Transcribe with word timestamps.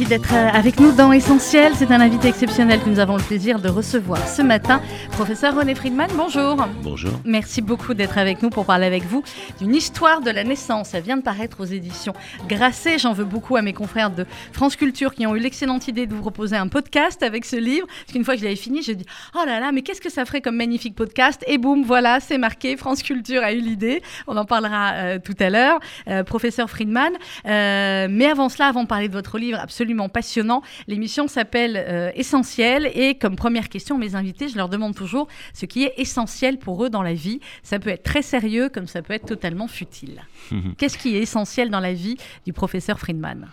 Merci 0.00 0.18
d'être 0.18 0.32
euh, 0.32 0.48
avec 0.58 0.80
nous 0.80 0.92
dans 0.92 1.12
Essentiel. 1.12 1.74
C'est 1.76 1.90
un 1.90 2.00
invité 2.00 2.28
exceptionnel 2.28 2.80
que 2.80 2.88
nous 2.88 3.00
avons 3.00 3.18
le 3.18 3.22
plaisir 3.22 3.60
de 3.60 3.68
recevoir 3.68 4.26
ce 4.26 4.40
matin. 4.40 4.80
Professeur 5.10 5.54
René 5.54 5.74
Friedman, 5.74 6.08
bonjour. 6.16 6.56
Bonjour. 6.82 7.12
Merci 7.26 7.60
beaucoup 7.60 7.92
d'être 7.92 8.16
avec 8.16 8.42
nous 8.42 8.48
pour 8.48 8.64
parler 8.64 8.86
avec 8.86 9.02
vous 9.02 9.22
d'une 9.60 9.74
histoire 9.74 10.22
de 10.22 10.30
la 10.30 10.42
naissance. 10.42 10.88
Ça 10.88 11.00
vient 11.00 11.18
de 11.18 11.22
paraître 11.22 11.60
aux 11.60 11.66
éditions 11.66 12.14
Grasset. 12.48 12.98
J'en 12.98 13.12
veux 13.12 13.26
beaucoup 13.26 13.56
à 13.56 13.62
mes 13.62 13.74
confrères 13.74 14.10
de 14.10 14.24
France 14.52 14.74
Culture 14.74 15.14
qui 15.14 15.26
ont 15.26 15.36
eu 15.36 15.38
l'excellente 15.38 15.86
idée 15.86 16.06
de 16.06 16.14
vous 16.14 16.22
proposer 16.22 16.56
un 16.56 16.68
podcast 16.68 17.22
avec 17.22 17.44
ce 17.44 17.56
livre. 17.56 17.86
Parce 17.86 18.12
qu'une 18.12 18.24
fois 18.24 18.34
que 18.34 18.40
je 18.40 18.44
l'avais 18.44 18.56
fini, 18.56 18.82
j'ai 18.82 18.94
dit 18.94 19.06
Oh 19.34 19.44
là 19.44 19.60
là, 19.60 19.70
mais 19.70 19.82
qu'est-ce 19.82 20.00
que 20.00 20.10
ça 20.10 20.24
ferait 20.24 20.40
comme 20.40 20.56
magnifique 20.56 20.94
podcast? 20.94 21.44
Et 21.46 21.58
boum, 21.58 21.82
voilà, 21.84 22.20
c'est 22.20 22.38
marqué. 22.38 22.78
France 22.78 23.02
Culture 23.02 23.42
a 23.42 23.52
eu 23.52 23.60
l'idée. 23.60 24.02
On 24.26 24.38
en 24.38 24.46
parlera 24.46 24.92
euh, 24.92 25.18
tout 25.22 25.36
à 25.40 25.50
l'heure. 25.50 25.78
Euh, 26.08 26.24
professeur 26.24 26.70
Friedman. 26.70 27.12
Euh, 27.44 28.08
mais 28.10 28.28
avant 28.28 28.48
cela, 28.48 28.68
avant 28.68 28.84
de 28.84 28.88
parler 28.88 29.08
de 29.08 29.12
votre 29.12 29.36
livre, 29.36 29.58
absolument 29.60 29.89
passionnant. 30.08 30.62
L'émission 30.86 31.28
s'appelle 31.28 31.76
euh, 31.76 32.10
Essentiel 32.14 32.90
et 32.94 33.16
comme 33.16 33.36
première 33.36 33.68
question, 33.68 33.98
mes 33.98 34.14
invités, 34.14 34.48
je 34.48 34.56
leur 34.56 34.68
demande 34.68 34.94
toujours 34.94 35.28
ce 35.52 35.66
qui 35.66 35.84
est 35.84 35.94
essentiel 35.96 36.58
pour 36.58 36.84
eux 36.84 36.90
dans 36.90 37.02
la 37.02 37.14
vie. 37.14 37.40
Ça 37.62 37.78
peut 37.78 37.90
être 37.90 38.02
très 38.02 38.22
sérieux 38.22 38.68
comme 38.68 38.86
ça 38.86 39.02
peut 39.02 39.12
être 39.14 39.26
totalement 39.26 39.68
futile. 39.68 40.22
Qu'est-ce 40.78 40.98
qui 40.98 41.16
est 41.16 41.22
essentiel 41.22 41.70
dans 41.70 41.80
la 41.80 41.92
vie 41.92 42.16
du 42.46 42.52
professeur 42.52 42.98
Friedman? 42.98 43.48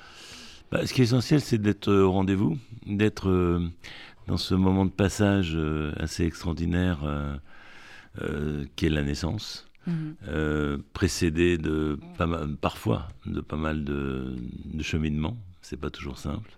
Bah, 0.72 0.86
Ce 0.86 0.94
qui 0.94 1.02
est 1.02 1.05
essentiel, 1.05 1.42
c'est 1.42 1.58
d'être 1.58 1.92
au 1.92 2.12
rendez-vous, 2.12 2.58
d'être 2.86 3.30
euh, 3.30 3.67
dans 4.28 4.38
ce 4.38 4.56
moment 4.56 4.86
de 4.86 4.92
passage 4.92 5.54
euh, 5.56 5.94
assez 5.98 6.26
extraordinaire 6.26 7.00
euh, 7.04 7.36
euh, 8.22 8.66
qui 8.76 8.86
est 8.88 8.89
la 8.89 9.04
naissance. 9.04 9.64
Euh, 10.28 10.78
précédé 10.92 11.58
de 11.58 11.98
pas 12.17 12.26
mal, 12.26 12.58
parfois 12.59 13.08
de 13.26 13.39
pas 13.39 13.56
mal 13.56 13.86
de, 13.86 14.36
de 14.66 14.83
cheminements, 14.83 15.38
c'est 15.68 15.78
pas 15.78 15.90
toujours 15.90 16.18
simple, 16.18 16.52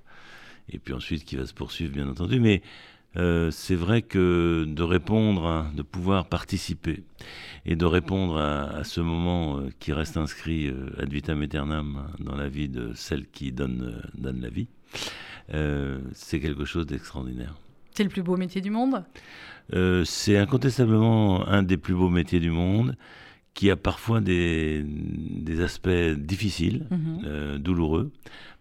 et 0.71 0.77
puis 0.77 0.93
ensuite 0.93 1.25
qui 1.25 1.35
va 1.35 1.45
se 1.47 1.53
poursuivre 1.53 1.91
bien 1.93 2.07
entendu, 2.07 2.39
mais 2.39 2.61
euh, 3.17 3.49
c'est 3.49 3.75
vrai 3.75 4.03
que 4.03 4.65
de 4.67 4.83
répondre, 4.83 5.47
à- 5.47 5.71
de 5.75 5.81
pouvoir 5.81 6.27
participer 6.27 7.01
et 7.65 7.75
de 7.75 7.85
répondre 7.85 8.37
à, 8.37 8.65
à 8.69 8.83
ce 8.83 9.01
moment 9.01 9.57
euh, 9.57 9.69
qui 9.79 9.93
reste 9.93 10.15
inscrit 10.15 10.67
euh, 10.67 10.91
ad 11.01 11.11
vitam 11.11 11.41
aeternam 11.41 12.07
dans 12.19 12.35
la 12.35 12.49
vie 12.49 12.69
de 12.69 12.93
celle 12.93 13.25
qui 13.25 13.51
donne, 13.51 13.99
donne 14.13 14.41
la 14.41 14.49
vie, 14.49 14.67
c'est 16.13 16.39
quelque 16.39 16.65
chose 16.65 16.85
d'extraordinaire. 16.85 17.55
C'est 17.95 18.03
le 18.03 18.09
plus 18.09 18.21
beau 18.21 18.37
métier 18.37 18.61
du 18.61 18.69
monde? 18.69 19.03
C'est 20.05 20.37
incontestablement 20.37 21.47
un 21.47 21.63
des 21.63 21.77
plus 21.77 21.95
beaux 21.95 22.09
métiers 22.09 22.39
du 22.39 22.51
monde 22.51 22.95
qui 23.59 23.69
a 23.69 23.75
parfois 23.75 24.21
des, 24.21 24.81
des 24.85 25.59
aspects 25.59 26.05
difficiles, 26.31 26.87
Mhm. 26.91 27.21
euh, 27.25 27.57
douloureux, 27.57 28.09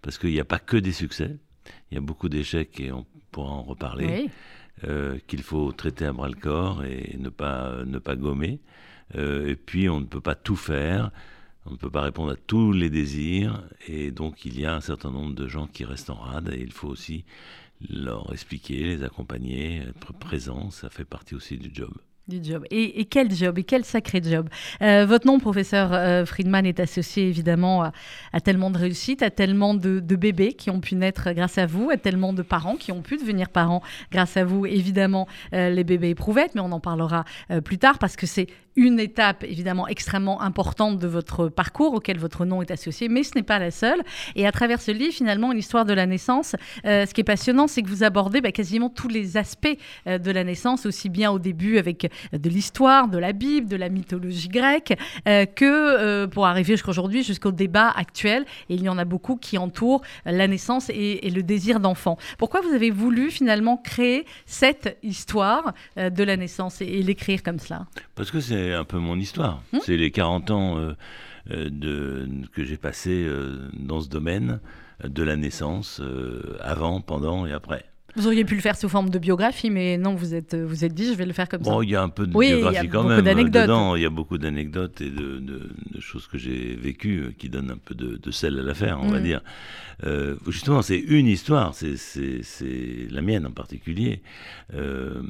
parce 0.02 0.18
qu'il 0.18 0.30
n'y 0.32 0.40
a 0.40 0.44
pas 0.44 0.58
que 0.58 0.76
des 0.76 0.90
succès, 0.90 1.36
il 1.90 1.94
y 1.94 1.98
a 1.98 2.00
beaucoup 2.00 2.28
d'échecs 2.28 2.80
et 2.80 2.90
on 2.90 3.06
pourra 3.30 3.52
en 3.52 3.62
reparler, 3.62 4.06
Oui. 4.24 4.30
euh, 4.88 5.16
qu'il 5.28 5.42
faut 5.42 5.70
traiter 5.70 6.04
à 6.04 6.12
bras 6.12 6.28
le 6.28 6.34
corps 6.34 6.84
et 6.84 7.16
ne 7.16 7.28
pas, 7.28 7.84
ne 7.94 7.98
pas 8.00 8.16
gommer. 8.16 8.58
Euh, 9.14 9.46
et 9.52 9.54
puis 9.54 9.88
on 9.88 10.00
ne 10.00 10.06
peut 10.06 10.20
pas 10.20 10.34
tout 10.34 10.56
faire, 10.56 11.12
on 11.64 11.70
ne 11.70 11.76
peut 11.76 11.90
pas 11.90 12.02
répondre 12.02 12.32
à 12.32 12.36
tous 12.50 12.72
les 12.72 12.90
désirs, 12.90 13.62
et 13.86 14.10
donc 14.10 14.44
il 14.46 14.58
y 14.58 14.66
a 14.66 14.74
un 14.74 14.80
certain 14.80 15.12
nombre 15.12 15.34
de 15.36 15.46
gens 15.46 15.68
qui 15.68 15.84
restent 15.84 16.10
en 16.10 16.14
rade, 16.28 16.52
et 16.52 16.60
il 16.60 16.72
faut 16.72 16.88
aussi 16.88 17.24
leur 17.88 18.32
expliquer, 18.32 18.78
les 18.82 19.04
accompagner, 19.04 19.76
être 19.90 20.12
présent, 20.12 20.70
ça 20.72 20.90
fait 20.90 21.04
partie 21.04 21.36
aussi 21.36 21.56
du 21.56 21.70
job. 21.72 21.92
Du 22.28 22.44
job. 22.44 22.64
Et, 22.70 23.06
quel 23.06 23.32
job, 23.32 23.58
et 23.58 23.64
quel 23.64 23.86
sacré 23.86 24.20
job. 24.22 24.50
Euh, 24.82 25.06
votre 25.06 25.26
nom, 25.26 25.38
professeur 25.40 25.94
euh, 25.94 26.26
Friedman, 26.26 26.66
est 26.66 26.78
associé 26.78 27.26
évidemment 27.26 27.90
à, 28.34 28.40
tellement 28.40 28.70
de 28.70 28.76
réussites, 28.76 29.22
à 29.22 29.30
tellement 29.30 29.72
de, 29.72 29.98
de 29.98 30.16
bébés 30.16 30.52
qui 30.52 30.68
ont 30.68 30.80
pu 30.80 30.94
naître 30.94 31.32
grâce 31.32 31.56
à 31.56 31.64
vous, 31.64 31.88
à 31.88 31.96
tellement 31.96 32.34
de 32.34 32.42
parents 32.42 32.76
qui 32.76 32.92
ont 32.92 33.00
pu 33.00 33.16
devenir 33.16 33.48
parents 33.48 33.82
grâce 34.12 34.36
à 34.36 34.44
vous. 34.44 34.66
Évidemment, 34.66 35.26
euh, 35.54 35.70
les 35.70 35.84
bébés 35.84 36.10
éprouvettes, 36.10 36.54
mais 36.54 36.60
on 36.60 36.72
en 36.72 36.80
parlera 36.80 37.24
plus 37.64 37.78
tard 37.78 37.98
parce 37.98 38.14
que 38.14 38.26
c'est 38.26 38.48
une 38.78 39.00
étape 39.00 39.42
évidemment 39.42 39.88
extrêmement 39.88 40.40
importante 40.40 41.00
de 41.00 41.08
votre 41.08 41.48
parcours 41.48 41.94
auquel 41.94 42.16
votre 42.16 42.44
nom 42.44 42.62
est 42.62 42.70
associé, 42.70 43.08
mais 43.08 43.24
ce 43.24 43.32
n'est 43.34 43.42
pas 43.42 43.58
la 43.58 43.72
seule. 43.72 44.00
Et 44.36 44.46
à 44.46 44.52
travers 44.52 44.80
ce 44.80 44.92
livre, 44.92 45.12
finalement, 45.12 45.50
une 45.50 45.58
histoire 45.58 45.84
de 45.84 45.92
la 45.92 46.06
naissance, 46.06 46.54
euh, 46.86 47.04
ce 47.04 47.12
qui 47.12 47.22
est 47.22 47.24
passionnant, 47.24 47.66
c'est 47.66 47.82
que 47.82 47.88
vous 47.88 48.04
abordez 48.04 48.40
bah, 48.40 48.52
quasiment 48.52 48.88
tous 48.88 49.08
les 49.08 49.36
aspects 49.36 49.66
euh, 50.06 50.18
de 50.18 50.30
la 50.30 50.44
naissance, 50.44 50.86
aussi 50.86 51.08
bien 51.08 51.32
au 51.32 51.40
début 51.40 51.78
avec 51.78 52.04
euh, 52.04 52.38
de 52.38 52.48
l'histoire, 52.48 53.08
de 53.08 53.18
la 53.18 53.32
Bible, 53.32 53.68
de 53.68 53.74
la 53.74 53.88
mythologie 53.88 54.48
grecque, 54.48 54.94
que 55.24 56.26
pour 56.26 56.46
arriver 56.46 56.74
jusqu'aujourd'hui, 56.74 57.22
jusqu'au 57.24 57.50
débat 57.50 57.90
actuel. 57.90 58.44
Et 58.68 58.74
il 58.74 58.82
y 58.82 58.88
en 58.88 58.98
a 58.98 59.04
beaucoup 59.04 59.36
qui 59.36 59.58
entourent 59.58 60.02
la 60.24 60.46
naissance 60.46 60.88
et, 60.90 61.28
le 61.28 61.42
désir 61.42 61.80
d'enfant. 61.80 62.16
Pourquoi 62.38 62.60
vous 62.60 62.72
avez 62.72 62.90
voulu 62.90 63.30
finalement 63.30 63.76
créer 63.76 64.24
cette 64.46 64.98
histoire 65.02 65.74
de 65.96 66.22
la 66.22 66.36
naissance 66.36 66.80
et, 66.80 66.86
et 66.86 67.02
l'écrire 67.02 67.42
comme 67.42 67.58
cela? 67.58 67.86
Parce 68.14 68.30
que 68.30 68.40
c'est 68.40 68.67
un 68.72 68.84
peu 68.84 68.98
mon 68.98 69.18
histoire. 69.18 69.62
Hmm. 69.72 69.78
c'est 69.82 69.96
les 69.96 70.10
40 70.10 70.50
ans 70.50 70.78
euh, 70.78 70.94
euh, 71.50 71.70
de, 71.70 72.28
que 72.52 72.64
j'ai 72.64 72.76
passé 72.76 73.24
euh, 73.26 73.70
dans 73.72 74.00
ce 74.00 74.08
domaine 74.08 74.60
de 75.02 75.22
la 75.22 75.36
naissance, 75.36 76.00
euh, 76.00 76.58
avant, 76.60 77.00
pendant 77.00 77.46
et 77.46 77.52
après. 77.52 77.84
Vous 78.18 78.26
auriez 78.26 78.44
pu 78.44 78.56
le 78.56 78.60
faire 78.60 78.76
sous 78.76 78.88
forme 78.88 79.10
de 79.10 79.18
biographie, 79.20 79.70
mais 79.70 79.96
non, 79.96 80.16
vous 80.16 80.34
êtes, 80.34 80.54
euh, 80.54 80.66
vous 80.66 80.84
êtes 80.84 80.92
dit, 80.92 81.06
je 81.06 81.12
vais 81.14 81.24
le 81.24 81.32
faire 81.32 81.48
comme 81.48 81.62
Bon, 81.62 81.78
ça. 81.78 81.84
il 81.84 81.90
y 81.90 81.94
a 81.94 82.02
un 82.02 82.08
peu 82.08 82.26
de 82.26 82.36
Oui, 82.36 82.48
biographie 82.48 82.88
quand 82.88 83.04
même 83.04 83.24
euh, 83.24 83.44
dedans. 83.44 83.94
Il 83.94 84.02
y 84.02 84.06
a 84.06 84.10
beaucoup 84.10 84.38
d'anecdotes 84.38 85.00
et 85.00 85.08
de, 85.10 85.38
de- 85.38 85.70
de 85.94 86.00
choses 86.00 86.26
que 86.26 86.36
j'ai 86.36 86.74
vécues 86.74 87.20
euh, 87.20 87.32
qui 87.38 87.48
donnent 87.48 87.70
un 87.70 87.78
peu 87.78 87.94
de, 87.94 88.16
de 88.16 88.30
sel 88.32 88.58
à 88.58 88.62
l'affaire, 88.62 88.98
on 89.00 89.08
va 89.08 89.20
Mm. 89.20 89.22
dire. 89.22 89.40
Euh, 90.04 90.34
justement, 90.48 90.82
c'est 90.82 90.98
une 90.98 91.28
histoire, 91.28 91.74
c'est- 91.74 91.94
la 93.10 93.22
mienne 93.22 93.46
en 93.46 93.52
particulier. 93.52 94.20
Euh, 94.74 95.22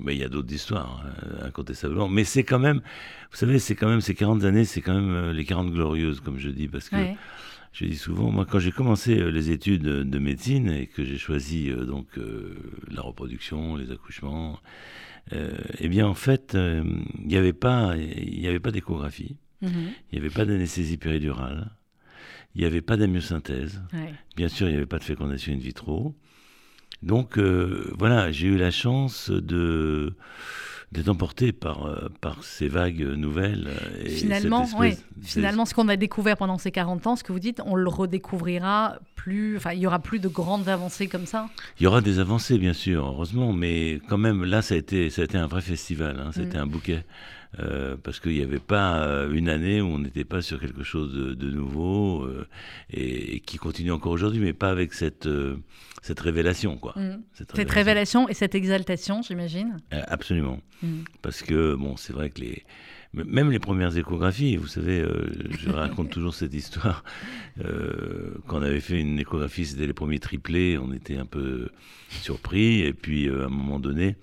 mais 0.00 0.14
il 0.14 0.20
y 0.20 0.24
a 0.24 0.28
d'autres 0.28 0.52
histoires, 0.52 1.04
euh, 1.24 1.46
incontestablement. 1.48 2.08
Mais 2.08 2.22
c'est 2.22 2.44
quand 2.44 2.60
même, 2.60 2.76
vous 3.32 3.36
savez, 3.36 3.58
c'est 3.58 3.74
quand 3.74 3.88
même 3.88 4.00
ces 4.00 4.14
40 4.14 4.44
années, 4.44 4.64
c'est 4.64 4.82
quand 4.82 4.94
même 4.94 5.30
les 5.32 5.44
40 5.44 5.72
glorieuses, 5.72 6.20
comme 6.20 6.38
je 6.38 6.50
dis, 6.50 6.68
parce 6.68 6.88
que 6.90 6.94
Ouais. 6.96 7.16
Je 7.78 7.84
dis 7.84 7.96
souvent, 7.96 8.30
moi, 8.30 8.46
quand 8.46 8.58
j'ai 8.58 8.72
commencé 8.72 9.18
euh, 9.20 9.28
les 9.30 9.50
études 9.50 9.86
euh, 9.86 10.02
de 10.04 10.18
médecine 10.18 10.70
et 10.70 10.86
que 10.86 11.04
j'ai 11.04 11.18
choisi 11.18 11.70
euh, 11.70 11.84
donc 11.84 12.06
la 12.90 13.02
reproduction, 13.02 13.76
les 13.76 13.90
accouchements, 13.92 14.58
eh 15.32 15.88
bien, 15.88 16.06
en 16.06 16.14
fait, 16.14 16.56
il 16.56 17.26
n'y 17.26 17.36
avait 17.36 17.52
pas, 17.52 17.94
il 17.96 18.38
n'y 18.40 18.46
avait 18.46 18.60
pas 18.60 18.70
d'échographie, 18.70 19.36
Mhm. 19.60 19.90
il 20.12 20.18
n'y 20.18 20.24
avait 20.24 20.34
pas 20.34 20.44
d'anesthésie 20.44 20.96
péridurale, 20.98 21.72
il 22.54 22.60
n'y 22.60 22.66
avait 22.66 22.80
pas 22.80 22.96
d'amyosynthèse. 22.96 23.82
Ouais. 23.92 24.14
Bien 24.36 24.48
sûr, 24.48 24.68
il 24.68 24.70
n'y 24.70 24.76
avait 24.76 24.86
pas 24.86 24.98
de 24.98 25.04
fécondation 25.04 25.52
in 25.52 25.58
vitro. 25.58 26.14
Donc, 27.02 27.38
euh, 27.38 27.92
voilà, 27.98 28.30
j'ai 28.30 28.46
eu 28.46 28.56
la 28.56 28.70
chance 28.70 29.30
de 29.30 30.14
d'être 30.92 31.08
emporté 31.08 31.52
par, 31.52 31.86
euh, 31.86 32.08
par 32.20 32.42
ces 32.44 32.68
vagues 32.68 33.02
nouvelles. 33.02 33.70
et 34.04 34.08
Finalement, 34.10 34.66
ouais. 34.78 34.96
Finalement, 35.22 35.64
ce 35.66 35.74
qu'on 35.74 35.88
a 35.88 35.96
découvert 35.96 36.36
pendant 36.36 36.58
ces 36.58 36.70
40 36.70 37.06
ans, 37.06 37.16
ce 37.16 37.24
que 37.24 37.32
vous 37.32 37.40
dites, 37.40 37.60
on 37.66 37.74
le 37.74 37.88
redécouvrira 37.88 38.98
plus. 39.16 39.56
Enfin, 39.56 39.72
il 39.72 39.80
y 39.80 39.86
aura 39.86 39.98
plus 39.98 40.20
de 40.20 40.28
grandes 40.28 40.68
avancées 40.68 41.08
comme 41.08 41.26
ça. 41.26 41.48
Il 41.80 41.84
y 41.84 41.86
aura 41.86 42.00
des 42.00 42.18
avancées, 42.20 42.58
bien 42.58 42.72
sûr, 42.72 43.04
heureusement, 43.04 43.52
mais 43.52 44.00
quand 44.08 44.18
même, 44.18 44.44
là, 44.44 44.62
ça 44.62 44.74
a 44.74 44.78
été, 44.78 45.10
ça 45.10 45.22
a 45.22 45.24
été 45.24 45.36
un 45.38 45.46
vrai 45.48 45.60
festival, 45.60 46.20
hein, 46.20 46.30
c'était 46.32 46.58
Mm. 46.58 46.62
un 46.62 46.66
bouquet. 46.66 47.04
Euh, 47.60 47.96
parce 48.02 48.20
qu'il 48.20 48.32
n'y 48.32 48.42
avait 48.42 48.58
pas 48.58 48.98
euh, 48.98 49.32
une 49.32 49.48
année 49.48 49.80
où 49.80 49.86
on 49.86 49.98
n'était 49.98 50.24
pas 50.24 50.42
sur 50.42 50.60
quelque 50.60 50.82
chose 50.82 51.14
de, 51.14 51.32
de 51.32 51.50
nouveau 51.50 52.22
euh, 52.24 52.46
et, 52.90 53.36
et 53.36 53.40
qui 53.40 53.56
continue 53.56 53.92
encore 53.92 54.12
aujourd'hui, 54.12 54.40
mais 54.40 54.52
pas 54.52 54.68
avec 54.68 54.92
cette, 54.92 55.26
euh, 55.26 55.56
cette 56.06 56.20
révélation, 56.20 56.78
quoi. 56.78 56.94
Mhm. 56.96 57.22
Cette 57.34 57.70
révélation 57.70 58.28
et 58.28 58.34
cette 58.34 58.54
exaltation, 58.54 59.22
j'imagine. 59.22 59.76
Euh, 59.92 60.02
absolument. 60.08 60.60
Mhm. 60.82 61.04
Parce 61.22 61.42
que, 61.42 61.74
bon, 61.74 61.96
c'est 61.96 62.12
vrai 62.12 62.30
que 62.30 62.40
les. 62.40 62.64
Même 63.12 63.50
les 63.50 63.58
premières 63.60 63.96
échographies, 63.96 64.56
vous 64.56 64.66
savez, 64.66 65.00
euh, 65.00 65.30
je 65.58 65.70
raconte 65.70 66.10
toujours 66.16 66.34
cette 66.34 66.52
histoire. 66.52 67.02
Euh, 67.64 68.34
quand 68.46 68.58
on 68.58 68.62
avait 68.62 68.80
fait 68.80 69.00
une 69.00 69.18
échographie, 69.18 69.64
c'était 69.64 69.86
les 69.86 69.94
premiers 69.94 70.18
triplés, 70.18 70.76
on 70.76 70.92
était 70.92 71.16
un 71.16 71.24
peu 71.24 71.70
surpris. 72.10 72.80
Et 72.82 72.92
puis, 72.92 73.28
euh, 73.28 73.44
à 73.44 73.46
un 73.46 73.48
moment 73.48 73.80
donné, 73.80 74.16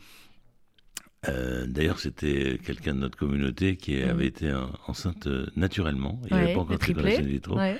euh, 1.30 1.66
d'ailleurs, 1.68 2.00
c'était 2.00 2.60
quelqu'un 2.64 2.94
de 2.94 3.00
notre 3.00 3.18
communauté 3.18 3.78
qui 3.78 3.96
Mhm. 3.96 4.10
avait 4.10 4.28
été 4.28 4.54
en- 4.54 4.70
enceinte 4.88 5.28
naturellement. 5.56 6.22
Il 6.26 6.34
n'y 6.36 6.40
avait 6.40 6.48
Ouais, 6.50 6.54
pas 6.54 6.60
encore 6.62 6.72
les 6.74 6.78
de 6.78 6.84
fécondation 6.84 7.24
in 7.24 7.28
vitro. 7.28 7.58
Ouais. 7.58 7.78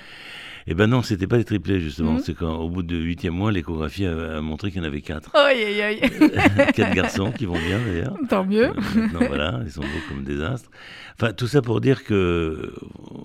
Et 0.66 0.74
ben 0.74 0.86
non, 0.86 1.02
c'était 1.02 1.26
pas 1.26 1.36
les 1.36 1.44
triplés, 1.44 1.80
justement. 1.80 2.14
Mhm. 2.14 2.20
C'est 2.20 2.34
quand, 2.34 2.54
au 2.56 2.70
bout 2.70 2.82
de 2.82 2.96
huitième 2.96 3.34
mois, 3.34 3.52
l'échographie 3.52 4.06
a, 4.06 4.38
a 4.38 4.40
montré 4.40 4.70
qu'il 4.70 4.80
y 4.80 4.84
en 4.84 4.86
avait 4.86 5.02
quatre. 5.02 5.34
Aïe, 5.36 5.62
aïe, 5.62 5.82
aïe. 5.82 6.00
quatre 6.74 6.94
garçons 6.94 7.32
qui 7.32 7.44
vont 7.44 7.58
bien, 7.58 7.78
d'ailleurs. 7.84 8.16
Tant 8.28 8.44
mieux. 8.44 8.68
Euh, 8.68 8.74
maintenant, 8.96 9.20
voilà, 9.28 9.60
ils 9.64 9.70
sont 9.70 9.82
beaux 9.82 10.04
comme 10.08 10.24
des 10.24 10.42
astres. 10.42 10.70
Enfin, 11.16 11.32
tout 11.32 11.46
ça 11.46 11.60
pour 11.60 11.80
dire 11.80 12.02
que, 12.02 12.72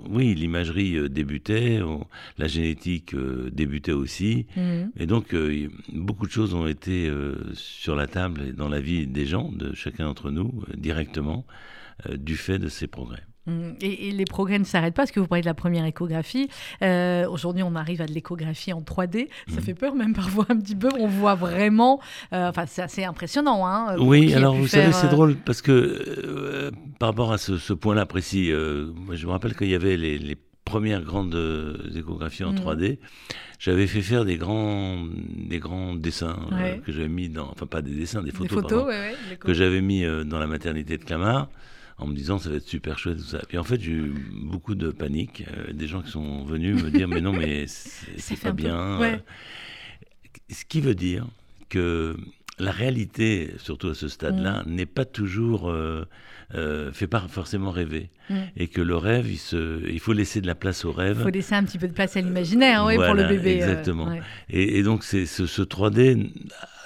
oui, 0.09 0.35
l'imagerie 0.35 1.09
débutait, 1.09 1.79
la 2.37 2.47
génétique 2.47 3.15
débutait 3.51 3.93
aussi. 3.93 4.45
Mhm. 4.57 4.91
Et 4.97 5.05
donc, 5.05 5.33
beaucoup 5.93 6.27
de 6.27 6.31
choses 6.31 6.53
ont 6.53 6.67
été 6.67 7.09
sur 7.53 7.95
la 7.95 8.07
table 8.07 8.41
et 8.49 8.51
dans 8.51 8.69
la 8.69 8.81
vie 8.81 9.07
des 9.07 9.25
gens, 9.25 9.49
de 9.51 9.73
chacun 9.73 10.05
d'entre 10.05 10.29
nous, 10.29 10.63
directement, 10.75 11.45
du 12.13 12.35
fait 12.35 12.59
de 12.59 12.67
ces 12.67 12.87
progrès. 12.87 13.23
Mm. 13.49 13.75
Et, 13.81 14.11
les 14.11 14.25
progrès 14.25 14.59
ne 14.59 14.63
s'arrêtent 14.63 14.93
pas, 14.93 15.03
parce 15.03 15.11
que 15.11 15.19
vous 15.19 15.27
parlez 15.27 15.41
de 15.41 15.47
la 15.47 15.53
première 15.53 15.85
échographie. 15.85 16.49
Euh, 16.81 17.27
aujourd'hui, 17.27 17.63
on 17.63 17.75
arrive 17.75 18.01
à 18.01 18.05
de 18.05 18.13
l'échographie 18.13 18.73
en 18.73 18.81
3D. 18.81 19.27
Ça 19.47 19.59
mm. 19.59 19.63
fait 19.63 19.73
peur, 19.73 19.95
même 19.95 20.13
parfois 20.13 20.45
un 20.49 20.57
petit 20.57 20.75
peu. 20.75 20.89
On 20.99 21.07
voit 21.07 21.35
vraiment. 21.35 21.99
Euh, 22.33 22.49
enfin, 22.49 22.65
c'est 22.67 22.81
assez 22.81 23.03
impressionnant. 23.03 23.67
Hein, 23.67 23.95
oui, 23.99 24.33
alors 24.33 24.55
vous 24.55 24.67
savez, 24.67 24.91
c'est 24.91 25.07
euh, 25.07 25.11
drôle, 25.11 25.35
parce 25.35 25.61
que 25.61 26.71
par 26.99 27.09
rapport 27.09 27.31
à 27.31 27.37
ce, 27.37 27.73
point-là 27.73 28.05
précis, 28.05 28.51
moi, 28.95 29.15
je 29.15 29.25
me 29.25 29.31
rappelle 29.31 29.55
qu'il 29.55 29.69
y 29.69 29.75
avait 29.75 29.97
les, 29.97 30.37
premières 30.65 31.01
grandes 31.01 31.35
échographies 31.95 32.43
en 32.43 32.53
3D. 32.53 32.91
Mm. 32.91 32.97
J'avais 33.57 33.87
fait 33.87 34.03
faire 34.03 34.23
des 34.23 34.37
grands, 34.37 35.03
des 35.35 35.57
grands 35.57 35.95
dessins 35.95 36.37
que 36.85 36.91
j'avais 36.91 37.07
mis 37.07 37.27
dans. 37.27 37.49
Enfin, 37.49 37.65
pas 37.65 37.81
des 37.81 37.95
dessins, 37.95 38.21
des 38.21 38.31
photos. 38.31 38.61
Des 38.61 38.61
photos 38.61 38.93
que 39.39 39.53
j'avais 39.53 39.81
mis 39.81 40.05
dans 40.25 40.37
la 40.37 40.45
maternité 40.45 40.97
de 40.97 41.03
Clamart 41.03 41.49
en 41.99 42.07
me 42.07 42.15
disant 42.15 42.39
ça 42.39 42.49
va 42.49 42.55
être 42.55 42.67
super 42.67 42.97
chouette 42.97 43.17
tout 43.17 43.23
ça. 43.23 43.39
Puis 43.47 43.57
en 43.57 43.63
fait 43.63 43.79
j'ai 43.79 43.91
eu 43.91 44.13
beaucoup 44.31 44.75
de 44.75 44.89
panique, 44.89 45.43
euh, 45.51 45.73
des 45.73 45.87
gens 45.87 46.01
qui 46.01 46.11
sont 46.11 46.43
venus 46.43 46.81
me 46.81 46.89
dire 46.89 47.07
mais 47.07 47.21
non 47.21 47.33
mais 47.33 47.65
c'est 47.67 48.39
pas 48.39 48.51
bien. 48.51 49.01
Euh. 49.01 49.17
Ce 50.49 50.65
qui 50.65 50.81
veut 50.81 50.95
dire 50.95 51.27
que 51.67 52.15
la 52.57 52.71
réalité, 52.71 53.53
surtout 53.57 53.89
à 53.89 53.95
ce 53.95 54.07
stade-là, 54.07 54.63
mm. 54.65 54.71
n'est 54.71 54.85
pas 54.85 55.05
toujours 55.05 55.69
euh, 55.69 56.05
fait 56.51 57.07
pas 57.07 57.25
forcément 57.27 57.71
rêver. 57.71 58.09
Mm. 58.29 58.35
Et 58.57 58.67
que 58.67 58.81
le 58.81 58.95
rêve, 58.95 59.29
il, 59.29 59.37
se, 59.37 59.87
il 59.89 59.99
faut 59.99 60.13
laisser 60.13 60.41
de 60.41 60.47
la 60.47 60.55
place 60.55 60.85
au 60.85 60.91
rêve. 60.91 61.17
Il 61.19 61.23
faut 61.23 61.29
laisser 61.29 61.55
un 61.55 61.63
petit 61.63 61.77
peu 61.77 61.87
de 61.87 61.93
place 61.93 62.15
à 62.15 62.21
l'imaginaire 62.21 62.85
oui, 62.85 62.95
pour 62.95 63.13
le 63.13 63.23
bébé. 63.23 63.55
Exactement. 63.55 64.11
Et, 64.49 64.77
et, 64.77 64.83
donc 64.83 65.03
c'est 65.03 65.25
ce, 65.25 65.45
ce 65.45 65.61
3D, 65.61 66.31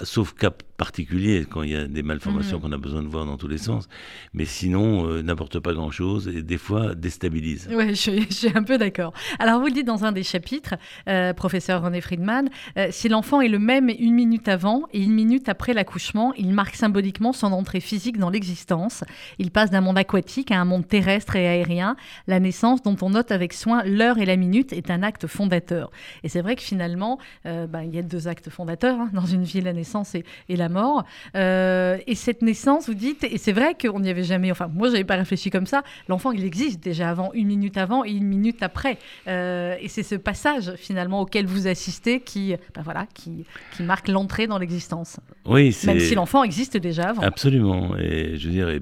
sauf 0.02 0.34
cas 0.34 0.50
particulier 0.76 1.46
quand 1.48 1.62
il 1.62 1.70
y 1.70 1.76
a 1.76 1.86
des 1.86 2.02
malformations 2.02 2.56
mhm. 2.56 2.62
qu'on 2.62 2.72
a 2.72 2.78
besoin 2.78 3.02
de 3.02 3.08
voir 3.08 3.26
dans 3.26 3.36
tous 3.36 3.48
les 3.48 3.58
sens, 3.58 3.88
mais 4.32 4.44
sinon 4.44 5.08
euh, 5.08 5.22
n'apporte 5.22 5.60
pas 5.60 5.72
grand-chose 5.72 6.28
et 6.28 6.42
des 6.42 6.58
fois 6.58 6.94
déstabilise. 6.94 7.68
Oui, 7.72 7.94
je, 7.94 8.24
suis 8.30 8.52
un 8.54 8.62
peu 8.62 8.78
d'accord. 8.78 9.12
Alors 9.38 9.60
vous 9.60 9.66
le 9.66 9.72
dites 9.72 9.86
dans 9.86 10.04
un 10.04 10.12
des 10.12 10.22
chapitres, 10.22 10.74
euh, 11.08 11.32
professeur 11.32 11.82
René 11.82 12.00
Friedman, 12.00 12.48
euh, 12.76 12.88
si 12.90 13.08
l'enfant 13.08 13.40
est 13.40 13.48
le 13.48 13.58
même 13.58 13.88
une 13.88 14.14
minute 14.14 14.48
avant 14.48 14.82
et 14.92 15.02
une 15.02 15.12
minute 15.12 15.48
après 15.48 15.74
l'accouchement, 15.74 16.32
il 16.36 16.52
marque 16.52 16.74
symboliquement 16.74 17.32
son 17.32 17.52
entrée 17.52 17.80
physique 17.80 18.18
dans 18.18 18.30
l'existence. 18.30 19.04
Il 19.38 19.50
passe 19.54 19.70
d'un 19.70 19.80
monde 19.80 19.96
aquatique 19.96 20.50
à 20.50 20.60
un 20.60 20.66
monde 20.66 20.86
terrestre 20.86 21.36
et 21.36 21.48
aérien. 21.48 21.96
La 22.26 22.40
naissance, 22.40 22.82
dont 22.82 22.96
on 23.00 23.10
note 23.10 23.32
avec 23.32 23.54
soin 23.54 23.82
l'heure 23.84 24.18
et 24.18 24.26
la 24.26 24.36
minute, 24.36 24.74
est 24.74 24.90
un 24.90 25.02
acte 25.02 25.26
fondateur. 25.26 25.90
Et 26.22 26.28
c'est 26.28 26.42
vrai 26.42 26.56
que 26.56 26.62
finalement, 26.62 27.18
ben, 27.44 27.82
il 27.82 27.94
y 27.94 27.98
a 27.98 28.02
deux 28.02 28.28
actes 28.28 28.50
fondateurs 28.50 29.00
hein, 29.00 29.10
dans 29.14 29.24
une 29.24 29.44
vie, 29.44 29.62
la 29.62 29.72
naissance 29.72 30.14
et, 30.14 30.24
et 30.48 30.56
la 30.56 30.68
mort. 30.68 31.04
Euh, 31.36 31.98
et 32.06 32.14
cette 32.14 32.42
naissance, 32.42 32.88
vous 32.88 32.94
dites, 32.94 33.24
et 33.24 33.38
c'est 33.38 33.52
vrai 33.52 33.74
qu'on 33.80 34.00
n'y 34.00 34.10
avait 34.10 34.24
jamais, 34.24 34.50
enfin 34.50 34.68
moi 34.72 34.90
j'avais 34.90 35.04
pas 35.04 35.16
réfléchi 35.16 35.50
comme 35.50 35.66
ça, 35.66 35.82
l'enfant 36.08 36.32
il 36.32 36.44
existe 36.44 36.82
déjà 36.82 37.10
avant, 37.10 37.30
une 37.34 37.48
minute 37.48 37.76
avant 37.76 38.04
et 38.04 38.10
une 38.10 38.26
minute 38.26 38.62
après. 38.62 38.98
Euh, 39.28 39.76
et 39.80 39.88
c'est 39.88 40.02
ce 40.02 40.14
passage 40.14 40.74
finalement 40.76 41.20
auquel 41.20 41.46
vous 41.46 41.66
assistez 41.66 42.20
qui, 42.20 42.54
ben 42.74 42.82
voilà, 42.82 43.06
qui, 43.14 43.44
qui 43.76 43.82
marque 43.82 44.08
l'entrée 44.08 44.46
dans 44.46 44.58
l'existence. 44.58 45.18
Oui, 45.46 45.76
Même 45.84 46.00
si 46.00 46.14
l'enfant 46.14 46.42
existe 46.42 46.76
déjà 46.76 47.10
avant. 47.10 47.22
Absolument. 47.22 47.96
Et 47.96 48.36
je 48.36 48.48
dirais 48.48 48.80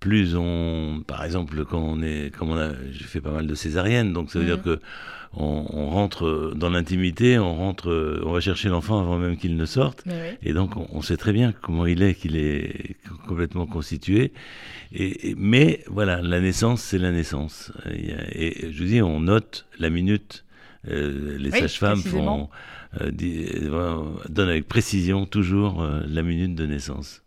plus 0.00 0.36
on, 0.36 1.02
par 1.06 1.24
exemple, 1.24 1.64
quand 1.64 1.80
on 1.80 2.02
est, 2.02 2.34
comme 2.36 2.50
on 2.50 2.56
a, 2.56 2.70
j'ai 2.92 3.04
fait 3.04 3.20
pas 3.20 3.32
mal 3.32 3.46
de 3.46 3.54
césariennes, 3.54 4.12
donc 4.12 4.30
ça 4.30 4.38
veut 4.38 4.44
dire 4.44 4.58
mhm. 4.58 4.62
que 4.62 4.80
on, 5.34 5.90
rentre 5.90 6.52
dans 6.56 6.70
l'intimité, 6.70 7.38
on 7.38 7.54
rentre, 7.54 8.22
on 8.24 8.32
va 8.32 8.40
chercher 8.40 8.68
l'enfant 8.68 9.00
avant 9.00 9.18
même 9.18 9.36
qu'il 9.36 9.56
ne 9.56 9.66
sorte, 9.66 10.04
et 10.42 10.52
donc 10.52 10.72
on, 10.76 11.02
sait 11.02 11.16
très 11.16 11.32
bien 11.32 11.52
comment 11.52 11.86
il 11.86 12.02
est, 12.02 12.14
qu'il 12.14 12.36
est 12.36 12.96
complètement 13.26 13.66
constitué. 13.66 14.32
Et, 14.92 15.34
mais 15.36 15.84
voilà, 15.86 16.22
la 16.22 16.40
naissance, 16.40 16.80
c'est 16.80 16.98
la 16.98 17.12
naissance. 17.12 17.72
Et, 17.90 18.72
je 18.72 18.78
vous 18.82 18.88
dis, 18.88 19.02
on 19.02 19.20
note 19.20 19.66
la 19.78 19.90
minute. 19.90 20.44
Euh, 20.88 21.36
les 21.38 21.50
sages-femmes 21.50 22.00
font, 22.00 22.48
euh, 23.00 23.10
donnent 24.28 24.48
avec 24.48 24.68
précision 24.68 25.26
toujours 25.26 25.82
euh, 25.82 26.02
la 26.06 26.22
minute 26.22 26.54
de 26.54 26.66
naissance. 26.66 27.22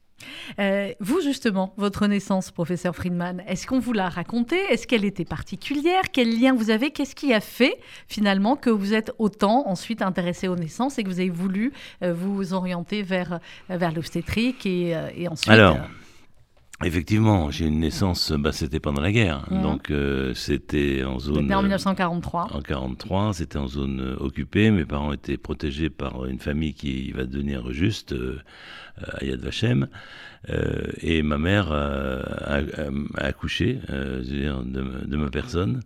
Euh, 0.59 0.93
vous, 0.99 1.21
justement, 1.21 1.73
votre 1.77 2.07
naissance, 2.07 2.51
professeur 2.51 2.95
Friedman, 2.95 3.41
est-ce 3.47 3.67
qu'on 3.67 3.79
vous 3.79 3.93
l'a 3.93 4.09
raconté 4.09 4.57
Est-ce 4.69 4.87
qu'elle 4.87 5.05
était 5.05 5.25
particulière? 5.25 6.03
Quel 6.11 6.39
lien 6.39 6.53
vous 6.53 6.69
avez? 6.69 6.91
Qu'est-ce 6.91 7.15
qui 7.15 7.33
a 7.33 7.39
fait, 7.39 7.77
finalement, 8.07 8.55
que 8.55 8.69
vous 8.69 8.93
êtes 8.93 9.11
autant 9.19 9.67
ensuite 9.67 10.01
intéressé 10.01 10.47
aux 10.47 10.55
naissances 10.55 10.97
et 10.99 11.03
que 11.03 11.09
vous 11.09 11.19
avez 11.19 11.29
voulu 11.29 11.73
euh, 12.03 12.13
vous 12.13 12.53
orienter 12.53 13.03
vers, 13.03 13.39
euh, 13.69 13.77
vers 13.77 13.91
l'obstétrique 13.91 14.65
et, 14.65 14.95
ensuite... 15.29 15.49
Alors, 15.49 15.77
Effectivement, 16.83 17.51
j'ai 17.51 17.67
une 17.67 17.79
naissance, 17.79 18.31
bah, 18.31 18.51
c'était 18.51 18.79
pendant 18.79 19.01
la 19.01 19.11
guerre, 19.11 19.45
mmh. 19.51 19.61
donc 19.61 19.93
c'était 20.33 21.03
en 21.03 21.19
zone. 21.19 21.53
en 21.53 21.61
1943. 21.61 22.47
En 22.51 22.59
43, 22.59 23.35
c'était 23.35 23.59
en 23.59 23.67
zone 23.67 24.17
occupée. 24.19 24.71
Mes 24.71 24.85
parents 24.85 25.13
étaient 25.13 25.37
protégés 25.37 25.91
par 25.91 26.25
une 26.25 26.39
famille 26.39 26.73
qui 26.73 27.11
va 27.11 27.25
devenir 27.25 27.71
juste 27.71 28.15
à 28.97 29.23
Yad 29.23 29.39
Vashem. 29.39 29.87
Euh, 30.49 30.87
et 31.01 31.21
ma 31.21 31.37
mère 31.37 31.71
a, 31.71 32.61
accouché 33.17 33.79
euh, 33.91 34.23
de, 34.23 35.15
ma 35.15 35.29
personne, 35.29 35.81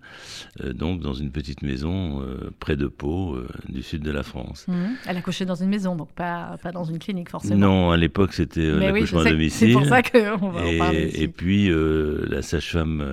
euh, 0.64 0.72
donc 0.72 1.02
dans 1.02 1.14
une 1.14 1.30
petite 1.30 1.62
maison 1.62 2.26
près 2.60 2.78
de 2.78 2.88
Pau, 2.88 3.38
du 3.68 3.84
sud 3.84 4.02
de 4.02 4.12
la 4.12 4.24
France. 4.24 4.66
Mmh. 4.68 4.74
Elle 5.08 5.18
a 5.18 5.20
accouché 5.20 5.46
dans 5.46 5.56
une 5.56 5.70
maison, 5.70 5.96
donc 5.96 6.12
pas, 6.14 6.58
pas 6.64 6.72
dans 6.72 6.86
une 6.86 7.00
clinique 7.00 7.30
forcément. 7.30 7.60
Non, 7.60 7.92
à 7.92 7.98
l'époque 7.98 8.34
c'était 8.34 8.72
l'accouchement 8.72 9.22
à 9.22 9.30
domicile. 9.30 9.68
C'est 9.68 9.74
pour 9.74 9.86
ça 9.86 10.02
qu'on 10.02 10.50
va 10.50 10.66
et, 10.66 10.76
en 10.76 10.80
parler. 10.80 11.12
Et 11.16 11.28
puis 11.28 11.70
la 11.70 12.42
sage-femme 12.42 13.04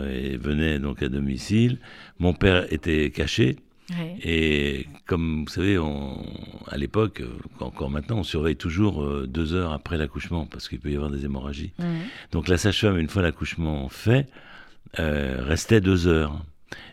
venait 0.41 0.79
donc 0.79 1.03
à 1.03 1.09
domicile. 1.09 1.79
Mon 2.21 2.35
père 2.35 2.73
était 2.73 3.11
caché. 3.11 3.57
Et 4.25 4.87
comme 5.07 5.45
vous 5.45 5.51
savez, 5.51 5.79
à 6.69 6.77
l'époque, 6.77 7.23
encore 7.61 7.91
maintenant, 7.91 8.19
on 8.19 8.23
surveille 8.23 8.57
toujours 8.57 9.03
euh, 9.03 9.27
deux 9.27 9.55
heures 9.55 9.73
après 9.73 9.99
l'accouchement 9.99 10.47
parce 10.47 10.69
qu'il 10.69 10.79
peut 10.79 10.91
y 10.91 10.97
avoir 10.97 11.11
des 11.11 11.25
hémorragies. 11.25 11.73
Donc 12.31 12.49
la 12.49 12.57
sage-femme, 12.57 12.99
une 12.99 13.09
fois 13.09 13.23
l'accouchement 13.23 13.89
fait, 13.89 14.29
euh, 14.99 15.39
restait 15.41 15.81
deux 15.81 16.07
heures. 16.07 16.45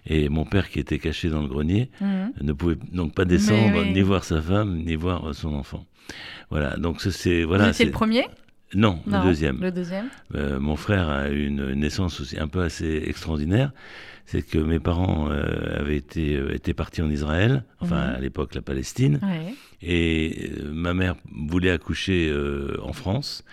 Et 0.05 0.27
mon 0.27 0.43
père, 0.45 0.69
qui 0.69 0.79
était 0.79 0.99
caché 0.99 1.29
dans 1.29 1.41
le 1.41 1.47
grenier, 1.47 1.89
mmh. 2.01 2.25
ne 2.41 2.53
pouvait 2.53 2.77
donc 2.91 3.13
pas 3.13 3.25
descendre, 3.25 3.85
ni 3.85 4.01
voir 4.01 4.23
sa 4.23 4.41
femme, 4.41 4.77
ni 4.83 4.95
voir 4.95 5.33
son 5.33 5.53
enfant. 5.53 5.85
Voilà, 6.49 6.75
donc 6.77 7.01
c'est... 7.01 7.43
Voilà, 7.43 7.71
c'est 7.71 7.85
le 7.85 7.91
premier? 7.91 8.25
Non, 8.75 8.99
le 9.05 9.23
deuxième. 9.23 9.59
Le 9.61 9.71
deuxième. 9.71 10.09
Euh, 10.35 10.59
mon 10.59 10.75
frère 10.75 11.09
a 11.09 11.29
eu 11.29 11.45
une 11.45 11.73
naissance 11.73 12.21
aussi 12.21 12.39
un 12.39 12.47
peu 12.47 12.61
assez 12.61 13.03
extraordinaire 13.07 13.71
c'est 14.25 14.43
que 14.43 14.59
mes 14.59 14.79
parents 14.79 15.31
euh, 15.31 15.79
avaient 15.79 15.97
été, 15.97 16.35
euh, 16.35 16.53
été 16.53 16.75
partis 16.75 17.01
en 17.01 17.09
Israël, 17.09 17.63
enfin 17.79 18.09
mhm. 18.09 18.15
à 18.15 18.19
l'époque 18.19 18.53
la 18.53 18.61
Palestine, 18.61 19.19
et 19.81 20.51
ma 20.71 20.93
mère 20.93 21.15
voulait 21.31 21.71
accoucher 21.71 22.31
en 22.79 22.93
France, 22.93 23.43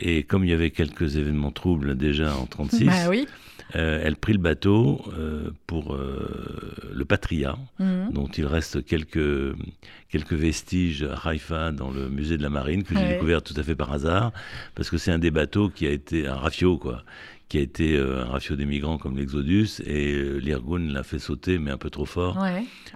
et 0.00 0.24
comme 0.24 0.42
il 0.42 0.50
y 0.50 0.52
avait 0.52 0.72
quelques 0.72 1.16
événements 1.16 1.52
troubles 1.52 1.96
déjà 1.96 2.34
en 2.34 2.46
36, 2.46 2.86
bah 2.86 2.92
elle 3.72 4.16
prit 4.16 4.32
le 4.32 4.38
bateau 4.38 5.02
pour 5.66 5.96
le 5.96 7.04
Patria, 7.04 7.56
mhm. 7.78 8.12
dont 8.12 8.26
il 8.28 8.46
reste 8.46 8.84
quelques, 8.84 9.54
quelques 10.08 10.32
vestiges 10.32 11.02
à 11.04 11.28
Haïfa 11.28 11.72
dans 11.72 11.90
le 11.90 12.08
musée 12.08 12.36
de 12.36 12.42
la 12.42 12.50
marine, 12.50 12.82
que 12.84 12.94
j'ai 12.96 13.08
découvert 13.08 13.42
tout 13.42 13.54
à 13.56 13.62
fait 13.62 13.74
par 13.74 13.92
hasard, 13.92 14.32
parce 14.74 14.90
que 14.90 14.98
c'est 14.98 15.10
un 15.10 15.18
des 15.18 15.30
bateaux 15.30 15.68
qui 15.68 15.86
a 15.86 15.90
été 15.90 16.26
un 16.26 16.36
rafio, 16.36 16.78
quoi, 16.78 17.04
qui 17.48 17.58
a 17.58 17.60
été 17.60 17.96
euh, 17.96 18.22
un 18.22 18.26
rafio 18.26 18.56
des 18.56 18.66
migrants 18.66 18.98
comme 18.98 19.16
l'Exodus, 19.16 19.80
et 19.84 20.14
euh, 20.14 20.38
l'Irgun 20.38 20.92
l'a 20.92 21.02
fait 21.02 21.18
sauter, 21.18 21.58
mais 21.58 21.70
un 21.70 21.78
peu 21.78 21.90
trop 21.90 22.06
fort, 22.06 22.44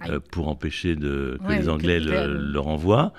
euh, 0.07 0.19
pour 0.31 0.49
empêcher 0.49 0.95
de, 0.95 1.39
que 1.45 1.53
les 1.53 1.69
Anglais 1.69 1.99
le, 1.99 2.27
le, 2.27 2.59
renvoient. 2.59 3.13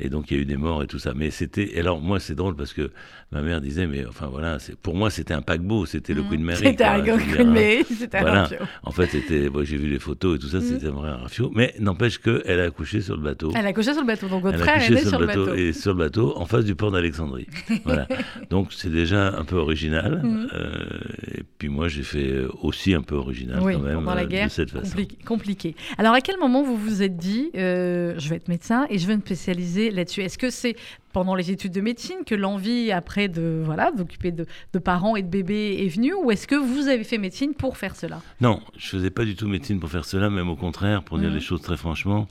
Et 0.00 0.10
donc 0.10 0.30
il 0.30 0.36
y 0.36 0.38
a 0.38 0.42
eu 0.42 0.46
des 0.46 0.56
morts 0.56 0.82
et 0.82 0.86
tout 0.86 1.00
ça. 1.00 1.12
Mais 1.14 1.30
c'était. 1.30 1.76
Alors 1.76 2.00
moi 2.00 2.20
c'est 2.20 2.36
drôle 2.36 2.54
parce 2.54 2.72
que 2.72 2.92
ma 3.30 3.42
mère 3.42 3.60
disait, 3.60 3.86
mais 3.86 4.06
enfin 4.06 4.26
voilà, 4.26 4.56
pour 4.82 4.94
moi 4.94 5.10
c'était 5.10 5.34
un 5.34 5.42
paquebot, 5.42 5.84
c'était 5.84 6.14
le 6.14 6.22
mmh. 6.22 6.28
Queen 6.28 6.42
Mary. 6.42 6.64
C'était 6.64 6.84
un 6.84 7.00
Queen 7.02 7.50
Mary, 7.50 7.84
c'était 7.84 8.18
un 8.18 8.24
rafio. 8.24 8.58
En 8.82 8.90
fait, 8.90 9.06
c'était. 9.08 9.50
j'ai 9.64 9.76
vu 9.76 9.88
les 9.88 9.98
photos 9.98 10.36
et 10.36 10.38
tout 10.38 10.48
ça, 10.48 10.58
mmh. 10.58 10.62
c'était 10.62 10.86
un 10.86 10.92
vrai 10.92 11.10
rafio. 11.10 11.50
Mais 11.54 11.74
n'empêche 11.78 12.18
qu'elle 12.18 12.60
a 12.60 12.64
accouché 12.64 13.02
sur 13.02 13.16
le 13.16 13.22
bateau. 13.22 13.52
Elle 13.54 13.66
a 13.66 13.68
accouché 13.68 13.92
sur 13.92 14.00
le 14.00 14.06
bateau, 14.06 14.28
donc 14.28 14.42
votre 14.42 14.58
frère 14.58 14.82
est 14.82 14.90
né 14.90 15.04
sur, 15.04 15.18
le 15.18 15.26
bateau. 15.26 15.54
Et 15.54 15.74
sur 15.74 15.92
le 15.92 15.98
bateau, 15.98 16.38
en 16.38 16.46
face 16.46 16.64
du 16.64 16.74
port 16.74 16.90
d'Alexandrie. 16.90 17.46
voilà. 17.84 18.08
Donc 18.48 18.72
c'est 18.72 18.90
déjà 18.90 19.36
un 19.36 19.44
peu 19.44 19.56
original. 19.56 20.22
Mmh. 20.22 20.48
Euh, 20.54 21.38
et 21.38 21.42
puis 21.58 21.68
moi 21.68 21.88
j'ai 21.88 22.02
fait 22.02 22.44
aussi 22.62 22.94
un 22.94 23.02
peu 23.02 23.14
original 23.14 23.60
quand 23.60 23.78
même. 23.78 23.94
Pendant 23.96 24.14
la 24.14 24.24
guerre, 24.24 24.46
de 24.46 24.52
cette 24.52 24.70
façon. 24.70 24.96
compliqué. 25.26 25.74
Alors 25.98 26.14
à 26.14 26.22
quel 26.22 26.38
moment 26.38 26.62
vous 26.62 26.76
vous 26.76 27.02
êtes 27.02 27.16
dit, 27.18 27.50
euh, 27.56 28.14
je 28.16 28.28
vais 28.30 28.36
être 28.36 28.48
médecin 28.48 28.86
et 28.88 28.98
je 28.98 29.06
vais 29.06 29.16
me 29.16 29.20
spécialiser 29.20 29.90
là-dessus? 29.90 30.22
Est-ce 30.22 30.38
que 30.38 30.48
c'est 30.48 30.76
pendant 31.18 31.34
les 31.34 31.50
études 31.50 31.72
de 31.72 31.80
médecine 31.80 32.18
que 32.24 32.36
l'envie 32.36 32.92
après 32.92 33.26
de 33.26 33.60
voilà 33.64 33.90
d'occuper 33.90 34.30
de, 34.30 34.46
parents 34.78 35.16
et 35.16 35.22
de 35.22 35.26
bébés 35.26 35.78
est 35.80 35.88
venue 35.88 36.14
ou 36.14 36.30
est-ce 36.30 36.46
que 36.46 36.54
vous 36.54 36.86
avez 36.86 37.02
fait 37.02 37.18
médecine 37.18 37.54
pour 37.54 37.76
faire 37.76 37.96
cela? 37.96 38.22
Non, 38.40 38.60
je 38.76 38.86
faisais 38.86 39.10
pas 39.10 39.24
du 39.24 39.34
tout 39.34 39.48
médecine 39.48 39.80
pour 39.80 39.90
faire 39.90 40.04
cela, 40.04 40.30
même 40.30 40.48
au 40.48 40.54
contraire, 40.54 41.02
pour 41.02 41.18
dire 41.18 41.30
mmh. 41.30 41.34
les 41.34 41.40
choses 41.40 41.60
très 41.60 41.76
franchement. 41.76 42.28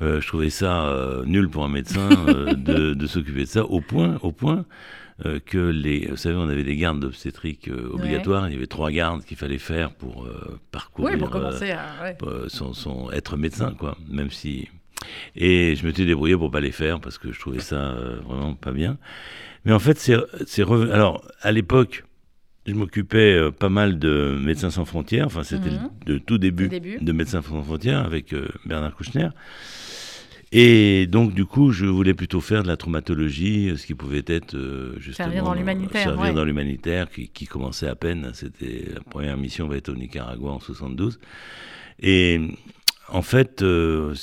Euh, 0.00 0.20
je 0.20 0.28
trouvais 0.28 0.50
ça 0.50 0.84
euh, 0.84 1.24
nul 1.24 1.48
pour 1.48 1.64
un 1.64 1.68
médecin 1.68 2.08
euh, 2.28 2.94
de, 2.94 3.06
s'occuper 3.08 3.40
de 3.40 3.48
ça, 3.48 3.64
au 3.64 3.80
point, 3.80 4.20
au 4.22 4.30
point 4.30 4.66
que 5.46 5.58
les, 5.58 6.06
vous 6.06 6.16
savez, 6.16 6.36
on 6.36 6.48
avait 6.48 6.64
des 6.64 6.76
gardes 6.76 7.00
d'obstétrique 7.00 7.70
obligatoires. 7.92 8.48
Il 8.48 8.54
y 8.54 8.56
avait 8.56 8.66
trois 8.66 8.92
gardes 8.92 9.24
qu'il 9.24 9.36
fallait 9.36 9.58
faire 9.58 9.92
pour 9.92 10.28
parcourir, 10.70 11.14
oui, 11.14 11.18
pour 11.18 11.30
commencer 11.30 11.72
à, 11.72 12.14
son, 12.48 13.10
être 13.12 13.36
médecin, 13.36 13.72
quoi. 13.78 13.96
Même 14.08 14.30
si, 14.30 14.68
et 15.36 15.74
je 15.76 15.86
m'étais 15.86 16.04
débrouillé 16.04 16.36
pour 16.36 16.50
pas 16.50 16.60
les 16.60 16.72
faire 16.72 17.00
parce 17.00 17.18
que 17.18 17.32
je 17.32 17.40
trouvais 17.40 17.60
ça 17.60 17.94
vraiment 18.26 18.54
pas 18.54 18.72
bien. 18.72 18.98
Mais 19.64 19.72
en 19.72 19.78
fait, 19.78 19.98
c'est 19.98 20.62
revenu. 20.62 20.90
Alors, 20.90 21.24
à 21.40 21.52
l'époque, 21.52 22.04
je 22.66 22.74
m'occupais 22.74 23.50
pas 23.58 23.68
mal 23.68 23.98
de 23.98 24.36
Médecins 24.40 24.70
sans 24.70 24.84
frontières. 24.84 25.26
Enfin, 25.26 25.44
c'était 25.44 25.70
mhm. 25.70 25.90
le, 26.06 26.20
tout 26.20 26.38
début, 26.38 26.68
de 26.68 27.12
Médecins 27.12 27.42
sans 27.42 27.62
frontières 27.62 28.04
avec 28.04 28.34
Bernard 28.66 28.94
Kouchner. 28.94 29.28
Et 30.54 31.06
donc, 31.06 31.32
du 31.32 31.46
coup, 31.46 31.72
je 31.72 31.86
voulais 31.86 32.12
plutôt 32.12 32.42
faire 32.42 32.62
de 32.62 32.68
la 32.68 32.76
traumatologie, 32.76 33.72
ce 33.74 33.86
qui 33.86 33.94
pouvait 33.94 34.22
être 34.26 34.54
euh, 34.54 34.94
justement 34.98 35.28
servir 35.28 35.44
dans 35.44 35.54
l'humanitaire, 35.54 36.02
servir 36.02 36.34
dans 36.34 36.44
l'humanitaire, 36.44 37.08
qui, 37.08 37.28
qui, 37.28 37.46
commençait 37.46 37.88
à 37.88 37.94
peine. 37.94 38.32
C'était 38.34 38.84
la 38.94 39.00
première 39.00 39.38
mission 39.38 39.66
va 39.66 39.78
être 39.78 39.88
au 39.88 39.94
Nicaragua 39.94 40.50
en 40.50 40.60
72. 40.60 41.18
Et 42.00 42.38
en 43.12 43.22
fait, 43.22 43.62
euh, 43.62 44.14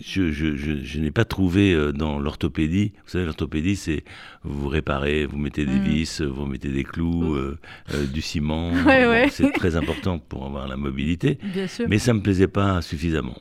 je, 0.00 0.30
je, 0.32 0.56
je, 0.56 1.00
n'ai 1.00 1.10
pas 1.10 1.24
trouvé 1.24 1.72
euh, 1.72 1.92
dans 1.92 2.18
l'orthopédie. 2.18 2.92
Vous 3.04 3.10
savez, 3.10 3.24
l'orthopédie, 3.24 3.76
c'est 3.76 4.04
vous 4.42 4.68
réparez, 4.68 5.26
vous 5.26 5.38
mettez 5.38 5.66
des 5.66 5.78
mm. 5.78 5.84
vis, 5.84 6.20
vous 6.22 6.46
mettez 6.46 6.70
des 6.70 6.84
clous, 6.84 7.34
mm. 7.34 8.06
du 8.12 8.22
ciment. 8.22 8.72
C'est 9.30 9.52
très 9.52 9.76
important 9.76 10.18
pour 10.18 10.46
avoir 10.46 10.68
la 10.68 10.76
mobilité. 10.76 11.38
Bien 11.52 11.66
sûr. 11.66 11.86
Mais 11.88 11.98
ça 11.98 12.14
me 12.14 12.20
plaisait 12.20 12.48
pas 12.48 12.80
suffisamment. 12.82 13.36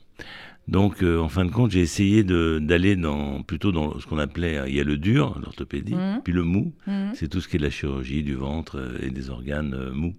Donc, 0.67 1.03
euh, 1.03 1.19
en 1.19 1.27
fin 1.27 1.43
de 1.45 1.51
compte, 1.51 1.71
j'ai 1.71 1.81
essayé 1.81 2.23
d'aller 2.23 2.95
dans, 2.95 3.41
plutôt 3.43 3.71
dans 3.71 3.99
ce 3.99 4.05
qu'on 4.07 4.17
appelait, 4.17 4.61
il 4.67 4.75
y 4.75 4.79
a 4.79 4.83
le 4.83 4.97
dur, 4.97 5.39
l'orthopédie, 5.43 5.95
mmh. 5.95 6.21
puis 6.23 6.33
le 6.33 6.43
mou, 6.43 6.73
mmh. 6.87 7.11
c'est 7.15 7.27
tout 7.27 7.41
ce 7.41 7.47
qui 7.47 7.57
est 7.57 7.59
de 7.59 7.65
la 7.65 7.69
chirurgie 7.69 8.23
du 8.23 8.35
ventre 8.35 8.77
euh, 8.79 9.05
et 9.05 9.09
des 9.09 9.29
organes 9.29 9.73
euh, 9.73 9.91
mous. 9.91 10.15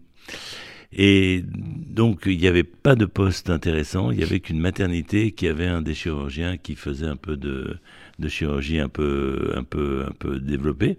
Et 0.96 1.42
donc, 1.44 2.22
il 2.26 2.38
n'y 2.38 2.46
avait 2.46 2.64
pas 2.64 2.94
de 2.94 3.04
poste 3.04 3.50
intéressant, 3.50 4.10
il 4.10 4.18
n'y 4.18 4.22
avait 4.22 4.40
qu'une 4.40 4.60
maternité 4.60 5.32
qui 5.32 5.48
avait 5.48 5.66
un 5.66 5.82
des 5.82 5.94
chirurgiens 5.94 6.56
qui 6.56 6.76
faisait 6.76 7.06
un 7.06 7.16
peu 7.16 7.36
de, 7.36 7.78
de 8.18 8.28
chirurgie 8.28 8.78
un 8.78 8.88
peu, 8.88 9.52
un 9.56 9.64
peu, 9.64 10.04
un 10.08 10.12
peu 10.12 10.38
développée. 10.38 10.98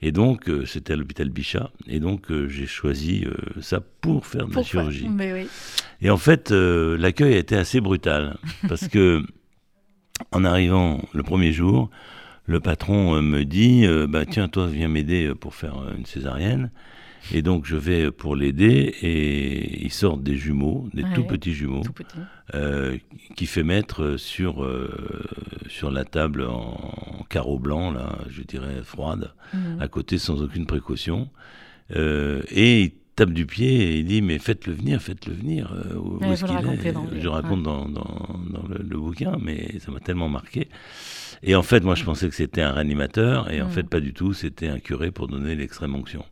Et 0.00 0.12
donc, 0.12 0.48
euh, 0.48 0.64
c'était 0.66 0.92
à 0.92 0.96
l'hôpital 0.96 1.28
Bichat. 1.28 1.70
Et 1.88 1.98
donc, 1.98 2.30
euh, 2.30 2.48
j'ai 2.48 2.66
choisi 2.66 3.24
euh, 3.24 3.34
ça 3.60 3.80
pour 4.00 4.26
faire 4.26 4.46
de 4.46 4.54
la 4.54 4.62
chirurgie. 4.62 5.08
Et 6.00 6.10
en 6.10 6.16
fait, 6.16 6.50
l'accueil 6.50 7.34
a 7.34 7.38
été 7.38 7.56
assez 7.56 7.80
brutal. 7.80 8.36
Parce 8.68 8.88
que, 8.88 9.22
en 10.30 10.44
arrivant 10.44 11.00
le 11.12 11.22
premier 11.22 11.52
jour, 11.52 11.90
le 12.46 12.60
patron 12.60 13.20
me 13.22 13.44
dit 13.44 13.86
bah, 14.08 14.24
Tiens, 14.24 14.48
toi, 14.48 14.66
viens 14.66 14.88
m'aider 14.88 15.32
pour 15.38 15.54
faire 15.54 15.74
une 15.96 16.06
césarienne. 16.06 16.70
Et 17.30 17.42
donc 17.42 17.66
je 17.66 17.76
vais 17.76 18.10
pour 18.10 18.34
l'aider 18.34 18.94
et 19.02 19.84
ils 19.84 19.92
sortent 19.92 20.22
des 20.22 20.36
jumeaux, 20.36 20.88
des 20.92 21.04
tout 21.14 21.24
petits 21.24 21.54
jumeaux, 21.54 21.82
euh, 22.54 22.98
qui 23.36 23.46
fait 23.46 23.62
mettre 23.62 24.16
sur, 24.16 24.64
euh, 24.64 24.90
sur 25.68 25.90
la 25.90 26.04
table 26.04 26.46
en, 26.46 27.24
carreau 27.30 27.58
blanc, 27.58 27.90
là, 27.90 28.18
je 28.28 28.42
dirais 28.42 28.82
froide, 28.82 29.32
mhm. 29.54 29.80
à 29.80 29.88
côté 29.88 30.18
sans 30.18 30.42
aucune 30.42 30.66
précaution. 30.66 31.30
Euh, 31.94 32.42
et 32.50 32.82
il 32.82 32.92
tape 33.14 33.30
du 33.30 33.46
pied 33.46 33.68
et 33.68 33.98
il 33.98 34.04
dit 34.04 34.20
mais 34.20 34.38
faites-le 34.38 34.72
venir, 34.72 35.00
faites-le 35.00 35.32
venir. 35.32 35.72
où 35.96 36.22
est-ce 36.24 36.44
qu'il 36.44 36.56
est? 36.56 37.20
Je 37.20 37.28
raconte 37.28 37.62
dans, 37.62 37.88
dans, 37.88 38.40
dans 38.50 38.66
le, 38.68 38.84
le, 38.86 38.98
bouquin, 38.98 39.38
mais 39.40 39.78
ça 39.78 39.92
m'a 39.92 40.00
tellement 40.00 40.28
marqué. 40.28 40.68
Et 41.42 41.54
en 41.54 41.62
fait, 41.62 41.82
moi, 41.82 41.94
je 41.94 42.04
pensais 42.04 42.28
que 42.28 42.34
c'était 42.34 42.62
un 42.62 42.72
réanimateur, 42.72 43.50
et 43.50 43.60
en 43.62 43.66
mm. 43.66 43.70
fait, 43.70 43.82
pas 43.88 44.00
du 44.00 44.12
tout. 44.12 44.32
C'était 44.32 44.68
un 44.68 44.78
curé 44.78 45.10
pour 45.10 45.26
donner 45.26 45.54
l'extrême 45.54 45.94
onction. 45.94 46.24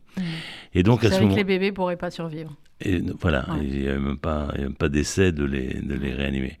Et 0.73 0.83
donc, 0.83 1.03
à 1.03 1.11
ce 1.11 1.19
moment, 1.19 1.33
que 1.33 1.37
les 1.37 1.43
bébés 1.43 1.71
pourraient 1.71 1.97
pas 1.97 2.11
survivre. 2.11 2.55
Et 2.83 3.01
voilà, 3.19 3.45
il 3.61 3.81
n'y 3.81 3.87
avait 3.87 3.99
même 3.99 4.17
pas, 4.17 4.53
pas 4.77 4.89
d'essai 4.89 5.31
de 5.31 5.43
les, 5.43 5.73
de 5.73 5.93
les 5.93 6.13
réanimer. 6.13 6.57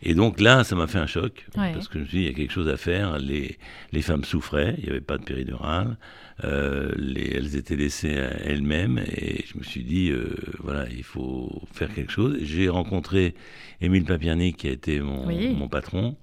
Et 0.00 0.14
donc 0.14 0.40
là, 0.40 0.62
ça 0.62 0.76
m'a 0.76 0.86
fait 0.86 0.98
un 0.98 1.06
choc, 1.06 1.46
parce 1.54 1.88
que 1.88 1.98
je 1.98 2.04
me 2.04 2.08
suis 2.08 2.18
dit, 2.18 2.24
il 2.24 2.30
y 2.30 2.32
a 2.32 2.34
quelque 2.34 2.52
chose 2.52 2.68
à 2.68 2.76
faire. 2.76 3.18
Les, 3.18 3.58
les 3.92 4.02
femmes 4.02 4.22
souffraient, 4.24 4.76
il 4.78 4.84
n'y 4.84 4.90
avait 4.90 5.00
pas 5.00 5.18
de 5.18 5.24
péridurale, 5.24 5.96
euh, 6.44 6.92
les, 6.96 7.32
elles 7.34 7.56
étaient 7.56 7.74
laissées 7.74 8.16
à 8.16 8.30
elles-mêmes, 8.44 8.98
et 8.98 9.44
je 9.52 9.58
me 9.58 9.64
suis 9.64 9.82
dit, 9.82 10.10
euh, 10.10 10.36
voilà, 10.60 10.86
il 10.88 11.02
faut 11.02 11.62
faire 11.72 11.92
quelque 11.92 12.12
chose. 12.12 12.38
J'ai 12.42 12.68
rencontré 12.68 13.34
Émile 13.80 14.04
Papierny, 14.04 14.54
qui 14.54 14.68
a 14.68 14.70
été 14.70 15.00
mon, 15.00 15.26
mon 15.26 15.68
patron, 15.68 16.16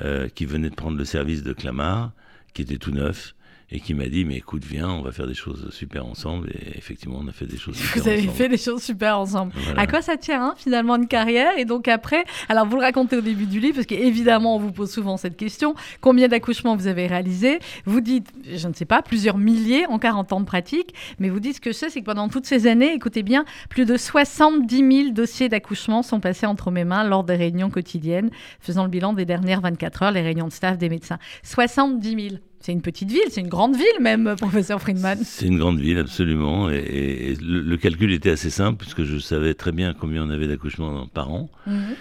euh, 0.00 0.28
qui 0.28 0.46
venait 0.46 0.70
de 0.70 0.74
prendre 0.74 0.96
le 0.96 1.04
service 1.04 1.42
de 1.42 1.52
Clamart, 1.52 2.12
qui 2.54 2.62
était 2.62 2.78
tout 2.78 2.92
neuf 2.92 3.34
et 3.70 3.80
qui 3.80 3.94
m'a 3.94 4.06
dit 4.06 4.24
mais 4.24 4.36
écoute 4.36 4.64
viens 4.64 4.88
on 4.88 5.02
va 5.02 5.12
faire 5.12 5.26
des 5.26 5.34
choses 5.34 5.70
super 5.70 6.06
ensemble. 6.06 6.50
Et 6.50 6.76
effectivement 6.78 7.20
on 7.22 7.28
a 7.28 7.32
fait 7.32 7.46
des 7.46 7.56
choses 7.56 7.76
super 7.76 8.02
vous 8.02 8.08
avez 8.08 8.22
fait 8.22 8.48
des 8.48 8.56
choses 8.56 8.82
super 8.82 9.18
ensemble. 9.18 9.52
À 9.76 9.86
quoi 9.86 10.02
ça 10.02 10.16
tient 10.16 10.42
hein, 10.42 10.54
finalement 10.56 10.96
une 10.96 11.08
carrière 11.08 11.56
et 11.58 11.64
donc 11.64 11.88
après 11.88 12.24
alors 12.48 12.66
vous 12.66 12.76
le 12.76 12.82
racontez 12.82 13.16
au 13.16 13.20
début 13.20 13.46
du 13.46 13.60
livre 13.60 13.76
parce 13.76 13.86
qu'évidemment 13.86 14.56
on 14.56 14.58
vous 14.58 14.72
pose 14.72 14.90
souvent 14.90 15.16
cette 15.16 15.36
question 15.36 15.74
combien 16.00 16.28
d'accouchements 16.28 16.76
vous 16.76 16.86
avez 16.86 17.06
réalisé 17.06 17.58
vous 17.84 18.00
dites 18.00 18.28
je 18.50 18.68
ne 18.68 18.74
sais 18.74 18.84
pas 18.84 19.02
plusieurs 19.02 19.38
milliers 19.38 19.86
en 19.86 19.98
40 19.98 20.32
ans 20.32 20.40
de 20.40 20.46
pratique 20.46 20.94
mais 21.18 21.28
vous 21.28 21.40
dites 21.40 21.56
ce 21.56 21.60
que 21.60 21.72
je 21.72 21.76
sais 21.76 21.90
c'est 21.90 22.00
que 22.00 22.06
pendant 22.06 22.28
toutes 22.28 22.46
ces 22.46 22.66
années 22.66 22.94
écoutez 22.94 23.22
bien 23.22 23.44
plus 23.68 23.84
de 23.84 23.96
70 23.96 25.02
000 25.04 25.10
dossiers 25.10 25.48
d'accouchement 25.48 26.02
sont 26.02 26.20
passés 26.20 26.46
entre 26.46 26.70
mes 26.70 26.84
mains 26.84 27.04
lors 27.04 27.24
des 27.24 27.36
réunions 27.36 27.70
quotidiennes 27.70 28.30
faisant 28.60 28.84
le 28.84 28.90
bilan 28.90 29.12
des 29.12 29.24
dernières 29.24 29.60
24 29.60 30.02
heures 30.02 30.12
les 30.12 30.22
réunions 30.22 30.48
de 30.48 30.52
staff 30.52 30.78
des 30.78 30.88
médecins. 30.88 31.18
70 31.42 32.28
000 32.30 32.40
c'est 32.60 32.72
une 32.72 32.82
petite 32.82 33.10
ville, 33.10 33.22
c'est 33.30 33.40
une 33.40 33.48
grande 33.48 33.76
ville 33.76 33.86
même, 34.00 34.34
professeur 34.36 34.80
Friedman. 34.80 35.18
C'est 35.22 35.46
une 35.46 35.58
grande 35.58 35.78
ville, 35.78 35.98
absolument. 35.98 36.68
Et, 36.70 37.36
le, 37.40 37.76
calcul 37.76 38.12
était 38.12 38.30
assez 38.30 38.50
simple, 38.50 38.78
puisque 38.78 39.04
je 39.04 39.18
savais 39.18 39.54
très 39.54 39.72
bien 39.72 39.94
combien 39.94 40.24
on 40.24 40.30
avait 40.30 40.48
d'accouchements 40.48 41.06
par 41.06 41.30
an. 41.30 41.48
Mhm. 41.66 41.94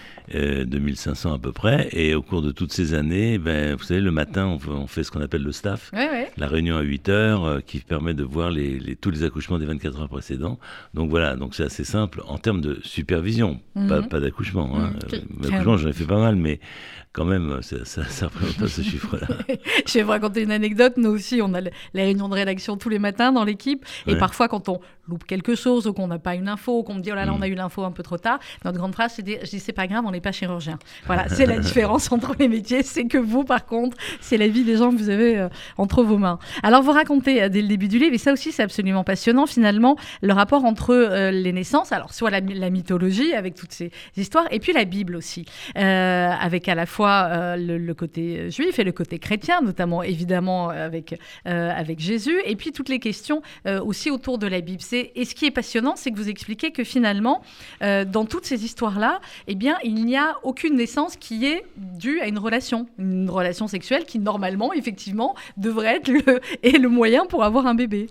2500 0.65 1.31
euh, 1.31 1.35
à 1.35 1.39
peu 1.39 1.51
près. 1.51 1.87
Et 1.93 2.13
au 2.13 2.21
cours 2.21 2.41
de 2.41 2.51
toutes 2.51 2.73
ces 2.73 2.93
années, 2.93 3.37
ben, 3.37 3.75
vous 3.75 3.83
savez, 3.83 4.01
le 4.01 4.11
matin, 4.11 4.57
on, 4.67 4.87
fait 4.87 5.03
ce 5.03 5.11
qu'on 5.11 5.21
appelle 5.21 5.43
le 5.43 5.51
staff. 5.51 5.91
La 6.37 6.47
réunion 6.47 6.75
à 6.75 6.81
8 6.81 7.09
heures 7.09 7.45
euh, 7.45 7.59
qui 7.61 7.79
permet 7.79 8.13
de 8.13 8.23
voir 8.23 8.51
les, 8.51 8.97
tous 8.99 9.09
les 9.09 9.23
accouchements 9.23 9.57
des 9.57 9.65
24 9.65 10.01
heures 10.01 10.09
précédents. 10.09 10.59
Donc 10.93 11.09
voilà, 11.09 11.35
donc 11.35 11.55
c'est 11.55 11.63
assez 11.63 11.85
simple 11.85 12.21
en 12.27 12.37
termes 12.37 12.61
de 12.61 12.79
supervision, 12.83 13.59
pas, 13.73 14.01
mhm. 14.01 14.07
d'accouchement. 14.19 14.77
Hein. 14.77 14.93
L'accouchement, 15.41 15.77
j'en 15.77 15.89
ai 15.89 15.93
fait 15.93 16.05
pas 16.05 16.19
mal, 16.19 16.35
mais 16.35 16.59
quand 17.17 17.25
même, 17.25 17.61
ça 17.63 17.77
ne 17.77 18.25
représente 18.25 18.57
pas 18.59 18.67
ce 18.67 18.83
chiffre-là. 18.83 19.27
Je 19.87 19.93
vais 19.95 20.03
vous 20.03 20.11
raconter 20.11 20.43
une 20.43 20.51
anecdote. 20.51 20.93
Nous 20.97 21.09
aussi, 21.09 21.41
on 21.41 21.51
a 21.55 21.61
les 21.61 21.71
réunions 21.95 22.29
de 22.29 22.35
rédaction 22.35 22.77
tous 22.77 22.89
les 22.89 22.99
matins 22.99 23.31
dans 23.31 23.43
l'équipe. 23.43 23.83
Et 24.05 24.15
parfois, 24.15 24.47
quand 24.47 24.69
on 24.69 24.79
loupe 25.07 25.23
quelque 25.23 25.55
chose 25.55 25.87
ou 25.87 25.93
qu'on 25.93 26.05
n'a 26.05 26.19
pas 26.19 26.35
une 26.35 26.47
info, 26.47 26.79
ou 26.79 26.83
qu'on 26.83 26.93
me 26.93 26.99
dit, 26.99 27.11
oh 27.11 27.15
là 27.15 27.25
là, 27.25 27.33
on 27.33 27.41
a 27.41 27.47
mm. 27.47 27.51
eu 27.51 27.55
l'info 27.55 27.83
un 27.83 27.91
peu 27.91 28.03
trop 28.03 28.17
tard, 28.19 28.37
notre 28.65 28.77
grande 28.77 28.93
phrase, 28.93 29.13
c'est 29.15 29.25
je 29.27 29.49
dis, 29.49 29.59
c'est 29.59 29.73
pas 29.73 29.87
grave, 29.87 30.03
on 30.05 30.11
n'est 30.11 30.21
pas 30.21 30.31
chirurgien. 30.31 30.77
Voilà, 31.07 31.27
c'est 31.27 31.47
la 31.47 31.57
différence 31.67 32.11
entre 32.11 32.35
les 32.37 32.47
métiers. 32.47 32.83
C'est 32.83 33.07
que 33.07 33.17
vous, 33.17 33.43
par 33.43 33.65
contre, 33.65 33.97
c'est 34.21 34.37
la 34.37 34.47
vie 34.47 34.63
des 34.63 34.77
gens 34.77 34.91
que 34.91 34.97
vous 34.97 35.09
avez 35.09 35.39
euh, 35.39 35.49
entre 35.79 36.03
vos 36.03 36.19
mains. 36.19 36.37
Alors, 36.61 36.83
vous 36.83 36.91
racontez 36.91 37.41
euh, 37.41 37.49
dès 37.49 37.63
le 37.63 37.67
début 37.67 37.87
du 37.87 37.97
livre, 37.97 38.13
et 38.13 38.19
ça 38.19 38.31
aussi, 38.31 38.51
c'est 38.51 38.63
absolument 38.63 39.03
passionnant, 39.03 39.47
finalement, 39.47 39.95
le 40.21 40.33
rapport 40.33 40.65
entre 40.65 40.93
euh, 40.93 41.31
les 41.31 41.51
naissances, 41.51 41.91
alors 41.91 42.13
soit 42.13 42.29
la, 42.29 42.41
mythologie 42.69 43.33
avec 43.33 43.55
toutes 43.55 43.71
ces 43.71 43.91
histoires, 44.17 44.45
et 44.51 44.59
puis 44.59 44.71
la 44.71 44.85
Bible 44.85 45.15
aussi, 45.15 45.45
avec 45.73 46.67
à 46.67 46.75
la 46.75 46.85
fois 46.85 47.06
euh, 47.07 47.55
le, 47.55 47.93
côté 47.93 48.39
euh, 48.39 48.49
juif 48.49 48.79
et 48.79 48.83
le 48.83 48.91
côté 48.91 49.19
chrétien, 49.19 49.61
notamment 49.61 50.03
évidemment 50.03 50.69
avec, 50.69 51.19
euh, 51.47 51.71
avec 51.75 51.99
Jésus, 51.99 52.41
et 52.45 52.55
puis 52.55 52.71
toutes 52.71 52.89
les 52.89 52.99
questions 52.99 53.41
aussi 53.65 54.11
autour 54.11 54.37
de 54.37 54.47
la 54.47 54.61
Bible. 54.61 54.81
Et 54.93 55.25
ce 55.25 55.35
qui 55.35 55.45
est 55.45 55.51
passionnant, 55.51 55.95
c'est 55.95 56.11
que 56.11 56.17
vous 56.17 56.29
expliquez 56.29 56.71
que 56.71 56.83
finalement, 56.83 57.41
dans 57.81 58.25
toutes 58.25 58.45
ces 58.45 58.63
histoires-là, 58.65 59.19
eh 59.47 59.55
bien, 59.55 59.77
il 59.83 60.05
n'y 60.05 60.17
a 60.17 60.35
aucune 60.43 60.75
naissance 60.75 61.15
qui 61.17 61.45
est 61.45 61.63
due 61.77 62.19
à 62.19 62.27
une 62.27 62.39
relation, 62.39 62.87
une 62.97 63.29
relation 63.29 63.67
sexuelle 63.67 64.05
qui 64.05 64.19
normalement, 64.19 64.73
effectivement, 64.73 65.35
devrait 65.57 65.97
être 65.97 66.09
le, 66.09 66.39
et 66.63 66.77
le 66.77 66.89
moyen 66.89 67.25
pour 67.25 67.43
avoir 67.43 67.67
un 67.67 67.75
bébé. 67.75 68.07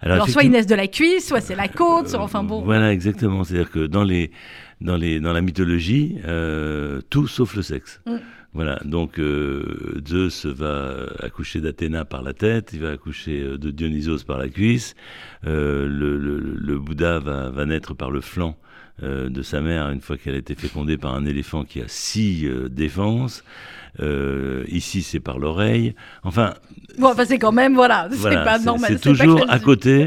Alors, 0.00 0.28
soit 0.28 0.42
ils 0.42 0.50
naissent 0.50 0.66
de 0.66 0.74
la 0.74 0.88
cuisse, 0.88 1.26
soit 1.26 1.40
c'est 1.40 1.54
la 1.54 1.68
côte, 1.68 2.08
soit, 2.08 2.20
enfin 2.20 2.42
bon. 2.42 2.62
Voilà, 2.62 2.92
exactement. 2.92 3.44
C'est-à-dire 3.44 3.70
que 3.70 3.86
dans 3.86 4.04
les 4.04 4.30
dans, 4.80 4.96
les, 4.96 5.20
dans 5.20 5.32
la 5.32 5.40
mythologie, 5.40 6.18
euh, 6.24 7.00
tout 7.10 7.26
sauf 7.26 7.54
le 7.56 7.62
sexe. 7.62 8.00
Mm. 8.06 8.16
Voilà, 8.52 8.80
donc 8.84 9.18
euh, 9.18 10.00
Zeus 10.06 10.46
va 10.46 11.08
accoucher 11.20 11.60
d'Athéna 11.60 12.06
par 12.06 12.22
la 12.22 12.32
tête, 12.32 12.70
il 12.72 12.80
va 12.80 12.90
accoucher 12.90 13.42
euh, 13.42 13.58
de 13.58 13.70
Dionysos 13.70 14.24
par 14.26 14.38
la 14.38 14.48
cuisse, 14.48 14.94
le, 15.42 15.86
le, 15.86 16.78
Bouddha 16.78 17.18
va, 17.18 17.50
va, 17.50 17.66
naître 17.66 17.92
par 17.92 18.10
le 18.10 18.22
flanc 18.22 18.56
de 19.02 19.42
sa 19.42 19.60
mère 19.60 19.90
une 19.90 20.00
fois 20.00 20.16
qu'elle 20.16 20.34
a 20.34 20.38
été 20.38 20.54
fécondée 20.54 20.96
par 20.96 21.14
un 21.14 21.26
éléphant 21.26 21.64
qui 21.64 21.80
a 21.82 21.84
six 21.86 22.48
défenses. 22.70 23.44
ici, 24.68 25.02
c'est 25.02 25.20
par 25.20 25.38
l'oreille. 25.38 25.94
Enfin. 26.22 26.54
Bon, 26.98 27.08
enfin, 27.08 27.26
c'est 27.26 27.38
quand 27.38 27.52
même, 27.52 27.74
voilà, 27.74 28.08
c'est 28.10 28.30
pas 28.30 28.58
normal. 28.58 28.92
C'est 28.92 29.00
toujours 29.00 29.44
à 29.48 29.58
côté 29.58 30.06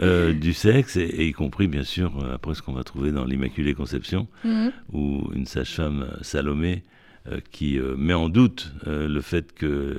du 0.00 0.52
sexe, 0.52 0.96
et, 0.96 1.26
y 1.26 1.32
compris, 1.32 1.66
bien 1.66 1.84
sûr, 1.84 2.12
après 2.34 2.54
ce 2.54 2.62
qu'on 2.62 2.74
va 2.74 2.84
trouver 2.84 3.10
dans 3.10 3.24
l'Immaculée 3.24 3.74
Conception, 3.74 4.26
mhm. 4.44 4.70
où 4.92 5.30
une 5.34 5.46
sage-femme, 5.46 6.06
Salomé, 6.20 6.82
euh, 7.28 7.40
qui 7.50 7.78
euh, 7.78 7.96
met 7.96 8.14
en 8.14 8.28
doute 8.28 8.72
euh, 8.86 9.08
le 9.08 9.20
fait 9.20 9.52
que 9.52 9.96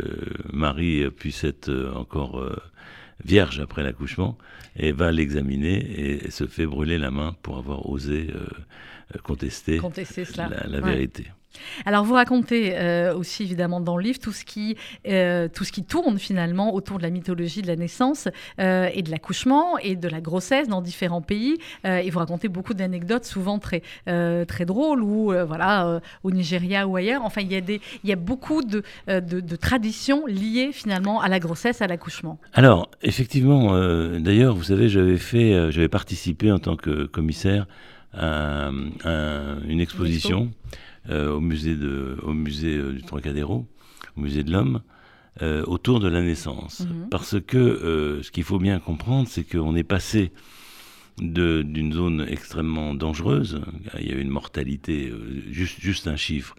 Marie 0.53 1.10
puisse 1.10 1.44
être 1.44 1.91
encore 1.94 2.41
vierge 3.25 3.60
après 3.60 3.84
l'accouchement 3.84 4.38
et 4.77 4.91
va 4.91 5.12
l'examiner 5.12 6.25
et, 6.25 6.31
se 6.31 6.46
fait 6.46 6.65
brûler 6.65 6.98
la 6.98 7.12
main 7.12 7.36
pour 7.41 7.57
avoir 7.57 7.89
osé 7.89 8.27
contester, 9.24 9.79
la, 10.38 10.81
vérité. 10.81 11.27
Alors 11.88 12.03
vous 12.03 12.15
racontez 12.15 12.74
euh, 12.74 13.15
aussi 13.15 13.44
évidemment 13.44 13.79
dans 13.79 13.96
le 13.96 14.03
livre 14.03 14.20
tout 14.20 14.34
ce 14.34 14.44
qui, 14.44 14.75
euh, 15.08 15.48
tout 15.48 15.63
ce 15.63 15.72
qui 15.72 15.86
tourne 15.86 16.20
finalement 16.20 16.74
autour 16.74 16.98
de 16.98 17.03
la 17.03 17.10
mythologie 17.10 17.62
de 17.62 17.67
la 17.67 17.77
naissance 17.77 18.27
euh, 18.60 18.89
et 18.94 19.03
de 19.03 19.10
l'accouchement 19.10 19.77
et 19.77 19.96
de 19.96 20.10
la 20.10 20.20
grossesse 20.20 20.67
dans 20.67 20.82
différents 20.82 21.22
pays. 21.22 21.56
et 21.86 22.10
vous 22.10 22.20
racontez 22.20 22.50
beaucoup 22.50 22.74
d'anecdotes 22.74 23.24
souvent 23.24 23.58
très, 23.58 23.84
très 24.06 24.65
drôles 24.65 25.01
ou 25.01 25.32
voilà 25.48 26.01
au 26.24 26.32
Nigeria 26.32 26.86
ou 26.86 26.98
ailleurs. 26.98 27.22
Enfin 27.24 27.39
il 27.39 27.53
y 27.53 27.56
a, 27.56 27.62
des, 27.62 27.79
il 28.03 28.10
y 28.10 28.12
a 28.12 28.17
beaucoup 28.17 28.63
de, 28.63 28.84
de, 29.08 29.56
traditions 29.56 30.25
liées 30.25 30.72
finalement 30.74 31.22
à 31.22 31.29
la 31.29 31.39
grossesse, 31.39 31.82
à 31.82 31.88
l'accouchement. 31.88 32.38
Alors 32.51 32.91
effectivement, 33.01 33.72
d'ailleurs 34.20 34.56
vous 34.56 34.63
savez 34.63 34.89
j'avais 34.89 35.17
fait, 35.17 35.72
j'avais 35.72 35.88
participé 35.88 36.51
en 36.51 36.60
tant 36.60 36.75
que 36.75 37.06
commissaire 37.06 37.65
à, 38.13 38.72
une 39.67 39.79
exposition. 39.79 40.51
Au 41.10 41.40
musée, 41.40 41.76
de, 41.76 42.18
au 42.24 42.34
musée 42.34 42.78
euh, 42.78 42.94
du 42.94 43.04
Trocadéro, 43.04 43.68
au 44.16 44.22
musée 44.22 44.44
de 44.44 44.52
l'homme, 44.52 44.82
euh, 45.42 45.64
autour 45.66 46.00
de 46.00 46.08
la 46.08 46.22
naissance. 46.22 46.82
Mhm. 46.82 47.10
Parce 47.10 47.40
que 47.40 48.20
ce 48.24 48.32
qu'il 48.32 48.44
faut 48.44 48.60
bien 48.60 48.80
comprendre, 48.80 49.28
c'est 49.28 49.44
qu'on 49.44 49.76
est 49.76 49.84
passé 49.84 50.32
d'une 51.20 51.94
zone 51.94 52.26
extrêmement 52.28 52.94
dangereuse, 52.94 53.62
il 54.00 54.08
y 54.08 54.12
a 54.12 54.16
eu 54.16 54.22
une 54.22 54.30
mortalité, 54.30 55.12
juste, 55.50 55.80
juste 55.80 56.08
un 56.08 56.16
chiffre. 56.16 56.56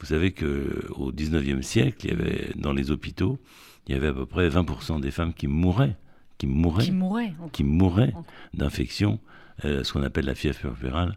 Vous 0.00 0.06
savez 0.06 0.32
qu'au 0.32 1.12
19e 1.12 1.62
siècle, 1.62 2.06
il 2.06 2.10
y 2.10 2.12
avait, 2.12 2.50
dans 2.56 2.72
les 2.72 2.90
hôpitaux, 2.90 3.38
il 3.86 3.94
y 3.94 3.96
avait 3.96 4.08
à 4.08 4.12
peu 4.12 4.26
près 4.26 4.48
20% 4.48 5.00
des 5.00 5.12
femmes 5.12 5.32
qui 5.32 5.46
mouraient, 5.46 5.96
qui 6.38 6.48
mouraient, 6.48 6.84
qui 6.84 6.90
mouraient, 6.90 7.34
mouraient 7.62 8.14
d'infection, 8.54 9.20
ce 9.62 9.92
qu'on 9.92 10.02
appelle 10.02 10.24
la 10.24 10.34
fièvre 10.34 10.58
puerpérale, 10.58 11.16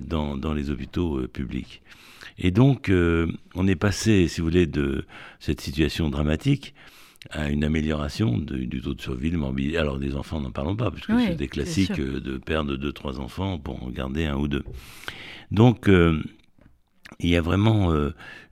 dans, 0.00 0.36
dans 0.36 0.54
les 0.54 0.70
hôpitaux 0.70 1.26
publics. 1.28 1.82
Et 2.38 2.50
donc, 2.50 2.88
euh, 2.88 3.26
on 3.54 3.66
est 3.66 3.76
passé, 3.76 4.28
si 4.28 4.40
vous 4.40 4.46
voulez, 4.46 4.66
de 4.66 5.04
cette 5.40 5.60
situation 5.60 6.08
dramatique 6.08 6.74
à 7.30 7.48
une 7.48 7.64
amélioration 7.64 8.38
du 8.38 8.80
taux 8.80 8.94
de 8.94 9.00
survie, 9.00 9.30
de 9.30 9.36
morbidité. 9.36 9.76
Alors, 9.76 9.98
des 9.98 10.14
enfants, 10.14 10.40
n'en 10.40 10.52
parlons 10.52 10.76
pas, 10.76 10.90
puisque 10.90 11.12
c'est 11.18 11.34
des 11.34 11.48
classiques 11.48 11.98
euh, 11.98 12.20
de 12.20 12.38
perdre 12.38 12.76
deux, 12.76 12.92
trois 12.92 13.18
enfants 13.18 13.58
pour 13.58 13.82
en 13.82 13.90
garder 13.90 14.26
un 14.26 14.36
ou 14.36 14.46
deux. 14.46 14.64
Donc, 15.50 15.88
euh, 15.88 16.22
il 17.18 17.30
y 17.30 17.36
a 17.36 17.40
vraiment 17.40 17.90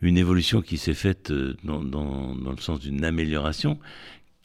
une 0.01 0.17
évolution 0.17 0.63
qui 0.63 0.79
s'est 0.79 0.95
faite 0.95 1.31
dans, 1.63 1.85
dans, 1.85 2.35
dans, 2.35 2.51
le 2.51 2.57
sens 2.57 2.81
d'une 2.81 3.05
amélioration 3.05 3.79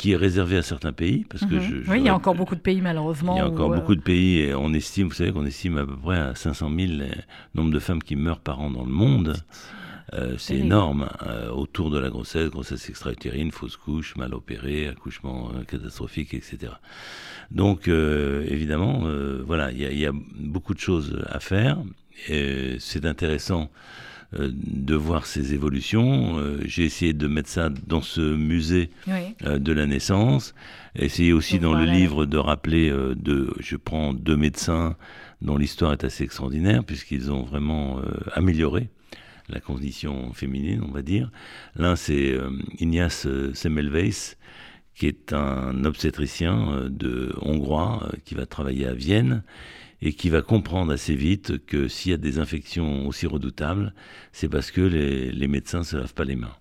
qui 0.01 0.13
est 0.13 0.15
réservé 0.15 0.57
à 0.57 0.63
certains 0.63 0.93
pays. 0.93 1.25
Parce 1.29 1.45
que 1.45 1.53
mhm. 1.53 1.83
oui, 1.87 1.99
il 1.99 2.05
y 2.05 2.09
a 2.09 2.15
encore 2.15 2.33
beaucoup 2.33 2.55
de 2.55 2.59
pays, 2.59 2.81
malheureusement. 2.81 3.35
Il 3.35 3.37
y 3.37 3.41
a 3.41 3.47
encore 3.47 3.69
beaucoup 3.69 3.93
de 3.93 4.01
pays, 4.01 4.39
et 4.39 4.55
on 4.55 4.73
estime, 4.73 5.07
vous 5.07 5.13
savez 5.13 5.31
qu'on 5.31 5.45
estime 5.45 5.77
à 5.77 5.85
peu 5.85 5.95
près 5.95 6.17
à 6.17 6.33
500 6.33 6.71
000 6.75 6.91
le 6.93 7.05
nombre 7.53 7.69
de 7.69 7.77
femmes 7.77 8.01
qui 8.01 8.15
meurent 8.15 8.39
par 8.39 8.59
an 8.61 8.71
dans 8.71 8.83
le 8.83 8.91
monde. 8.91 9.35
Euh, 10.13 10.33
c'est 10.39 10.57
énorme. 10.57 11.07
Euh, 11.27 11.51
autour 11.51 11.91
de 11.91 11.99
la 11.99 12.09
grossesse, 12.09 12.49
grossesse 12.49 12.89
extra-utérine, 12.89 13.51
fausse 13.51 13.77
couche, 13.77 14.15
mal 14.15 14.33
opérée, 14.33 14.87
accouchement 14.87 15.51
euh, 15.55 15.63
catastrophique, 15.65 16.33
etc. 16.33 16.73
Donc, 17.51 17.87
évidemment, 17.87 19.03
voilà, 19.45 19.71
il 19.71 19.81
y, 19.81 19.99
y, 19.99 20.05
a 20.07 20.13
beaucoup 20.13 20.73
de 20.73 20.79
choses 20.79 21.23
à 21.29 21.39
faire. 21.39 21.77
C'est 22.79 23.05
intéressant 23.05 23.63
euh, 23.63 24.20
de 24.33 24.95
voir 24.95 25.25
ces 25.25 25.53
évolutions. 25.53 26.37
Euh, 26.37 26.59
j'ai 26.65 26.85
essayé 26.85 27.13
de 27.13 27.27
mettre 27.27 27.49
ça 27.49 27.69
dans 27.69 28.01
ce 28.01 28.21
musée 28.21 28.89
euh, 29.09 29.59
de 29.59 29.73
la 29.73 29.85
naissance. 29.85 30.53
Essayé 30.95 31.33
aussi 31.33 31.59
dans 31.59 31.73
le 31.73 31.85
livre 31.85 32.25
de 32.25 32.37
rappeler, 32.37 32.89
de, 32.89 33.53
je 33.59 33.77
prends 33.77 34.13
deux 34.13 34.35
médecins 34.35 34.97
dont 35.41 35.57
l'histoire 35.57 35.93
est 35.93 36.03
assez 36.03 36.23
extraordinaire 36.23 36.83
puisqu'ils 36.83 37.31
ont 37.31 37.43
vraiment 37.43 38.01
amélioré 38.33 38.89
la 39.47 39.61
condition 39.61 40.33
féminine, 40.33 40.83
on 40.85 40.91
va 40.91 41.01
dire. 41.01 41.31
L'un, 41.77 41.95
c'est 41.95 42.37
Ignace 42.79 43.25
Semmelweis, 43.53 44.35
qui 44.93 45.07
est 45.07 45.31
un 45.31 45.85
obstétricien 45.85 46.89
de 46.89 47.33
hongrois 47.41 48.09
qui 48.25 48.35
va 48.35 48.45
travailler 48.45 48.85
à 48.85 48.93
Vienne 48.93 49.43
et 50.01 50.13
qui 50.13 50.29
va 50.29 50.41
comprendre 50.41 50.91
assez 50.91 51.15
vite 51.15 51.65
que 51.65 51.87
s'il 51.87 52.11
y 52.11 52.13
a 52.15 52.17
des 52.17 52.39
infections 52.39 53.07
aussi 53.07 53.27
redoutables, 53.27 53.93
c'est 54.31 54.49
parce 54.49 54.71
que 54.71 54.81
les, 54.81 55.31
les 55.31 55.47
médecins 55.47 55.79
ne 55.79 55.83
se 55.83 55.97
lavent 55.97 56.13
pas 56.13 56.25
les 56.25 56.35
mains. 56.35 56.55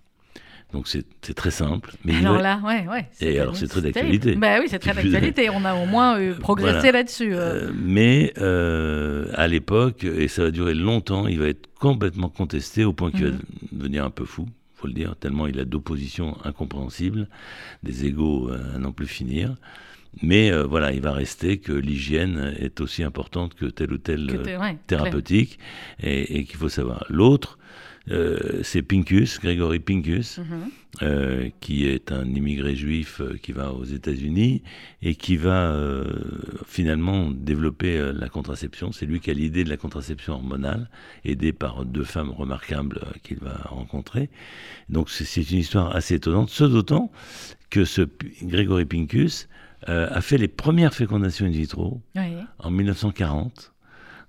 Donc 0.73 0.87
c'est 0.87 1.33
très 1.35 1.51
simple. 1.51 1.91
Mais 2.05 2.15
alors 2.15 2.39
là, 2.39 2.61
ouais, 2.65 2.87
ouais. 2.87 3.09
Et 3.19 3.39
alors 3.39 3.57
c'est 3.57 3.67
très 3.67 3.81
d'actualité. 3.81 4.35
Bah 4.35 4.57
oui, 4.59 4.67
c'est 4.69 4.79
très 4.79 4.93
d'actualité. 4.95 5.49
On 5.49 5.65
a 5.65 5.75
au 5.75 5.85
moins 5.85 6.17
euh, 6.17 6.33
progressé 6.35 6.91
là-dessus. 6.91 7.33
Euh. 7.33 7.67
Euh, 7.67 7.71
mais 7.75 8.33
à 8.37 9.47
l'époque, 9.47 10.03
et 10.03 10.27
ça 10.27 10.43
va 10.43 10.51
durer 10.51 10.73
longtemps, 10.73 11.27
il 11.27 11.39
va 11.39 11.47
être 11.47 11.69
complètement 11.79 12.29
contesté 12.29 12.85
au 12.85 12.93
point 12.93 13.11
qu'il 13.11 13.25
va 13.25 13.31
mhm. 13.31 13.39
devenir 13.71 14.05
un 14.05 14.09
peu 14.09 14.23
fou, 14.23 14.47
faut 14.75 14.87
le 14.87 14.93
dire, 14.93 15.15
tellement 15.17 15.47
il 15.47 15.59
a 15.59 15.65
d'opposition 15.65 16.37
incompréhensible, 16.45 17.27
des 17.83 18.05
égaux 18.05 18.49
à 18.51 18.77
n'en 18.77 18.93
plus 18.93 19.07
finir. 19.07 19.55
Mais 20.21 20.51
euh, 20.51 20.63
voilà, 20.63 20.91
il 20.91 21.01
va 21.01 21.13
rester 21.13 21.57
que 21.57 21.71
l'hygiène 21.71 22.53
est 22.59 22.81
aussi 22.81 23.03
importante 23.03 23.53
que 23.53 23.65
telle 23.65 23.93
ou 23.93 23.97
telle 23.97 24.29
euh, 24.29 24.73
thérapeutique 24.87 25.57
et, 26.01 26.43
qu'il 26.43 26.57
faut 26.57 26.69
savoir. 26.69 27.05
L'autre, 27.09 27.57
euh, 28.09 28.59
c'est 28.61 28.81
Pincus, 28.81 29.39
Grégory 29.39 29.79
Pincus, 29.79 30.39
mhm. 30.39 31.51
qui 31.61 31.85
est 31.85 32.11
un 32.11 32.25
immigré 32.25 32.75
juif 32.75 33.21
qui 33.41 33.53
va 33.53 33.71
aux 33.71 33.85
États-Unis 33.85 34.63
et 35.01 35.15
qui 35.15 35.37
va 35.37 35.73
finalement 36.67 37.31
développer 37.31 38.11
la 38.13 38.27
contraception. 38.27 38.91
C'est 38.91 39.05
lui 39.05 39.21
qui 39.21 39.31
a 39.31 39.33
l'idée 39.33 39.63
de 39.63 39.69
la 39.69 39.77
contraception 39.77 40.33
hormonale, 40.33 40.89
aidé 41.23 41.53
par 41.53 41.85
deux 41.85 42.03
femmes 42.03 42.31
remarquables 42.31 43.01
qu'il 43.23 43.39
va 43.39 43.55
rencontrer. 43.69 44.29
Donc 44.89 45.09
c'est 45.09 45.49
une 45.49 45.59
histoire 45.59 45.95
assez 45.95 46.15
étonnante, 46.15 46.49
ce 46.49 46.65
d'autant 46.65 47.11
que 47.69 47.85
ce 47.85 48.01
Grégory 48.43 48.85
Pincus 48.85 49.47
euh, 49.89 50.07
a 50.11 50.21
fait 50.21 50.37
les 50.37 50.47
premières 50.47 50.93
fécondations 50.93 51.45
in 51.45 51.49
vitro 51.49 52.01
en 52.59 52.71
1940. 52.71 53.73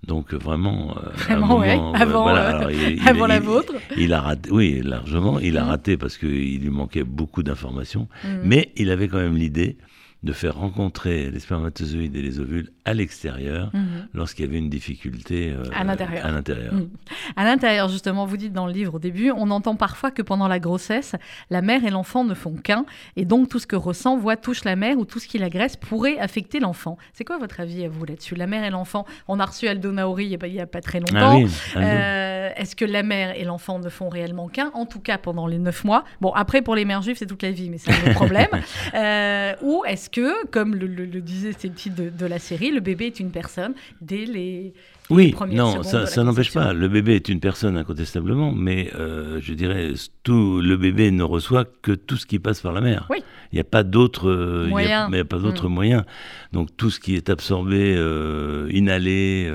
Donc 0.06 0.34
euh, 0.34 0.36
vraiment, 0.36 0.96
euh, 0.96 1.10
vraiment 1.14 1.60
avant, 1.92 2.26
avant 2.26 3.26
la 3.26 3.40
vôtre. 3.40 3.74
Il 3.96 4.12
a 4.12 4.20
raté, 4.20 4.50
oui, 4.50 4.80
largement. 4.82 5.38
Il 5.38 5.58
a 5.58 5.64
mm. 5.64 5.68
raté 5.68 5.96
parce 5.96 6.18
qu'il 6.18 6.60
lui 6.60 6.70
manquait 6.70 7.04
beaucoup 7.04 7.42
d'informations, 7.42 8.08
mm. 8.24 8.28
mais 8.42 8.72
il 8.76 8.90
avait 8.90 9.06
quand 9.08 9.18
même 9.18 9.36
l'idée 9.36 9.76
de 10.22 10.32
faire 10.32 10.56
rencontrer 10.56 11.30
les 11.30 11.40
spermatozoïdes 11.40 12.14
et 12.16 12.22
les 12.22 12.38
ovules 12.38 12.70
à 12.84 12.94
l'extérieur 12.94 13.70
mhm. 13.74 14.08
lorsqu'il 14.14 14.44
y 14.44 14.48
avait 14.48 14.58
une 14.58 14.70
difficulté 14.70 15.50
euh, 15.50 15.64
à 15.74 15.84
l'intérieur. 15.84 16.74
Mhm. 16.74 16.88
À 17.36 17.44
l'intérieur, 17.44 17.88
justement, 17.88 18.24
vous 18.26 18.36
dites 18.36 18.52
dans 18.52 18.66
le 18.66 18.72
livre 18.72 18.94
au 18.94 18.98
début, 18.98 19.30
on 19.30 19.50
entend 19.50 19.76
parfois 19.76 20.10
que 20.10 20.22
pendant 20.22 20.48
la 20.48 20.58
grossesse, 20.58 21.14
la 21.50 21.62
mère 21.62 21.84
et 21.84 21.90
l'enfant 21.90 22.24
ne 22.24 22.34
font 22.34 22.54
qu'un, 22.54 22.84
et 23.16 23.24
donc 23.24 23.48
tout 23.48 23.58
ce 23.58 23.66
que 23.66 23.76
ressent, 23.76 24.16
voit, 24.16 24.36
touche 24.36 24.64
la 24.64 24.76
mère 24.76 24.98
ou 24.98 25.04
tout 25.04 25.18
ce 25.18 25.26
qui 25.26 25.38
l'agresse 25.38 25.76
pourrait 25.76 26.18
affecter 26.18 26.60
l'enfant. 26.60 26.98
C'est 27.12 27.24
quoi 27.24 27.38
votre 27.38 27.60
avis 27.60 27.84
à 27.84 27.88
vous 27.88 28.04
là-dessus? 28.04 28.34
La 28.34 28.46
mère 28.46 28.64
et 28.64 28.70
l'enfant, 28.70 29.06
on 29.28 29.40
a 29.40 29.44
reçu 29.44 29.68
Aldo 29.68 29.92
Naori 29.92 30.26
il 30.26 30.52
n'y 30.52 30.60
a, 30.60 30.66
pas 30.66 30.80
très 30.80 31.00
ah 31.12 31.12
longtemps. 31.12 31.52
Euh, 31.76 32.50
est-ce 32.56 32.76
que 32.76 32.84
la 32.84 33.02
mère 33.02 33.38
et 33.38 33.44
l'enfant 33.44 33.78
ne 33.78 33.88
font 33.88 34.08
réellement 34.08 34.48
qu'un? 34.48 34.70
En 34.74 34.86
tout 34.86 35.00
cas 35.00 35.18
pendant 35.18 35.46
les 35.46 35.58
neuf 35.58 35.84
mois. 35.84 36.04
Bon, 36.20 36.30
après 36.32 36.62
pour 36.62 36.74
les 36.74 36.84
mères 36.84 37.02
juives, 37.02 37.16
c'est 37.18 37.26
toute 37.26 37.42
la 37.42 37.50
vie, 37.50 37.70
mais 37.70 37.78
c'est 37.78 37.90
un 37.90 38.10
autre 38.10 38.14
problème. 38.14 38.48
Euh, 38.94 39.54
ou 39.62 39.82
est-ce 39.86 40.10
que, 40.12 40.46
comme 40.48 40.74
le, 40.74 41.06
disait 41.20 41.52
c'est 41.56 41.68
le 41.68 41.74
titre 41.74 41.96
de, 42.16 42.26
la 42.26 42.38
série, 42.38 42.70
le 42.70 42.80
bébé 42.80 43.06
est 43.06 43.20
une 43.20 43.30
personne 43.30 43.74
dès 44.00 44.24
les, 44.24 44.74
oui, 45.10 45.34
non, 45.50 45.82
ça, 45.82 46.06
ça 46.06 46.22
n'empêche 46.22 46.52
pas. 46.52 46.72
Le 46.72 46.88
bébé 46.88 47.16
est 47.16 47.28
une 47.28 47.40
personne 47.40 47.76
incontestablement, 47.76 48.52
mais 48.52 48.90
euh, 48.94 49.40
je 49.40 49.52
dirais 49.52 49.92
tout 50.22 50.60
le 50.60 50.76
bébé 50.76 51.10
ne 51.10 51.22
reçoit 51.22 51.64
que 51.82 51.92
tout 51.92 52.16
ce 52.16 52.24
qui 52.24 52.38
passe 52.38 52.60
par 52.60 52.72
la 52.72 52.80
mère. 52.80 53.06
Oui. 53.10 53.18
Il 53.52 53.56
n'y 53.56 53.60
a 53.60 53.64
pas 53.64 53.82
d'autres 53.82 54.30
euh, 54.30 54.68
moyens. 54.68 55.10
Il 55.12 55.18
a, 55.18 55.24
pas 55.24 55.38
d'autres 55.38 55.68
mm. 55.68 55.72
moyens. 55.72 56.04
Donc 56.52 56.74
tout 56.76 56.88
ce 56.88 57.00
qui 57.00 57.16
est 57.16 57.28
absorbé, 57.28 57.94
euh, 57.96 58.70
inhalé 58.72 59.52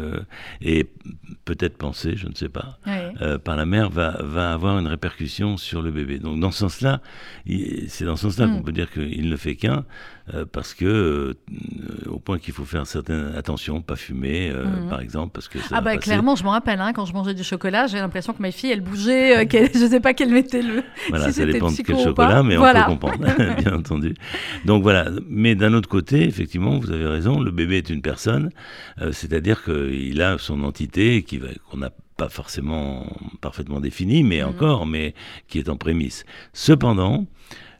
et 0.61 0.85
peut-être 1.45 1.77
pensé, 1.77 2.15
je 2.15 2.27
ne 2.27 2.35
sais 2.35 2.49
pas, 2.49 2.77
par 3.43 3.55
la 3.55 3.65
mère 3.65 3.89
va, 3.89 4.17
va 4.21 4.53
avoir 4.53 4.77
une 4.77 4.87
répercussion 4.87 5.57
sur 5.57 5.81
le 5.81 5.91
bébé. 5.91 6.19
Donc 6.19 6.39
dans 6.39 6.51
ce 6.51 6.59
sens-là, 6.59 7.01
c'est 7.87 8.05
dans 8.05 8.15
ce 8.15 8.23
sens-là 8.23 8.47
qu'on 8.47 8.59
mm. 8.59 8.63
peut 8.63 8.71
dire 8.73 8.91
qu'il 8.91 9.29
ne 9.29 9.37
fait 9.37 9.55
qu'un, 9.55 9.85
parce 10.51 10.73
que 10.73 11.35
au 12.07 12.19
point 12.19 12.37
qu'il 12.39 12.53
faut 12.53 12.65
faire 12.65 12.85
certaine 12.85 13.31
attention, 13.35 13.81
pas 13.81 13.95
fumer, 13.95 14.51
mm. 14.51 14.89
par 14.89 14.99
exemple, 15.01 15.31
parce 15.33 15.45
ce 15.45 15.49
que 15.49 15.59
ça 15.59 15.67
Ah 15.71 15.81
bah 15.81 15.91
passer. 15.95 15.99
clairement, 15.99 16.35
je 16.35 16.43
me 16.43 16.49
rappelle, 16.49 16.81
hein, 16.81 16.91
quand 16.93 17.05
je 17.05 17.13
mangeais 17.13 17.33
du 17.33 17.43
chocolat, 17.43 17.87
j'ai 17.87 17.97
l'impression 17.97 18.33
que 18.33 18.41
ma 18.41 18.51
fille, 18.51 18.71
elle 18.71 18.81
bougeait, 18.81 19.37
euh, 19.37 19.45
qu'elle- 19.45 19.71
je 19.73 19.85
sais 19.87 19.99
pas 20.01 20.13
quelle 20.13 20.29
mettait 20.31 20.61
le... 20.61 20.83
Voilà, 21.09 21.27
si 21.27 21.33
ça 21.33 21.45
dépend 21.45 21.71
de 21.71 21.77
quel 21.77 21.97
chocolat, 21.99 22.43
mais 22.43 22.57
Voilà. 22.57 22.89
on 22.91 22.97
peut 22.97 23.07
comprendre, 23.07 23.55
bien 23.63 23.73
entendu. 23.73 24.15
Donc 24.65 24.83
voilà, 24.83 25.09
mais 25.29 25.55
d'un 25.55 25.73
autre 25.73 25.87
côté, 25.89 26.23
effectivement, 26.23 26.77
vous 26.79 26.91
avez 26.91 27.05
raison, 27.07 27.39
le 27.39 27.51
bébé 27.51 27.77
est 27.77 27.89
une 27.89 28.01
personne, 28.01 28.49
euh, 29.01 29.11
c'est-à-dire 29.13 29.63
qu'il 29.63 30.21
a 30.21 30.37
son 30.37 30.63
entité 30.63 31.23
qui 31.23 31.37
va- 31.37 31.47
qu'on 31.69 31.77
n'a 31.77 31.91
pas 32.17 32.29
forcément 32.29 33.05
parfaitement 33.41 33.79
définie, 33.79 34.23
mais 34.23 34.41
Mhm. 34.41 34.49
encore, 34.49 34.85
mais 34.87 35.13
qui 35.47 35.59
est 35.59 35.69
en 35.69 35.77
prémisse. 35.77 36.25
Cependant, 36.51 37.25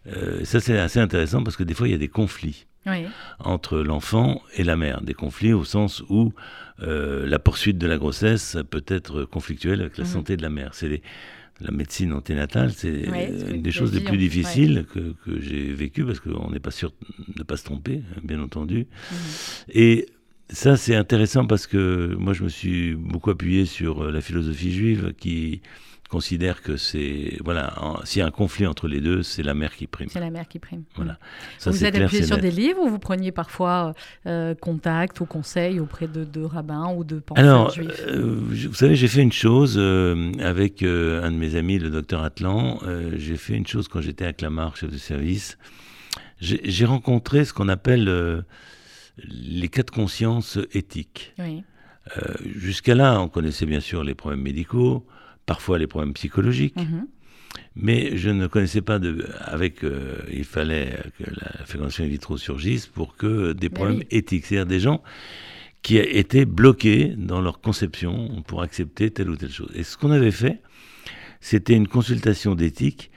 euh, 0.08 0.44
ça 0.46 0.60
c'est 0.60 0.78
assez 0.78 1.00
intéressant 1.00 1.44
parce 1.44 1.56
que 1.58 1.64
des 1.64 1.74
fois 1.74 1.88
il 1.88 1.92
y 1.92 1.96
a 1.96 1.98
des 1.98 2.08
conflits 2.08 2.66
Oui. 2.86 3.06
entre 3.40 3.80
l'enfant 3.80 4.42
et 4.56 4.64
la 4.64 4.78
mère. 4.78 5.02
Des 5.02 5.14
conflits 5.14 5.54
au 5.54 5.64
sens 5.66 6.04
où 6.10 6.34
euh, 6.82 7.26
la 7.28 7.40
poursuite 7.40 7.78
de 7.78 7.88
la 7.88 7.98
grossesse 7.98 8.58
peut 8.70 8.86
être 8.88 9.24
conflictuelle 9.26 9.82
avec 9.82 9.98
la 9.98 10.04
Mhm. 10.06 10.10
santé 10.10 10.38
de 10.38 10.42
la 10.42 10.50
mère. 10.50 10.70
C'est 10.74 10.88
les- 10.90 11.02
la 11.60 11.72
médecine 11.72 12.14
anténatale, 12.14 12.72
c'est 12.72 13.10
Ouais, 13.10 13.34
une 13.50 13.64
des 13.64 13.72
choses 13.72 13.92
les 13.92 14.02
plus 14.02 14.18
difficiles 14.20 14.86
que, 14.94 15.16
que 15.26 15.42
j'ai 15.42 15.74
vécues 15.74 16.06
parce 16.06 16.20
qu'on 16.20 16.52
n'est 16.52 16.60
pas 16.60 16.70
sûr 16.72 16.92
de 17.28 17.40
ne 17.40 17.44
pas 17.44 17.58
se 17.58 17.64
tromper, 17.64 18.04
bien 18.24 18.40
entendu. 18.42 18.86
Mhm. 19.12 19.18
Et 19.74 20.06
ça, 20.50 20.78
c'est 20.78 20.96
intéressant 20.96 21.46
parce 21.48 21.66
que 21.66 22.14
moi, 22.18 22.34
je 22.34 22.44
me 22.44 22.50
suis 22.50 22.94
beaucoup 22.94 23.32
appuyé 23.32 23.66
sur 23.66 24.04
euh, 24.04 24.12
la 24.12 24.22
philosophie 24.22 24.72
juive 24.72 25.14
qui 25.18 25.62
considère 26.10 26.62
que 26.62 26.78
c'est 26.78 27.38
voilà, 27.44 27.74
s'il 28.06 28.20
y 28.20 28.24
a 28.24 28.26
un 28.28 28.32
conflit 28.32 28.66
entre 28.66 28.88
les 28.88 29.02
deux, 29.02 29.24
c'est 29.24 29.44
la 29.44 29.54
mère 29.54 29.76
qui 29.76 29.88
prime. 29.88 30.08
C'est 30.10 30.20
la 30.20 30.30
mère 30.30 30.48
qui 30.48 30.60
prime. 30.60 30.84
Voilà. 30.96 31.18
Ça, 31.58 31.70
vous 31.72 31.84
êtes 31.84 31.94
clair, 31.94 32.08
appuyé 32.08 32.24
sur 32.24 32.36
net. 32.38 32.44
des 32.46 32.52
livres 32.52 32.80
ou 32.82 32.90
vous 32.90 33.00
preniez 33.00 33.32
parfois 33.32 33.94
euh, 34.26 34.56
contact 34.56 35.20
ou 35.20 35.26
conseil 35.26 35.80
auprès 35.80 36.08
de, 36.08 36.24
de 36.24 36.42
rabbins 36.42 36.94
ou 36.96 37.04
de 37.04 37.20
penseurs 37.20 37.44
Alors, 37.46 37.72
juifs? 37.72 38.04
euh, 38.08 38.40
je- 38.54 38.68
vous 38.70 38.74
savez, 38.76 38.96
j'ai 38.96 39.08
fait 39.08 39.22
une 39.22 39.32
chose 39.32 39.76
euh, 39.78 40.32
avec 40.40 40.84
euh, 40.84 41.24
un 41.24 41.32
de 41.32 41.38
mes 41.38 41.56
amis, 41.56 41.78
le 41.80 41.90
docteur 41.90 42.24
Atlan. 42.24 42.80
j'ai 43.16 43.38
fait 43.38 43.56
une 43.56 43.68
chose 43.68 43.88
quand 43.88 44.02
j'étais 44.02 44.26
à 44.26 44.34
Clamart, 44.34 44.76
chef 44.78 44.92
de 44.92 44.98
service. 44.98 45.58
J'ai 46.40 46.86
rencontré 46.86 47.46
ce 47.46 47.52
qu'on 47.54 47.68
appelle 47.68 48.44
les 49.24 49.68
cas 49.70 49.84
de 49.84 49.90
conscience 49.92 50.60
éthiques. 50.74 51.34
Oui. 51.40 51.64
Jusqu'à 52.46 52.96
là, 52.96 53.20
on 53.20 53.28
connaissait 53.28 53.66
bien 53.66 53.80
sûr 53.80 54.04
les 54.04 54.16
problèmes 54.16 54.42
médicaux, 54.42 55.06
parfois 55.48 55.80
les 55.80 55.88
problèmes 55.88 56.14
psychologiques, 56.14 56.76
Mhm. 56.76 57.08
mais 57.76 58.16
je 58.18 58.30
ne 58.30 58.46
connaissais 58.46 58.82
pas 58.82 59.00
de. 59.00 59.26
Avec, 59.40 59.84
euh, 59.84 60.18
il 60.32 60.44
fallait 60.44 60.94
que 61.18 61.24
la 61.42 61.66
fécondation 61.66 62.04
in 62.04 62.08
vitro 62.08 62.38
surgisse 62.38 62.86
pour 62.86 63.16
que 63.18 63.54
des 63.54 63.70
Ben 63.70 63.74
problèmes 63.76 63.98
oui. 64.00 64.08
éthiques, 64.12 64.46
c'est-à-dire 64.46 64.68
des 64.68 64.80
gens 64.80 65.02
qui 65.82 65.98
étaient 65.98 66.46
bloqués 66.46 67.14
dans 67.18 67.42
leur 67.42 67.62
conception 67.62 68.44
pour 68.46 68.62
accepter 68.62 69.10
telle 69.10 69.30
ou 69.30 69.36
telle 69.38 69.52
chose. 69.52 69.72
Et 69.74 69.84
ce 69.84 69.98
qu'on 69.98 70.12
avait 70.12 70.32
fait, 70.32 70.62
c'était 71.40 71.74
une 71.76 71.88
consultation 71.88 72.56
d'éthique 72.56 73.10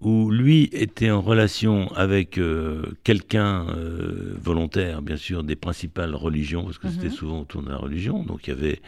où 0.00 0.30
lui 0.30 0.68
était 0.72 1.10
en 1.10 1.22
relation 1.22 1.90
avec 1.94 2.36
euh, 2.36 2.82
quelqu'un 3.02 3.66
euh, 3.70 4.34
volontaire, 4.42 5.00
bien 5.00 5.16
sûr, 5.16 5.42
des 5.42 5.56
principales 5.56 6.14
religions, 6.14 6.64
parce 6.64 6.78
que 6.78 6.88
c'était 6.88 7.06
Mhm. 7.06 7.12
souvent 7.12 7.40
autour 7.40 7.62
de 7.62 7.70
la 7.70 7.78
religion. 7.78 8.22
Donc 8.22 8.46
il 8.46 8.50
y 8.50 8.52
avait 8.52 8.80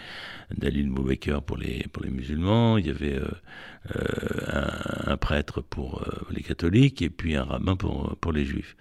Dalil 0.56 0.90
Boubaker 0.90 1.40
pour 1.42 1.56
les, 1.56 1.86
pour 1.92 2.02
les 2.02 2.10
musulmans, 2.10 2.76
il 2.76 2.86
y 2.86 2.90
avait 2.90 3.16
euh, 3.16 3.28
un, 5.06 5.12
un 5.12 5.16
prêtre 5.16 5.60
pour 5.62 6.04
les 6.30 6.42
catholiques 6.42 7.00
et 7.02 7.10
puis 7.10 7.36
un 7.36 7.44
rabbin 7.44 7.76
pour, 7.76 8.16
pour 8.20 8.32
les 8.32 8.44
juifs. 8.44 8.76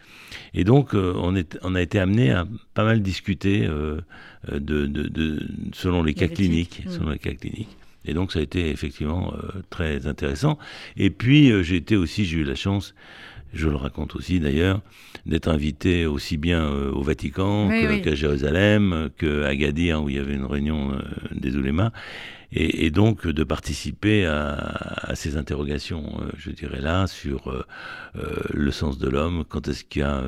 Et 0.53 0.63
donc 0.65 0.93
on, 0.93 1.35
est, 1.35 1.57
on 1.63 1.75
a 1.75 1.81
été 1.81 1.97
amené 1.99 2.31
à 2.31 2.45
pas 2.73 2.83
mal 2.83 3.01
discuter 3.01 3.67
de, 3.67 4.03
de, 4.51 4.85
de- 4.85 5.47
selon 5.73 6.03
les 6.03 6.13
cas 6.13 6.27
cliniques. 6.27 6.83
Selon 6.89 7.09
les 7.11 7.19
cas 7.19 7.33
cliniques. 7.33 7.75
Et 8.07 8.13
donc 8.13 8.31
ça 8.31 8.39
a 8.39 8.41
été 8.41 8.69
effectivement 8.69 9.33
euh, 9.35 9.61
très 9.69 10.07
intéressant. 10.07 10.57
Et 10.95 11.09
puis 11.09 11.51
euh, 11.51 11.61
j'ai 11.63 11.75
été 11.75 11.95
aussi, 11.95 12.25
j'ai 12.25 12.37
eu 12.37 12.43
la 12.43 12.55
chance, 12.55 12.95
je 13.53 13.67
le 13.69 13.75
raconte 13.75 14.15
aussi 14.15 14.39
d'ailleurs, 14.39 14.81
d'être 15.25 15.47
invité 15.49 16.05
aussi 16.05 16.37
bien 16.37 16.63
euh, 16.65 16.91
au 16.91 17.01
Vatican 17.01 17.67
Oui, 17.69 17.81
que- 17.81 17.87
oui. 17.87 18.01
qu'à 18.01 18.15
Jérusalem, 18.15 19.09
qu'à 19.17 19.47
Agadir 19.47 20.01
où 20.03 20.09
il 20.09 20.15
y 20.15 20.19
avait 20.19 20.35
une 20.35 20.45
réunion 20.45 20.91
des 21.31 21.55
oulémas. 21.55 21.91
Et, 22.51 22.85
et 22.85 22.91
donc 22.91 23.27
de 23.27 23.43
participer 23.43 24.25
à, 24.25 24.53
à 24.53 25.15
ces 25.15 25.35
interrogations, 25.35 26.03
euh, 26.21 26.29
je 26.37 26.51
dirais 26.51 26.79
là, 26.79 27.05
sur 27.07 27.49
euh, 27.49 27.65
euh, 28.15 28.41
le 28.53 28.71
sens 28.71 28.97
de 28.97 29.09
l'homme, 29.09 29.43
quand 29.47 29.67
est-ce 29.67 29.83
qu'il 29.83 30.01
y 30.01 30.05
a 30.05 30.23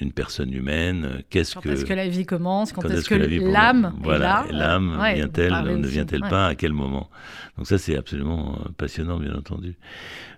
une 0.00 0.12
personne 0.12 0.52
humaine, 0.52 1.22
qu'est-ce 1.30 1.54
Quand 1.54 1.62
que... 1.62 1.70
est-ce 1.70 1.84
que 1.84 1.94
la 1.94 2.08
vie 2.08 2.26
commence 2.26 2.72
Quand, 2.72 2.82
Quand 2.82 2.90
est-ce 2.90 3.08
que, 3.08 3.14
la 3.14 3.26
vie 3.26 3.40
l'âme 3.40 3.94
est 4.00 4.04
Voilà, 4.04 4.46
l'âme 4.50 4.98
ouais, 5.00 5.14
vient-elle, 5.14 5.52
ne 5.52 5.86
vient-elle 5.86 6.22
ouais. 6.22 6.28
pas, 6.30 6.48
à 6.48 6.54
quel 6.54 6.72
moment 6.72 7.08
Donc 7.56 7.66
ça, 7.66 7.78
c'est 7.78 7.96
absolument 7.96 8.58
passionnant, 8.76 9.18
bien 9.18 9.34
entendu. 9.34 9.76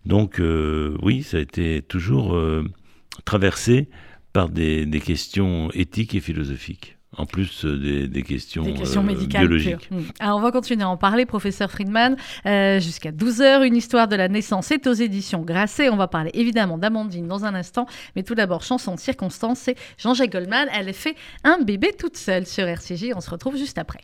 Donc 0.06 0.40
euh, 0.40 0.96
oui, 1.02 1.22
ça 1.22 1.38
a 1.38 1.40
été 1.40 1.82
toujours 1.82 2.34
euh, 2.36 2.64
traversé 3.24 3.88
par 4.32 4.48
des, 4.48 4.86
des 4.86 5.00
questions 5.00 5.70
éthiques 5.72 6.14
et 6.14 6.20
philosophiques, 6.20 6.97
en 7.18 7.26
plus 7.26 7.64
euh, 7.64 7.76
des, 7.76 8.08
des 8.08 8.22
questions, 8.22 8.62
Des 8.62 8.74
questions 8.74 9.02
euh, 9.02 9.04
médicales. 9.04 9.42
biologiques. 9.48 9.90
Mm. 9.90 10.00
Alors, 10.20 10.38
on 10.38 10.40
va 10.40 10.50
continuer 10.52 10.84
à 10.84 10.88
en 10.88 10.96
parler, 10.96 11.26
professeur 11.26 11.70
Friedman. 11.70 12.16
Euh, 12.46 12.80
Jusqu'à 12.80 13.10
12h, 13.10 13.64
une 13.66 13.76
histoire 13.76 14.08
de 14.08 14.16
la 14.16 14.28
naissance 14.28 14.70
est 14.70 14.86
aux 14.86 14.92
éditions 14.92 15.42
Grasset. 15.42 15.90
On 15.90 15.96
va 15.96 16.06
parler 16.08 16.30
évidemment 16.34 16.78
d'Amandine 16.78 17.26
dans 17.26 17.44
un 17.44 17.54
instant. 17.54 17.86
Mais 18.16 18.22
tout 18.22 18.34
d'abord, 18.34 18.62
chanson 18.62 18.94
de 18.94 19.00
circonstance, 19.00 19.58
c'est 19.58 19.76
Jean-Jacques 19.98 20.32
Goldman. 20.32 20.68
Elle 20.72 20.88
a 20.88 20.92
fait 20.92 21.16
un 21.44 21.58
bébé 21.60 21.92
toute 21.98 22.16
seule 22.16 22.46
sur 22.46 22.64
RCJ. 22.66 23.12
On 23.16 23.20
se 23.20 23.30
retrouve 23.30 23.56
juste 23.56 23.78
après. 23.78 24.00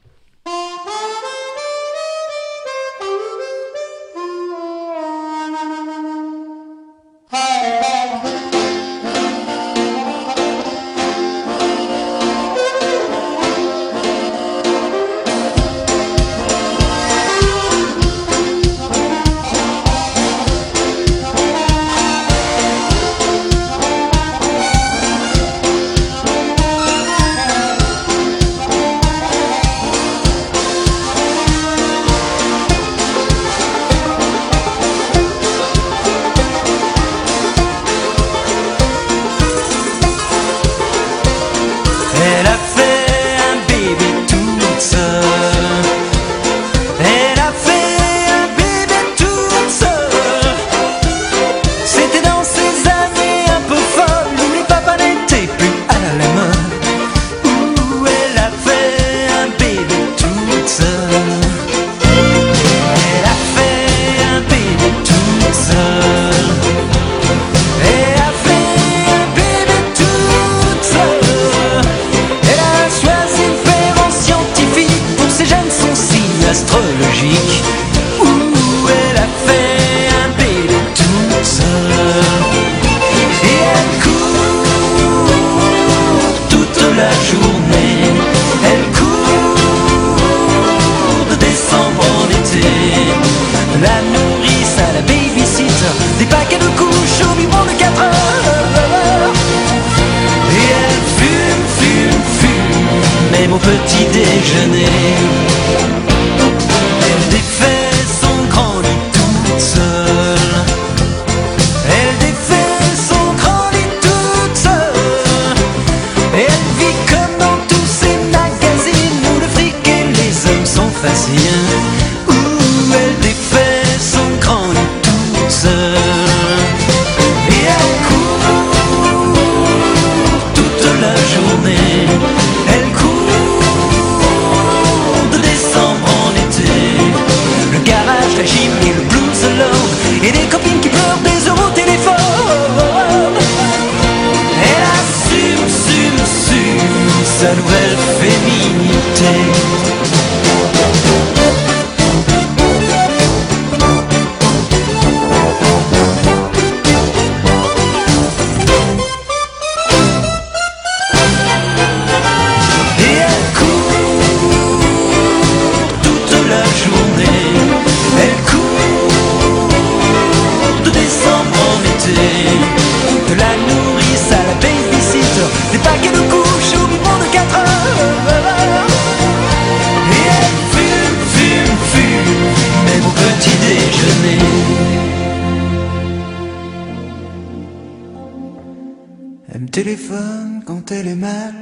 Quand 190.85 190.95
elle 190.95 191.09
est 191.09 191.15
mal, 191.15 191.55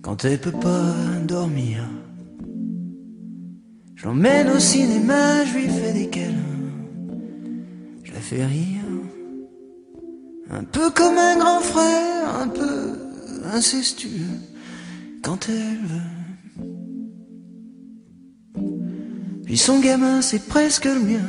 quand 0.00 0.24
elle 0.24 0.40
peut 0.40 0.50
pas 0.50 0.94
dormir. 1.28 1.86
Je 3.94 4.06
l'emmène 4.06 4.48
au 4.48 4.58
cinéma, 4.58 5.44
je 5.44 5.58
lui 5.58 5.68
fais 5.68 5.92
des 5.92 6.08
câlins, 6.08 6.72
je 8.02 8.12
la 8.14 8.20
fais 8.20 8.46
rire. 8.46 8.80
Un 10.48 10.64
peu 10.64 10.90
comme 10.90 11.18
un 11.18 11.36
grand 11.36 11.60
frère, 11.60 12.40
un 12.40 12.48
peu 12.48 12.94
incestueux, 13.52 14.40
quand 15.22 15.50
elle 15.50 15.80
veut. 15.92 16.12
Puis 19.44 19.58
son 19.58 19.80
gamin, 19.80 20.22
c'est 20.22 20.46
presque 20.46 20.86
le 20.86 21.00
mien, 21.00 21.28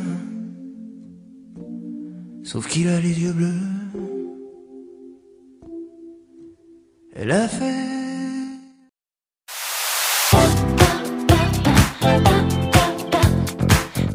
sauf 2.43 2.69
qu'il 2.69 2.87
a 2.87 3.01
les 3.01 3.19
yeux 3.21 3.33
bleus. 3.33 3.76
Elle 7.19 7.31
a 7.31 7.47
fait 7.47 7.73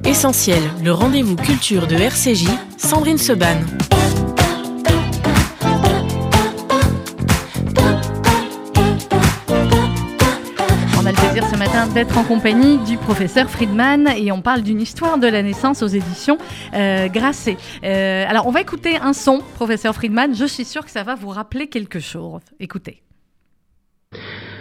Essentiel, 0.04 0.62
le 0.84 0.92
rendez-vous 0.92 1.34
culture 1.34 1.88
de 1.88 1.96
RCJ, 1.96 2.46
Sandrine 2.76 3.18
Seban. 3.18 3.58
D'être 11.94 12.16
en 12.16 12.24
compagnie 12.24 12.78
du 12.78 12.96
professeur 12.96 13.50
Friedman 13.50 14.08
et 14.16 14.32
on 14.32 14.40
parle 14.40 14.62
d'une 14.62 14.80
histoire 14.80 15.18
de 15.18 15.26
la 15.26 15.42
naissance 15.42 15.82
aux 15.82 15.88
éditions 15.88 16.38
euh, 16.74 17.08
Grasset. 17.08 17.56
Euh, 17.84 18.24
alors 18.26 18.46
on 18.46 18.50
va 18.50 18.62
écouter 18.62 18.96
un 18.96 19.12
son, 19.12 19.40
professeur 19.56 19.94
Friedman. 19.94 20.34
Je 20.34 20.46
suis 20.46 20.64
sûre 20.64 20.84
que 20.84 20.90
ça 20.90 21.02
va 21.02 21.14
vous 21.14 21.28
rappeler 21.28 21.66
quelque 21.66 22.00
chose. 22.00 22.40
Écoutez. 22.60 23.02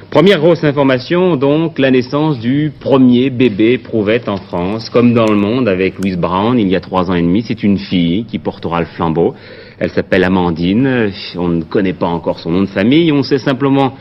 Première 0.10 0.40
grosse 0.40 0.66
information, 0.66 1.38
donc, 1.38 1.80
la 1.80 1.90
naissance 1.90 2.40
du 2.40 2.74
premier 2.78 3.30
bébé 3.30 3.78
prouvette 3.78 4.28
en 4.28 4.38
France, 4.38 4.90
comme 4.90 5.14
dans 5.14 5.28
le 5.28 5.38
monde 5.38 5.70
avec 5.70 6.00
Louise 6.00 6.18
Brown 6.18 6.60
il 6.60 6.68
y 6.68 6.76
a 6.76 6.82
trois 6.82 7.10
ans 7.10 7.16
et 7.16 7.22
demi. 7.22 7.44
C'est 7.48 7.64
une 7.64 7.78
fille 7.78 8.26
qui 8.26 8.40
portera 8.40 8.82
le 8.82 8.88
flambeau. 8.88 9.36
Elle 9.80 9.92
s'appelle 9.92 10.26
Amandine. 10.26 11.12
On 11.38 11.48
ne 11.48 11.64
connaît 11.64 11.94
pas 11.94 12.08
encore 12.08 12.40
son 12.40 12.52
nom 12.52 12.62
de 12.62 12.68
famille. 12.70 13.12
On 13.14 13.24
sait 13.24 13.40
simplement 13.40 13.94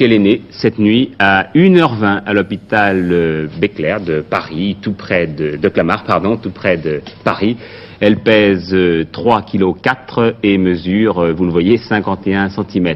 qu'elle 0.00 0.14
est 0.14 0.18
née 0.18 0.40
cette 0.48 0.78
nuit 0.78 1.10
à 1.18 1.48
1h20 1.54 2.22
à 2.24 2.32
l'hôpital 2.32 3.10
euh, 3.12 3.48
Béclair 3.60 4.00
de 4.00 4.22
Paris, 4.22 4.78
tout 4.80 4.94
près 4.94 5.26
de, 5.26 5.56
de 5.56 5.68
Clamart, 5.68 6.04
pardon, 6.04 6.38
tout 6.38 6.52
près 6.52 6.78
de 6.78 7.02
Paris. 7.22 7.58
Elle 8.00 8.16
pèse 8.16 8.74
3 9.12 9.42
kg 9.42 9.74
4 9.82 10.36
et 10.42 10.56
mesure, 10.56 11.18
euh, 11.18 11.32
vous 11.34 11.44
le 11.44 11.50
voyez, 11.50 11.76
51 11.76 12.48
cm. 12.48 12.94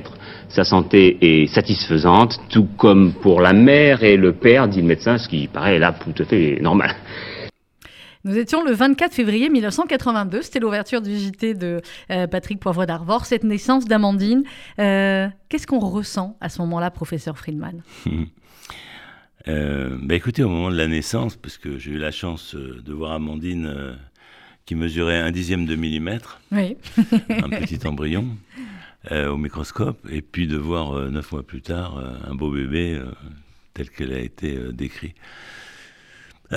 Sa 0.48 0.64
santé 0.64 1.18
est 1.20 1.46
satisfaisante, 1.48 2.40
tout 2.48 2.68
comme 2.78 3.12
pour 3.12 3.42
la 3.42 3.52
mère 3.52 4.02
et 4.02 4.16
le 4.16 4.32
père, 4.32 4.66
dit 4.66 4.80
le 4.80 4.86
médecin, 4.86 5.18
ce 5.18 5.28
qui 5.28 5.46
paraît 5.46 5.78
là 5.78 5.92
tout 5.92 6.22
à 6.22 6.24
fait 6.24 6.58
normal. 6.62 6.94
Nous 8.24 8.38
étions 8.38 8.64
le 8.64 8.72
24 8.72 9.12
février 9.12 9.50
1982, 9.50 10.40
c'était 10.40 10.58
l'ouverture 10.58 11.02
du 11.02 11.14
JT 11.14 11.52
de 11.52 11.82
euh, 12.10 12.26
Patrick 12.26 12.58
Poivre 12.58 12.86
d'Arvor, 12.86 13.26
cette 13.26 13.44
naissance 13.44 13.84
d'Amandine. 13.84 14.44
Euh, 14.78 15.28
Qu'est-ce 15.50 15.66
qu'on 15.66 15.78
ressent 15.78 16.34
à 16.40 16.48
ce 16.48 16.62
moment-là, 16.62 16.90
professeur 16.90 17.38
Friedman? 17.38 17.82
Euh, 19.46 19.98
bah 20.00 20.14
écoutez, 20.14 20.42
au 20.42 20.48
moment 20.48 20.70
de 20.70 20.76
la 20.76 20.86
naissance, 20.86 21.36
parce 21.36 21.58
que 21.58 21.76
j'ai 21.76 21.90
eu 21.90 21.98
la 21.98 22.10
chance 22.10 22.54
de 22.54 22.92
voir 22.94 23.12
Amandine 23.12 23.94
qui 24.64 24.74
mesurait 24.74 25.18
un 25.18 25.30
dixième 25.30 25.66
de 25.66 25.76
millimètre, 25.76 26.40
Oui. 26.50 26.78
un 27.28 27.50
petit 27.50 27.78
embryon, 27.86 28.26
au 29.10 29.36
microscope, 29.36 29.98
et 30.10 30.22
puis 30.22 30.46
de 30.46 30.56
voir 30.56 31.10
neuf 31.10 31.30
mois 31.30 31.42
plus 31.42 31.60
tard 31.60 32.02
un 32.26 32.34
beau 32.34 32.50
bébé 32.52 32.98
tel 33.74 33.90
qu'elle 33.90 34.14
a 34.14 34.18
été 34.18 34.58
décrit. 34.72 35.12
Ah, 35.14 35.63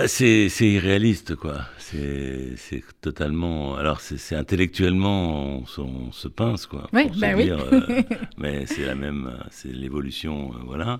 c'est 0.07 0.49
c'est 0.49 0.67
irréaliste, 0.69 1.35
quoi. 1.35 1.61
C'est 1.79 2.83
totalement. 3.01 3.75
Alors, 3.75 4.01
c'est 4.01 4.35
intellectuellement, 4.35 5.59
on, 5.59 5.65
se- 5.65 5.81
on 5.81 6.11
se 6.11 6.27
pince, 6.27 6.65
quoi. 6.65 6.89
Oui, 6.93 7.09
bah 7.19 7.33
oui. 7.35 7.45
dire, 7.45 7.59
euh, 7.71 7.81
mais 8.37 8.65
c'est 8.65 8.85
la 8.85 8.95
même. 8.95 9.37
C'est 9.51 9.71
l'évolution, 9.71 10.51
euh, 10.53 10.57
voilà. 10.65 10.99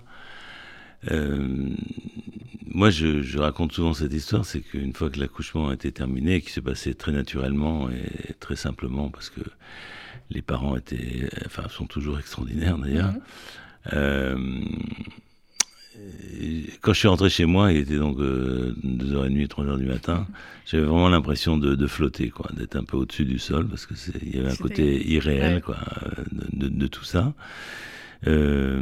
Euh, 1.12 1.69
moi, 2.65 2.89
je, 2.89 3.21
je 3.21 3.38
raconte 3.38 3.73
souvent 3.73 3.93
cette 3.93 4.13
histoire, 4.13 4.45
c'est 4.45 4.62
qu'une 4.62 4.93
fois 4.93 5.10
que 5.10 5.19
l'accouchement 5.19 5.69
a 5.69 5.73
été 5.73 5.91
terminé, 5.91 6.41
qui 6.41 6.52
s'est 6.52 6.62
passé 6.62 6.93
très 6.95 7.12
naturellement 7.12 7.89
et 7.89 8.34
très 8.39 8.56
simplement, 8.56 9.10
parce 9.10 9.30
que 9.30 9.41
les 10.30 10.41
parents 10.41 10.76
étaient, 10.76 11.30
enfin, 11.45 11.67
sont 11.69 11.86
toujours 11.86 12.19
extraordinaires 12.19 12.78
d'ailleurs. 12.78 13.13
Mhm. 13.93 14.65
Euh, 16.00 16.62
quand 16.82 16.94
je 16.94 17.00
suis 17.00 17.08
rentré 17.08 17.30
chez 17.30 17.46
moi, 17.46 17.72
il 17.72 17.80
était 17.80 17.98
donc 17.98 18.20
euh, 18.20 18.74
2h30, 18.84 19.48
3h 19.48 19.78
du 19.78 19.86
matin, 19.86 20.28
j'avais 20.66 20.84
vraiment 20.84 21.10
l'impression 21.10 21.58
de, 21.58 21.76
de 21.76 21.88
flotter, 21.88 22.30
quoi, 22.30 22.50
d'être 22.56 22.76
un 22.76 22.84
peu 22.84 22.98
au-dessus 22.98 23.26
du 23.26 23.40
sol, 23.40 23.68
parce 23.68 23.86
que 23.86 23.96
c'est, 23.96 24.14
il 24.22 24.36
y 24.36 24.40
avait 24.40 24.52
un 24.52 24.56
côté 24.56 25.08
irréel, 25.10 25.56
ouais. 25.56 25.62
quoi, 25.62 25.78
euh, 26.04 26.24
de, 26.54 26.68
de- 26.68 26.74
de 26.76 26.88
tout 26.88 27.04
ça. 27.04 27.34
Euh, 28.26 28.82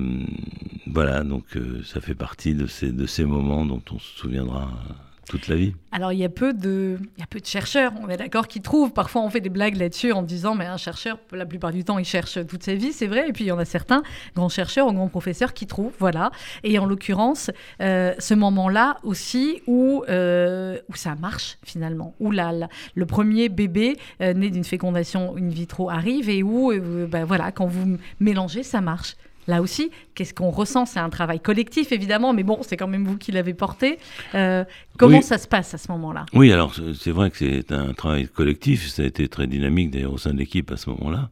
voilà, 0.87 1.23
donc 1.23 1.43
euh, 1.57 1.81
ça 1.83 1.99
fait 2.01 2.15
partie 2.15 2.55
de 2.55 2.67
ces, 2.67 2.91
de 2.91 3.05
ces 3.05 3.25
moments 3.25 3.65
dont 3.65 3.81
on 3.91 3.99
se 3.99 4.17
souviendra 4.17 4.63
euh, 4.89 4.93
toute 5.27 5.47
la 5.47 5.55
vie. 5.55 5.73
Alors, 5.91 6.11
il 6.11 6.19
y, 6.19 6.25
a 6.25 6.29
peu 6.29 6.53
de, 6.53 6.99
il 7.17 7.19
y 7.19 7.23
a 7.23 7.27
peu 7.27 7.39
de 7.39 7.45
chercheurs, 7.45 7.93
on 8.01 8.09
est 8.09 8.17
d'accord, 8.17 8.47
qui 8.47 8.61
trouvent. 8.61 8.91
Parfois, 8.91 9.21
on 9.21 9.29
fait 9.29 9.41
des 9.41 9.49
blagues 9.49 9.77
là-dessus 9.77 10.11
en 10.11 10.21
disant, 10.21 10.55
mais 10.55 10.65
un 10.65 10.77
chercheur, 10.77 11.17
la 11.31 11.45
plupart 11.45 11.71
du 11.71 11.83
temps, 11.83 11.97
il 11.97 12.05
cherche 12.05 12.45
toute 12.47 12.63
sa 12.63 12.75
vie, 12.75 12.93
c'est 12.93 13.07
vrai. 13.07 13.29
Et 13.29 13.33
puis, 13.33 13.45
il 13.45 13.47
y 13.47 13.51
en 13.51 13.57
a 13.57 13.65
certains, 13.65 14.03
grands 14.35 14.49
chercheurs 14.49 14.87
ou 14.87 14.93
grands 14.93 15.07
professeurs, 15.07 15.53
qui 15.53 15.67
trouvent, 15.67 15.93
voilà. 15.99 16.31
Et 16.63 16.77
en 16.79 16.85
l'occurrence, 16.85 17.49
euh, 17.81 18.13
ce 18.19 18.33
moment-là 18.33 18.97
aussi 19.03 19.61
où, 19.67 20.03
euh, 20.09 20.77
où 20.89 20.95
ça 20.95 21.15
marche, 21.15 21.57
finalement. 21.63 22.13
Où 22.19 22.31
le 22.31 23.05
premier 23.05 23.49
bébé 23.49 23.97
euh, 24.21 24.33
né 24.33 24.49
d'une 24.49 24.63
fécondation 24.63 25.35
in 25.37 25.47
vitro 25.47 25.89
arrive 25.89 26.29
et 26.29 26.43
où, 26.43 26.71
ben 27.07 27.25
voilà, 27.25 27.51
quand 27.51 27.65
vous 27.65 27.97
mélangez, 28.19 28.63
ça 28.63 28.81
marche. 28.81 29.15
Là 29.47 29.61
aussi, 29.61 29.91
qu'est-ce 30.15 30.33
qu'on 30.33 30.49
ressent? 30.49 30.85
C'est 30.85 30.99
un 30.99 31.09
travail 31.09 31.39
collectif, 31.39 31.91
évidemment, 31.91 32.33
mais 32.33 32.43
bon, 32.43 32.59
c'est 32.63 32.77
quand 32.77 32.87
même 32.87 33.05
vous 33.05 33.17
qui 33.17 33.31
l'avez 33.31 33.53
porté. 33.53 33.99
Euh, 34.33 34.63
comment 34.97 35.17
Oui. 35.17 35.23
ça 35.23 35.37
se 35.37 35.47
passe 35.47 35.73
à 35.73 35.77
ce 35.77 35.91
moment-là? 35.91 36.25
Oui, 36.33 36.51
alors 36.51 36.73
c'est- 36.99 37.11
vrai 37.11 37.29
que 37.29 37.37
c'est 37.37 37.71
un 37.71 37.93
travail 37.93 38.27
collectif, 38.27 38.87
ça 38.87 39.03
a 39.03 39.05
été 39.05 39.27
très 39.27 39.45
dynamique 39.47 39.91
d'ailleurs 39.91 40.13
au 40.13 40.17
sein 40.17 40.33
de 40.33 40.39
l'équipe 40.39 40.71
à 40.71 40.77
ce 40.77 40.89
moment-là. 40.89 41.29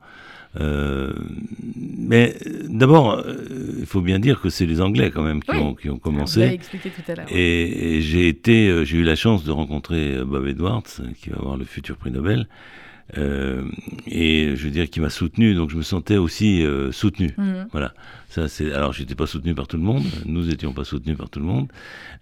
Euh, 0.59 1.11
mais 1.97 2.35
euh, 2.45 2.67
d'abord, 2.69 3.13
euh, 3.13 3.33
il 3.79 3.87
faut 3.87 4.01
bien 4.01 4.19
dire 4.19 4.39
que 4.39 4.49
c'est 4.49 4.67
les 4.67 4.81
Anglais 4.81 5.09
quand 5.09 5.23
même 5.23 5.41
qui, 5.41 5.49
Oui. 5.49 5.57
ont, 5.57 5.73
qui 5.73 5.89
ont 5.89 5.93
Vous 5.93 5.99
commencé. 5.99 6.41
expliqué 6.41 6.91
tout 6.91 7.11
à 7.11 7.15
l'heure. 7.15 7.25
Et, 7.31 7.95
et 7.97 8.01
j'ai 8.01 8.27
été, 8.27 8.85
j'ai 8.85 8.97
eu 8.97 9.03
la 9.03 9.15
chance 9.15 9.43
de 9.43 9.51
rencontrer 9.51 10.23
Bob 10.23 10.45
Edwards, 10.45 10.83
qui 11.19 11.31
va 11.31 11.37
avoir 11.37 11.57
le 11.57 11.65
futur 11.65 11.97
prix 11.97 12.11
Nobel, 12.11 12.47
euh, 13.17 13.63
et 14.07 14.55
je 14.55 14.63
veux 14.63 14.71
dire 14.71 14.89
qui 14.89 14.99
m'a 14.99 15.09
soutenu, 15.09 15.53
donc 15.53 15.69
je 15.69 15.77
me 15.77 15.81
sentais 15.81 16.17
aussi 16.17 16.63
euh, 16.63 16.91
soutenu. 16.91 17.33
Mhm. 17.37 17.67
Voilà. 17.71 17.93
Ça, 18.29 18.47
c'est. 18.47 18.73
Alors, 18.73 18.93
j'étais 18.93 19.15
pas 19.15 19.27
soutenu 19.27 19.53
par 19.53 19.67
tout 19.67 19.77
le 19.77 19.83
monde. 19.83 20.03
Nous 20.25 20.49
étions 20.49 20.73
pas 20.73 20.83
soutenus 20.83 21.17
par 21.17 21.29
tout 21.29 21.39
le 21.39 21.45
monde. 21.45 21.67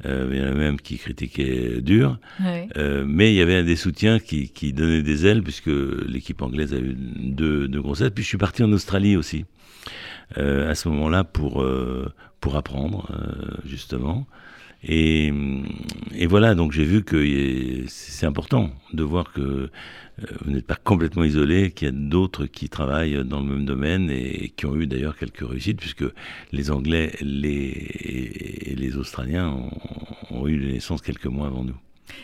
Euh, 0.05 0.29
il 0.31 0.39
y 0.39 0.43
en 0.43 0.47
a 0.47 0.51
même 0.51 0.79
qui 0.79 0.97
critiquaient 0.97 1.81
dur. 1.81 2.19
Mais 2.39 3.33
il 3.33 3.35
y 3.35 3.41
avait 3.41 3.63
des 3.63 3.75
soutiens 3.75 4.19
qui, 4.19 4.49
qui 4.49 4.73
donnaient 4.73 5.03
des 5.03 5.25
ailes, 5.25 5.43
puisque 5.43 5.71
l'équipe 6.07 6.41
anglaise 6.41 6.73
a 6.73 6.77
eu 6.77 6.95
deux, 6.95 7.67
deux 7.67 7.81
grosses 7.81 8.01
ailes. 8.01 8.11
Puis 8.11 8.23
je 8.23 8.29
suis 8.29 8.37
parti 8.37 8.63
en 8.63 8.71
Australie 8.73 9.15
aussi, 9.15 9.45
à 10.35 10.75
ce 10.75 10.89
moment-là, 10.89 11.23
pour, 11.23 11.65
pour 12.41 12.55
apprendre, 12.57 13.07
justement. 13.65 14.27
Et, 14.83 15.31
voilà, 16.27 16.55
donc 16.55 16.71
j'ai 16.71 16.83
vu 16.83 17.03
que 17.03 17.85
c'est 17.87 18.25
important 18.25 18.71
de 18.93 19.03
voir 19.03 19.31
que 19.31 19.41
euh, 19.41 19.69
vous 20.43 20.51
n'êtes 20.51 20.65
pas 20.65 20.75
complètement 20.75 21.23
isolé, 21.23 21.71
qu'il 21.71 21.87
y 21.87 21.89
a 21.89 21.93
d'autres 21.93 22.45
qui 22.45 22.69
travaillent 22.69 23.23
dans 23.25 23.41
le 23.41 23.47
même 23.47 23.65
domaine 23.65 24.09
et, 24.09 24.53
qui 24.55 24.65
ont 24.65 24.75
eu 24.75 24.87
d'ailleurs 24.87 25.17
quelques 25.17 25.47
réussites, 25.47 25.79
puisque 25.79 26.05
les 26.51 26.71
Anglais 26.71 27.11
les, 27.21 27.69
et 28.71 28.75
les 28.75 28.97
Australiens 28.97 29.49
ont, 29.49 29.71
ont 30.31 30.47
eu 30.47 30.57
les 30.57 30.73
naissances 30.73 31.01
quelques 31.01 31.27
mois 31.27 31.47
avant 31.47 31.63
nous. 31.63 31.77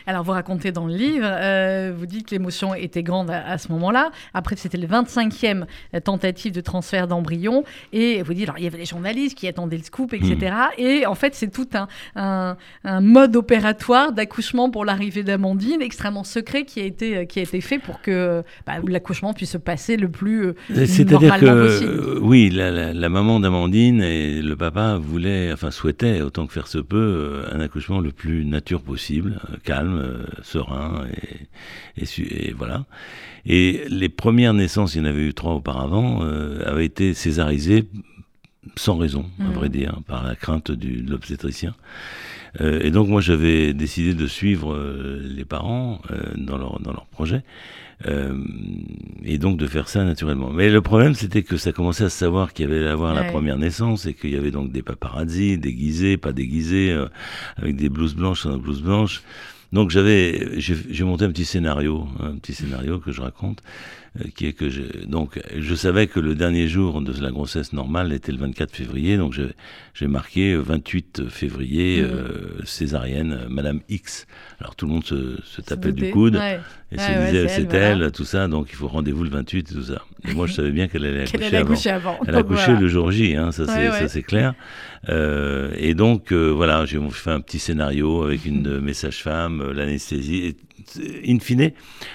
Alors, 0.06 0.22
vous 0.24 0.32
racontez 0.32 0.72
dans 0.72 0.86
le 0.86 0.94
livre, 0.94 1.26
euh, 1.28 1.92
vous 1.96 2.06
dites 2.06 2.26
que 2.28 2.34
l'émotion 2.34 2.74
était 2.74 3.02
grande 3.02 3.30
à, 3.30 3.46
à 3.46 3.58
ce 3.58 3.70
moment-là. 3.72 4.10
Après, 4.34 4.56
c'était 4.56 4.78
le 4.78 4.86
25e 4.86 5.64
tentative 6.04 6.52
de 6.52 6.60
transfert 6.60 7.08
d'embryon. 7.08 7.64
Et 7.92 8.22
vous 8.22 8.34
dites, 8.34 8.44
alors, 8.44 8.58
il 8.58 8.64
y 8.64 8.66
avait 8.66 8.78
des 8.78 8.84
journalistes 8.84 9.36
qui 9.36 9.48
attendaient 9.48 9.76
le 9.78 9.82
scoop, 9.84 10.12
etc. 10.14 10.52
Et 10.78 11.06
en 11.06 11.14
fait, 11.14 11.34
c'est 11.34 11.50
tout 11.52 11.68
un, 11.74 11.88
un, 12.16 12.56
un 12.84 13.00
mode 13.00 13.36
opératoire 13.36 14.12
d'accouchement 14.12 14.70
pour 14.70 14.84
l'arrivée 14.84 15.22
d'Amandine, 15.22 15.82
extrêmement 15.82 16.24
secret, 16.24 16.64
qui 16.64 16.80
a 16.80 16.84
été, 16.84 17.26
qui 17.26 17.38
a 17.38 17.42
été 17.42 17.60
fait 17.60 17.78
pour 17.78 18.00
que 18.02 18.42
bah, 18.66 18.74
l'accouchement 18.86 19.32
puisse 19.34 19.50
se 19.52 19.58
passer 19.58 19.96
le 19.96 20.08
plus 20.08 20.46
euh, 20.48 20.54
C'est-à-dire 20.86 21.38
que, 21.38 21.66
possible. 21.66 21.90
euh, 21.92 22.18
oui, 22.22 22.50
la, 22.50 22.70
la- 22.70 22.92
la 22.92 23.08
maman 23.08 23.40
d'Amandine 23.40 24.02
et 24.02 24.42
le 24.42 24.56
papa 24.56 24.96
voulaient, 25.00 25.52
enfin 25.52 25.70
souhaitaient, 25.70 26.20
autant 26.20 26.46
que 26.46 26.52
faire 26.52 26.66
se 26.66 26.78
peut, 26.78 26.96
euh, 26.96 27.54
un 27.54 27.60
accouchement 27.60 28.00
le 28.00 28.10
plus 28.12 28.44
nature 28.44 28.82
possible, 28.82 29.40
euh, 29.50 29.56
calme, 29.78 30.00
calme, 30.00 30.26
serein, 30.42 31.06
et, 31.96 32.48
et, 32.48 32.52
voilà. 32.52 32.84
Et 33.46 33.82
les 33.88 34.08
premières 34.08 34.54
naissances, 34.54 34.94
il 34.94 34.98
y 34.98 35.00
en 35.00 35.04
avait 35.04 35.26
eu 35.26 35.34
trois 35.34 35.54
auparavant, 35.54 36.22
avaient 36.64 36.86
été 36.86 37.14
césarisées 37.14 37.84
sans 38.76 38.96
raison, 38.96 39.26
à 39.40 39.44
mmh. 39.44 39.52
vrai 39.52 39.68
dire, 39.68 40.00
par 40.06 40.26
la 40.26 40.34
crainte 40.34 40.70
du, 40.70 41.02
de 41.02 41.10
l'obstétricien. 41.10 41.74
Euh, 42.60 42.80
et 42.82 42.90
donc 42.90 43.08
moi 43.08 43.20
j'avais 43.20 43.74
décidé 43.74 44.14
de 44.14 44.26
suivre 44.26 44.74
euh, 44.74 45.20
les 45.22 45.44
parents 45.44 46.00
euh, 46.10 46.22
dans, 46.36 46.56
leur, 46.56 46.80
dans 46.80 46.92
leur 46.92 47.06
projet 47.06 47.42
et 49.24 49.38
donc 49.38 49.58
de 49.58 49.66
faire 49.66 49.88
ça 49.88 50.04
naturellement. 50.04 50.50
Mais 50.50 50.70
le 50.70 50.80
problème 50.80 51.14
c'était 51.14 51.42
que 51.42 51.56
ça 51.56 51.72
commençait 51.72 52.04
à 52.04 52.08
se 52.08 52.16
savoir 52.16 52.52
qu'il 52.52 52.70
y 52.70 52.72
avait 52.72 52.86
à 52.86 52.92
avoir 52.92 53.12
la 53.12 53.24
première 53.24 53.58
naissance 53.58 54.06
et 54.06 54.14
qu'il 54.14 54.30
y 54.30 54.36
avait 54.36 54.52
donc 54.52 54.70
des 54.70 54.82
paparazzi 54.82 55.58
déguisés, 55.58 56.16
pas 56.16 56.30
déguisés, 56.30 56.96
avec 57.56 57.74
des 57.74 57.88
blouses 57.88 58.14
blanches 58.14 58.42
sans 58.42 58.56
blouses 58.56 58.82
blanches. 58.82 59.24
Donc 59.72 59.90
j'avais, 59.90 60.58
j'ai 60.58 61.04
monté 61.04 61.26
un 61.26 61.30
petit 61.30 61.44
scénario, 61.44 62.06
un 62.20 62.36
petit 62.36 62.54
scénario 62.54 63.00
que 63.00 63.12
je 63.12 63.20
raconte, 63.20 63.62
euh, 64.18 64.24
qui 64.34 64.46
est 64.46 64.54
que 64.54 64.70
je, 64.70 64.82
donc 65.04 65.38
je 65.58 65.74
savais 65.74 66.06
que 66.06 66.20
le 66.20 66.34
dernier 66.34 66.68
jour 66.68 67.02
de 67.02 67.12
la 67.20 67.30
grossesse 67.30 67.74
normale 67.74 68.14
était 68.14 68.32
le 68.32 68.38
24 68.38 68.74
février, 68.74 69.18
donc 69.18 69.38
j'ai 69.92 70.06
marqué 70.06 70.56
28 70.56 71.28
février 71.28 72.00
mmh. 72.00 72.06
euh, 72.06 72.64
césarienne, 72.64 73.40
Madame 73.50 73.80
X. 73.90 74.26
Alors 74.58 74.74
tout 74.74 74.86
le 74.86 74.92
monde 74.92 75.04
se, 75.04 75.38
se 75.44 75.60
tapait 75.60 75.92
du 75.92 76.10
coude 76.12 76.40
et 76.90 76.98
se 76.98 77.26
disait 77.26 77.48
c'est 77.48 77.74
elle, 77.74 78.10
tout 78.10 78.24
ça, 78.24 78.48
donc 78.48 78.68
il 78.70 78.76
faut 78.76 78.88
rendez-vous 78.88 79.24
le 79.24 79.30
28 79.30 79.58
et 79.58 79.74
tout 79.74 79.82
ça. 79.82 80.02
Et 80.26 80.34
moi 80.34 80.46
je 80.46 80.52
savais 80.52 80.70
bien 80.70 80.88
qu'elle 80.88 81.04
allait 81.04 81.22
accoucher, 81.58 81.90
avant. 81.90 82.18
Elle 82.26 82.34
a 82.34 82.38
accouché 82.38 82.72
le 82.72 82.88
jour 82.88 83.10
J, 83.10 83.36
hein, 83.36 83.52
ça 83.52 83.66
c'est 84.08 84.22
clair. 84.22 84.54
Euh, 85.08 85.70
et 85.76 85.94
donc 85.94 86.32
voilà, 86.32 86.84
j'ai 86.86 86.98
fait 87.10 87.30
un 87.30 87.40
petit 87.40 87.58
scénario 87.58 88.24
avec 88.24 88.44
une 88.46 88.80
message 88.80 89.22
femme, 89.22 89.72
l'anesthésie 89.72 90.56
in 91.26 91.38
fine, 91.38 91.72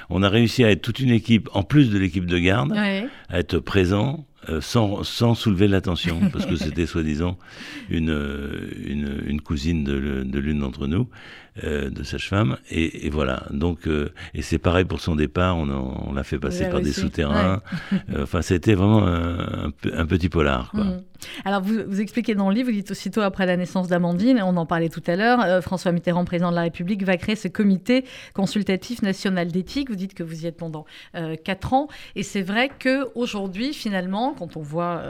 on 0.10 0.24
a 0.24 0.30
réussi 0.30 0.64
à 0.64 0.72
être 0.72 0.82
toute 0.82 1.00
une 1.00 1.12
équipe, 1.12 1.50
en 1.54 1.64
plus 1.64 1.90
de 1.90 1.98
l'équipe 1.98 2.26
de 2.26 2.40
garde, 2.40 2.74
à 2.74 3.40
être 3.40 3.60
présent 3.60 4.26
euh, 4.50 4.60
sans, 4.60 5.04
sans, 5.04 5.36
soulever 5.36 5.70
l'attention, 5.70 6.20
parce 6.32 6.46
que 6.46 6.56
c'était 6.58 6.86
soi-disant 6.86 7.38
une, 7.90 8.14
une, 8.86 9.24
une, 9.26 9.42
cousine 9.42 9.84
de 9.86 10.40
l'une 10.40 10.60
d'entre 10.60 10.88
nous. 10.88 11.08
Euh, 11.64 11.92
de 11.92 12.02
sage-femme. 12.02 12.58
Et, 12.72 13.12
voilà. 13.12 13.44
Donc, 13.52 13.88
euh, 13.88 14.12
et 14.34 14.42
c'est 14.42 14.58
pareil 14.58 14.86
pour 14.86 15.00
son 15.00 15.16
départ. 15.16 15.56
On, 15.56 16.12
l'a 16.12 16.24
fait 16.24 16.40
passer 16.40 16.68
par 16.68 16.82
des 16.82 16.92
souterrains. 16.92 17.62
Euh, 17.94 18.24
enfin, 18.24 18.42
c'était 18.42 18.74
vraiment 18.74 19.06
un, 19.08 19.72
un, 19.94 20.06
petit 20.08 20.30
polar. 20.30 20.72
Quoi. 20.72 20.84
Mhm. 20.84 21.04
Alors, 21.46 21.62
vous, 21.62 21.76
vous, 21.88 22.02
expliquez 22.02 22.34
dans 22.34 22.50
le 22.50 22.56
livre, 22.56 22.70
vous 22.70 22.76
dites 22.76 22.92
aussitôt 22.92 23.22
après 23.22 23.46
la 23.46 23.56
naissance 23.56 23.88
d'Amandine, 23.88 24.42
on 24.44 24.58
en 24.58 24.66
parlait 24.66 24.90
tout 24.90 25.04
à 25.08 25.16
l'heure, 25.16 25.62
François 25.64 25.92
Mitterrand, 25.92 26.26
président 26.26 26.50
de 26.50 26.56
la 26.56 26.64
République, 26.64 27.04
va 27.04 27.16
créer 27.18 27.36
ce 27.36 27.48
comité 27.48 28.04
consultatif 28.34 29.04
national 29.04 29.50
d'éthique. 29.50 29.90
Vous 29.90 29.96
dites 29.96 30.16
que 30.16 30.24
vous 30.24 30.44
y 30.44 30.48
êtes 30.48 30.58
pendant 30.58 30.86
quatre 31.44 31.74
ans. 31.74 31.88
Et 32.16 32.24
c'est 32.24 32.42
vrai 32.42 32.70
qu'aujourd'hui, 32.78 33.74
finalement, 33.74 34.36
quand 34.38 34.58
on 34.58 34.62
voit, 34.62 35.02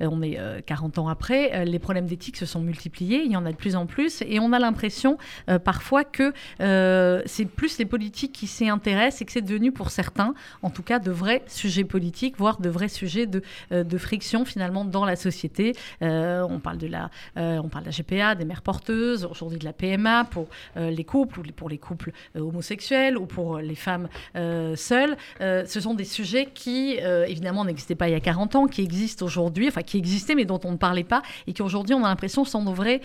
on 0.00 0.22
est 0.22 0.40
40 0.66 0.98
ans 0.98 1.08
après, 1.08 1.64
les 1.64 1.78
problèmes 1.78 2.06
d'éthique 2.06 2.36
se 2.36 2.46
sont 2.46 2.60
multipliés. 2.60 3.22
Il 3.24 3.30
y 3.30 3.36
en 3.36 3.46
a 3.46 3.52
de 3.52 3.56
plus 3.56 3.76
en 3.76 3.86
plus. 3.86 4.22
Et 4.26 4.40
on 4.40 4.52
a 4.52 4.58
l'impression, 4.58 5.18
parfois, 5.62 5.89
que 5.98 6.32
euh, 6.60 7.22
c'est 7.26 7.44
plus 7.44 7.78
les 7.78 7.84
politiques 7.84 8.32
qui 8.32 8.46
s'y 8.46 8.68
intéressent 8.68 9.22
et 9.22 9.24
que 9.24 9.32
c'est 9.32 9.42
devenu 9.42 9.72
pour 9.72 9.90
certains, 9.90 10.34
en 10.62 10.70
tout 10.70 10.82
cas, 10.82 10.98
de 10.98 11.10
vrais 11.10 11.42
sujets 11.46 11.84
politiques, 11.84 12.36
voire 12.38 12.60
de 12.60 12.68
vrais 12.68 12.88
sujets 12.88 13.26
de, 13.26 13.42
euh, 13.72 13.82
de 13.82 13.98
friction 13.98 14.44
finalement 14.44 14.84
dans 14.84 15.04
la 15.04 15.16
société. 15.16 15.74
Euh, 16.02 16.46
on 16.48 16.60
parle 16.60 16.78
de 16.78 16.86
la, 16.86 17.10
on 17.36 17.68
parle 17.68 17.84
de 17.84 17.90
la 17.90 17.96
GPA, 17.96 18.34
des 18.34 18.44
mères 18.44 18.62
porteuses, 18.62 19.24
aujourd'hui 19.24 19.58
de 19.58 19.64
la 19.64 19.72
PMA 19.72 20.24
pour 20.24 20.48
les 20.76 21.04
couples 21.04 21.40
ou 21.40 21.42
pour 21.54 21.68
les 21.68 21.78
couples 21.78 22.12
homosexuels 22.36 23.16
ou 23.16 23.26
pour 23.26 23.58
les 23.58 23.74
femmes 23.74 24.08
seules. 24.34 25.16
ce 25.40 25.80
sont 25.80 25.94
des 25.94 26.04
sujets 26.04 26.48
qui, 26.52 26.98
évidemment, 27.26 27.64
n'existaient 27.64 27.94
pas 27.94 28.08
il 28.08 28.12
y 28.12 28.16
a 28.16 28.20
40 28.20 28.54
ans, 28.56 28.66
qui 28.66 28.82
existent 28.82 29.24
aujourd'hui, 29.24 29.68
enfin 29.68 29.82
qui 29.82 29.98
existaient 29.98 30.34
mais 30.34 30.44
dont 30.44 30.60
on 30.64 30.72
ne 30.72 30.76
parlait 30.76 31.04
pas 31.04 31.22
et 31.46 31.52
qui 31.52 31.62
aujourd'hui, 31.62 31.94
on 31.94 32.04
a 32.04 32.08
l'impression, 32.08 32.44
sont 32.44 32.64
de 32.64 32.70
vrais 32.70 33.00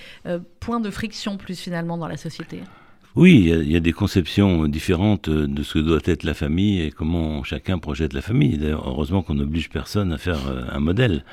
points 0.60 0.80
de 0.80 0.90
friction 0.90 1.38
plus 1.38 1.60
finalement 1.60 1.98
dans 1.98 2.08
la 2.08 2.18
société. 2.18 2.62
Oui, 3.16 3.50
il 3.50 3.72
y, 3.72 3.78
a 3.78 3.80
des 3.80 3.94
conceptions 3.94 4.68
différentes 4.68 5.30
de 5.30 5.64
ce 5.64 5.76
que 5.76 5.80
doit 5.80 6.02
être 6.04 6.24
la 6.24 6.34
famille 6.34 6.82
et 6.82 6.92
comment 6.92 7.46
chacun 7.46 7.78
projette 7.80 8.12
la 8.12 8.22
famille. 8.22 8.58
D'ailleurs, 8.58 8.86
heureusement 8.86 9.22
qu'on 9.22 9.36
n'oblige 9.36 9.70
personne 9.70 10.12
à 10.12 10.18
faire 10.18 10.48
euh, 10.50 10.64
un 10.70 10.82
modèle. 10.82 11.24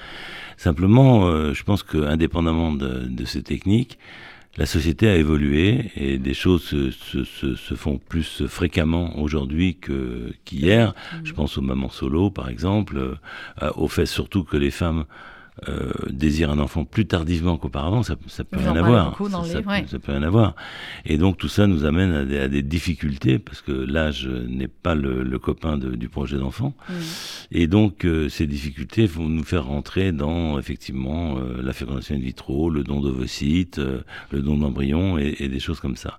Simplement, 0.57 1.27
euh, 1.27 1.55
je 1.55 1.65
pense 1.65 1.83
qu'indépendamment 1.83 2.71
de, 2.71 3.09
de, 3.09 3.25
ces 3.25 3.43
techniques, 3.43 3.99
la 4.59 4.67
société 4.67 5.09
a 5.09 5.17
évolué 5.17 5.91
et 5.97 6.19
des 6.19 6.35
choses 6.35 6.63
se, 6.63 7.75
font 7.75 7.99
plus 7.99 8.47
fréquemment 8.47 9.19
aujourd'hui 9.19 9.77
qu'hier. 10.45 10.95
Je 11.25 11.33
pense 11.33 11.59
aux 11.59 11.63
mamans 11.63 11.91
solo, 11.91 12.31
par 12.31 12.49
exemple, 12.49 13.17
euh, 13.61 13.71
au 13.75 13.89
fait 13.89 14.07
surtout 14.07 14.45
que 14.45 14.57
les 14.57 14.71
femmes 14.71 15.05
euh, 15.69 15.93
désire 16.09 16.51
un 16.51 16.59
enfant 16.59 16.87
plus 16.87 17.05
tardivement 17.05 17.59
qu'auparavant, 17.59 18.03
ça, 18.03 18.17
ça 18.27 18.43
peut 18.43 18.57
rien 18.57 18.75
avoir. 18.75 19.19
Ça, 19.45 19.99
peut 19.99 20.13
rien 20.13 20.23
avoir. 20.23 20.57
Et 21.05 21.19
donc 21.19 21.37
tout 21.37 21.49
ça 21.49 21.67
nous 21.67 21.85
amène 21.85 22.11
à 22.11 22.49
des, 22.49 22.63
difficultés 22.63 23.39
parce 23.39 23.61
que 23.61 23.71
l'âge 23.71 24.27
n'est 24.27 24.67
pas 24.67 24.95
le, 24.95 25.39
copain 25.39 25.77
du 25.77 26.09
projet 26.09 26.39
d'enfant. 26.39 26.75
Et 27.51 27.67
donc 27.67 28.07
euh, 28.07 28.31
ces 28.31 28.47
difficultés 28.47 29.05
vont 29.05 29.29
nous 29.29 29.45
faire 29.45 29.67
rentrer 29.67 30.11
dans 30.11 30.59
effectivement 30.59 31.37
euh, 31.37 31.61
la 31.63 31.75
fécondation 31.75 32.15
in 32.15 32.21
vitro, 32.21 32.71
le 32.71 32.83
don 32.83 33.03
d'ovocytes, 33.03 33.79
le 34.31 34.41
don 34.41 34.57
d'embryons 34.57 35.19
et, 35.19 35.49
des 35.49 35.61
choses 35.61 35.81
comme 35.81 35.97
ça. 35.97 36.19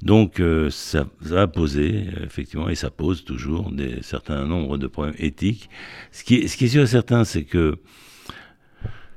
Donc 0.00 0.42
ça, 0.70 1.04
a 1.36 1.46
posé 1.46 2.06
effectivement 2.24 2.70
et 2.70 2.74
ça 2.74 2.88
pose 2.88 3.24
toujours 3.24 3.70
des 3.72 4.00
certain 4.00 4.46
nombre 4.46 4.78
de 4.78 4.86
problèmes 4.86 5.16
éthiques. 5.18 5.68
Ce 6.12 6.24
qui 6.24 6.48
ce 6.48 6.56
qui 6.56 6.64
est 6.64 6.68
sûr 6.68 6.84
et 6.84 6.86
certain, 6.86 7.24
c'est 7.24 7.44
que 7.44 7.78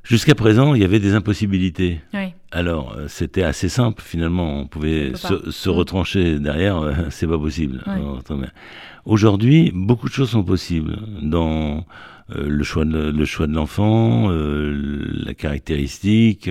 Jusqu'à 0.03 0.35
présent, 0.35 0.73
il 0.73 0.81
y 0.81 0.85
avait 0.85 0.99
des 0.99 1.13
impossibilités. 1.13 2.01
Oui. 2.13 2.33
Alors, 2.51 2.93
euh, 2.97 3.07
c'était 3.07 3.43
assez 3.43 3.69
simple 3.69 4.03
finalement. 4.03 4.59
On 4.59 4.67
pouvait 4.67 5.13
se, 5.15 5.69
mm. 5.69 5.71
retrancher 5.71 6.39
derrière, 6.39 6.77
euh, 6.77 6.93
c'est 7.09 7.27
pas 7.27 7.39
possible. 7.39 7.81
Aujourd'hui, 9.05 9.71
beaucoup 9.73 10.09
de 10.09 10.13
choses 10.13 10.31
sont 10.31 10.43
possibles 10.43 10.97
dans 11.21 11.85
euh, 12.35 12.47
le 12.47 12.63
choix 12.63 12.83
de 12.83 13.11
le 13.11 13.25
choix 13.25 13.47
de 13.47 13.53
l'enfant, 13.53 14.29
la 14.29 15.33
caractéristique, 15.33 16.49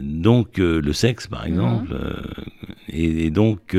donc 0.00 0.58
le 0.58 0.92
sexe 0.92 1.26
par 1.26 1.44
mm-hmm. 1.44 1.48
exemple, 1.48 1.96
et, 2.88 3.30
donc 3.30 3.76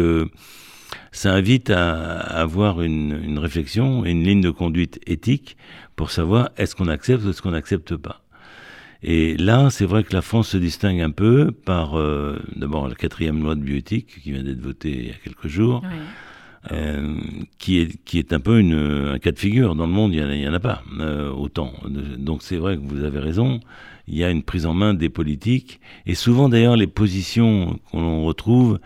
ça 1.11 1.33
invite 1.33 1.69
à, 1.69 2.17
avoir 2.19 2.81
une, 2.81 3.19
une 3.23 3.39
réflexion 3.39 4.05
et 4.05 4.11
une 4.11 4.23
ligne 4.23 4.41
de 4.41 4.51
conduite 4.51 4.99
éthique 5.07 5.57
pour 5.95 6.11
savoir 6.11 6.49
est-ce 6.57 6.75
qu'on 6.75 6.87
accepte 6.87 7.23
ou 7.23 7.29
est-ce 7.29 7.41
qu'on 7.41 7.51
n'accepte 7.51 7.95
pas. 7.95 8.22
Et 9.03 9.35
là, 9.35 9.69
c'est 9.69 9.85
vrai 9.85 10.03
que 10.03 10.13
la 10.13 10.21
France 10.21 10.49
se 10.49 10.57
distingue 10.57 11.01
un 11.01 11.11
peu 11.11 11.51
par, 11.51 11.99
euh, 11.99 12.39
d'abord, 12.55 12.87
la 12.87 12.95
quatrième 12.95 13.43
loi 13.43 13.55
de 13.55 13.59
bioéthique 13.59 14.21
qui 14.23 14.31
vient 14.31 14.43
d'être 14.43 14.61
votée 14.61 14.91
il 14.91 15.07
y 15.07 15.11
a 15.11 15.15
quelques 15.21 15.47
jours, 15.47 15.83
euh, 16.71 17.15
qui, 17.59 17.79
est, 17.79 18.01
qui 18.05 18.17
est 18.17 18.31
un 18.31 18.39
peu 18.39 18.59
une, 18.59 19.09
un 19.13 19.19
cas 19.19 19.33
de 19.33 19.39
figure. 19.39 19.75
Dans 19.75 19.87
le 19.87 19.91
monde, 19.91 20.13
il 20.13 20.25
n'y 20.25 20.47
en, 20.47 20.51
en, 20.51 20.55
a 20.55 20.59
pas 20.61 20.83
euh, 21.01 21.29
autant. 21.31 21.73
Donc 22.17 22.43
c'est 22.43 22.55
vrai 22.55 22.77
que 22.77 22.81
vous 22.81 23.03
avez 23.03 23.19
raison, 23.19 23.59
il 24.07 24.15
y 24.15 24.23
a 24.23 24.29
une 24.29 24.43
prise 24.43 24.65
en 24.65 24.73
main 24.73 24.93
des 24.93 25.09
politiques, 25.09 25.81
et 26.05 26.15
souvent 26.15 26.47
d'ailleurs 26.47 26.77
les 26.77 26.87
positions 26.87 27.79
qu'on 27.91 28.23
retrouve 28.23 28.79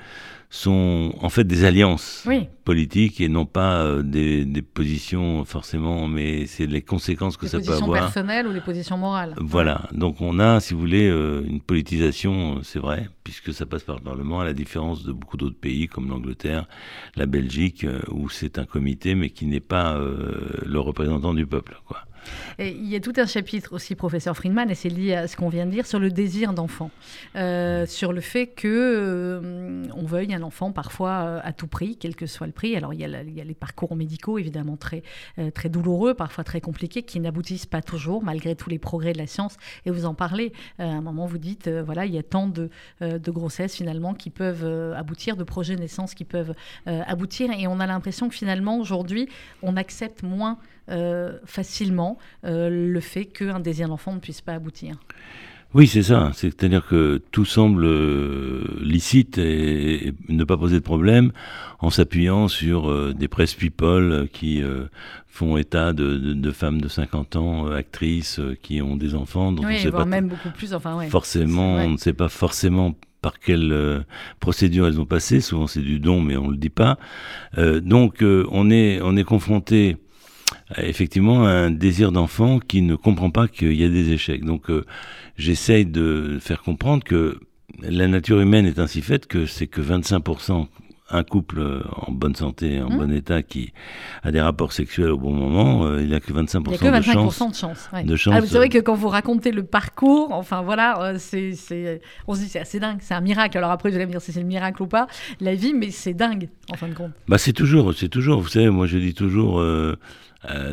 sont 0.50 1.14
en 1.22 1.30
fait 1.30 1.44
des 1.44 1.66
alliances 1.66 2.26
politiques 2.64 3.20
et 3.20 3.28
non 3.28 3.46
pas 3.46 3.84
euh, 3.84 4.02
des, 4.02 4.62
positions 4.62 5.44
forcément, 5.44 6.08
mais 6.08 6.46
c'est 6.46 6.66
les 6.66 6.82
conséquences 6.82 7.36
que 7.36 7.48
ça 7.48 7.60
peut 7.60 7.64
avoir. 7.64 7.80
Les 7.80 7.86
positions 7.86 7.94
personnelles 7.94 8.48
ou 8.48 8.52
les 8.54 8.62
positions 8.62 8.98
morales. 8.98 9.36
Voilà, 9.38 9.90
donc 9.92 10.22
on 10.22 10.40
a, 10.40 10.60
si 10.60 10.74
vous 10.74 10.80
voulez, 10.80 11.10
euh, 11.10 11.44
une 11.48 11.60
politisation, 11.60 12.62
c'est 12.64 12.80
vrai, 12.80 13.10
puisque 13.24 13.54
ça 13.54 13.66
passe 13.66 13.84
par 13.84 13.98
le 13.98 14.02
Parlement, 14.02 14.40
à 14.40 14.46
la 14.46 14.54
différence 14.54 15.04
de 15.04 15.12
beaucoup 15.12 15.38
d'autres 15.38 15.60
pays 15.60 15.88
comme 15.88 16.10
l'Angleterre, 16.10 16.66
la 17.16 17.26
Belgique, 17.26 17.84
euh, 17.84 18.00
où 18.10 18.30
c'est 18.30 18.58
un 18.58 18.66
comité 18.66 19.16
mais 19.16 19.30
qui 19.30 19.46
n'est 19.46 19.60
pas 19.60 19.98
le 19.98 20.80
représentant 20.80 21.34
du 21.34 21.46
peuple. 21.46 21.80
Quoi 21.86 22.00
il 22.60 22.88
y 22.88 22.96
a 22.96 23.00
tout 23.00 23.14
un 23.18 23.26
chapitre 23.26 23.74
aussi, 23.74 23.96
professeur 23.96 24.36
Friedman, 24.36 24.70
et 24.70 24.76
c'est 24.76 24.90
lié 24.90 25.16
à 25.16 25.28
ce 25.28 25.36
qu'on 25.36 25.50
vient 25.50 25.66
de 25.66 25.72
dire, 25.72 25.86
sur 25.86 26.00
le 26.00 26.10
désir 26.10 26.54
d'enfant, 26.54 26.92
euh, 27.36 27.86
sur 27.86 28.14
le 28.14 28.22
fait 28.22 28.48
que 28.48 28.68
euh, 28.68 29.84
on 29.96 30.06
veuille 30.06 30.34
un 30.34 30.42
enfant 30.42 30.72
parfois 30.72 31.10
euh, 31.10 31.40
à 31.44 31.54
tout 31.54 31.68
prix, 31.68 31.98
quel 31.98 32.16
que 32.16 32.26
soit 32.26 32.48
le 32.48 32.54
prix. 32.54 32.76
Alors 32.76 32.94
il 32.94 33.00
y 33.00 33.06
a, 33.06 33.08
les 33.08 33.54
parcours 33.54 33.96
médicaux 33.96 34.38
évidemment 34.38 34.78
très, 34.78 35.04
très 35.54 35.70
douloureux, 35.70 36.14
parfois 36.14 36.44
très 36.44 36.62
compliqués, 36.62 37.04
qui 37.04 37.20
n'aboutissent 37.20 37.66
pas 37.66 37.82
toujours, 37.82 38.24
malgré 38.24 38.56
tous 38.56 38.70
les 38.70 38.80
progrès 38.80 39.14
de 39.14 39.18
la 39.18 39.28
science. 39.28 39.58
Et 39.86 39.92
vous 39.92 40.06
en 40.06 40.14
parlez. 40.14 40.54
à 40.80 40.86
un 40.86 41.02
moment, 41.02 41.26
vous 41.26 41.38
dites, 41.38 41.70
voilà, 41.70 42.06
il 42.06 42.14
y 42.14 42.18
a 42.18 42.24
tant 42.24 42.48
de, 42.48 42.70
de 43.02 43.32
grossesses 43.32 43.76
finalement 43.76 44.14
qui 44.14 44.30
peuvent 44.30 44.66
aboutir, 44.96 45.38
de 45.38 45.44
projets 45.44 45.76
de 45.76 45.82
naissance 45.82 46.14
qui 46.14 46.26
peuvent 46.26 46.54
aboutir. 46.86 47.52
Et 47.52 47.68
on 47.68 47.80
a 47.80 47.88
l'impression 47.88 48.30
que 48.30 48.36
finalement, 48.36 48.80
aujourd'hui, 48.80 49.30
on 49.62 49.78
accepte 49.78 50.24
moins 50.24 50.58
facilement 51.46 52.17
euh, 52.46 52.70
le 52.70 53.00
fait 53.00 53.26
qu'un 53.26 53.60
désir 53.60 53.88
d'enfant 53.88 54.14
ne 54.14 54.20
puisse 54.20 54.42
pas 54.42 54.54
aboutir 54.54 54.96
Oui, 55.74 55.88
c'est 55.88 56.04
ça. 56.04 56.32
C'est-à-dire 56.34 56.86
que 56.88 57.22
tout 57.32 57.46
semble 57.46 57.86
euh, 57.86 58.64
licite 58.82 59.38
et, 59.38 60.14
ne 60.30 60.44
pas 60.44 60.58
poser 60.58 60.76
de 60.76 60.84
problème 60.84 61.32
en 61.80 61.90
s'appuyant 61.90 62.48
sur 62.48 62.90
euh, 62.90 63.14
des 63.14 63.28
press 63.28 63.54
people 63.54 64.28
qui 64.32 64.62
euh, 64.62 64.86
font 65.28 65.58
état 65.58 65.94
de, 65.94 66.52
femmes 66.52 66.82
de 66.82 66.88
50 66.88 67.36
ans, 67.36 67.68
actrices, 67.68 68.40
qui 68.62 68.82
ont 68.82 68.96
des 68.96 69.14
enfants. 69.14 69.52
Donc 69.52 69.66
oui, 69.68 69.76
on 69.80 69.84
sait 69.84 69.92
pas 69.92 70.06
même 70.06 70.28
beaucoup 70.28 70.52
plus. 70.52 70.74
Enfin, 70.74 71.00
Forcément, 71.10 71.76
on 71.76 71.90
ne 71.92 71.98
sait 71.98 72.14
pas 72.14 72.30
forcément 72.30 72.96
par 73.22 73.40
quelle 73.40 74.06
procédure 74.40 74.88
elles 74.88 75.02
ont 75.02 75.06
passé. 75.06 75.42
Souvent, 75.42 75.68
c'est 75.68 75.82
du 75.82 76.00
don, 76.00 76.22
mais 76.22 76.38
on 76.38 76.48
le 76.48 76.58
dit 76.58 76.70
pas. 76.70 76.98
donc, 77.58 78.24
on 78.24 78.70
est 78.72 79.00
on 79.02 79.16
est 79.18 79.24
confronté 79.24 79.98
effectivement 80.78 81.46
un 81.46 81.72
désir 81.72 82.12
d'enfant 82.12 82.60
qui 82.60 82.82
ne 82.82 82.96
comprend 82.96 83.30
pas 83.30 83.48
qu'il 83.48 83.74
y 83.74 83.84
a 83.84 83.90
des 83.90 84.12
échecs. 84.12 84.44
Donc 84.44 84.70
euh, 84.70 84.86
j'essaye 85.38 85.86
de 85.86 86.38
faire 86.42 86.62
comprendre 86.62 87.04
que 87.04 87.40
la 87.82 88.08
nature 88.08 88.40
humaine 88.40 88.66
est 88.66 88.80
ainsi 88.80 89.02
faite 89.02 89.28
que 89.28 89.46
c'est 89.46 89.68
que 89.68 89.82
25% 89.82 90.68
un 91.10 91.24
couple 91.24 91.60
euh, 91.60 91.84
en 92.06 92.12
bonne 92.12 92.36
santé, 92.36 92.82
en 92.82 92.90
mmh. 92.90 92.98
bon 92.98 93.12
état, 93.14 93.42
qui 93.42 93.72
a 94.24 94.32
des 94.32 94.42
rapports 94.42 94.74
sexuels 94.74 95.12
au 95.12 95.18
bon 95.18 95.32
moment, 95.32 95.86
euh, 95.86 96.02
il 96.02 96.10
n'y 96.10 96.14
a 96.14 96.20
que 96.20 96.34
25%, 96.34 96.64
il 96.66 96.72
y 96.72 96.76
a 96.76 96.78
que 96.78 96.86
25 96.86 96.98
de 96.98 97.02
chance. 97.02 97.40
De 97.40 97.56
chance, 97.56 97.90
de 98.04 98.16
chance 98.18 98.34
ah, 98.36 98.42
c'est 98.46 98.58
vrai 98.58 98.68
que 98.68 98.80
quand 98.80 98.96
vous 98.96 99.08
racontez 99.08 99.52
le 99.52 99.64
parcours, 99.64 100.34
enfin 100.34 100.62
voilà, 100.64 101.14
c'est, 101.18 101.54
on 102.28 102.34
se 102.34 102.42
dit 102.42 102.50
c'est 102.50 102.60
assez 102.60 102.82
dingue, 102.82 102.98
c'est 103.00 103.14
un 103.14 103.22
miracle. 103.22 103.58
Alors 103.58 103.72
après, 103.72 103.90
vous 103.90 103.96
allez 103.96 104.06
me 104.06 104.12
dire 104.12 104.22
si 104.22 104.34
c'est 104.34 104.42
le 104.42 104.46
miracle 104.46 104.82
ou 104.82 104.88
pas, 104.88 105.08
la 105.40 105.56
vie, 105.56 105.74
mais 105.74 105.92
c'est 105.92 106.14
dingue 106.14 106.50
en 106.74 106.76
fin 106.76 106.90
de 106.90 106.94
compte. 106.94 107.12
Bah 107.30 107.38
c'est 107.38 107.54
toujours, 107.54 107.94
c'est 107.94 108.10
toujours, 108.10 108.42
vous 108.42 108.50
savez, 108.50 108.70
moi 108.70 108.86
je 108.86 108.98
dis 108.98 109.14
toujours, 109.14 109.62
euh, 109.62 109.98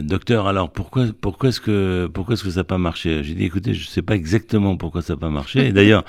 docteur, 0.02 0.46
alors 0.46 0.70
pourquoi, 0.70 1.06
pourquoi 1.20 1.48
est-ce 1.48 1.60
que, 1.60 2.08
pourquoi 2.12 2.34
est-ce 2.34 2.44
que 2.44 2.50
ça 2.50 2.60
n'a 2.60 2.64
pas 2.64 2.78
marché? 2.78 3.22
J'ai 3.24 3.34
dit, 3.34 3.44
écoutez, 3.44 3.74
je 3.74 3.84
ne 3.84 3.90
sais 3.90 4.02
pas 4.02 4.14
exactement 4.14 4.76
pourquoi 4.76 5.02
ça 5.02 5.14
n'a 5.14 5.18
pas 5.20 5.30
marché. 5.30 5.66
Et 5.66 5.72
d'ailleurs, 5.72 6.04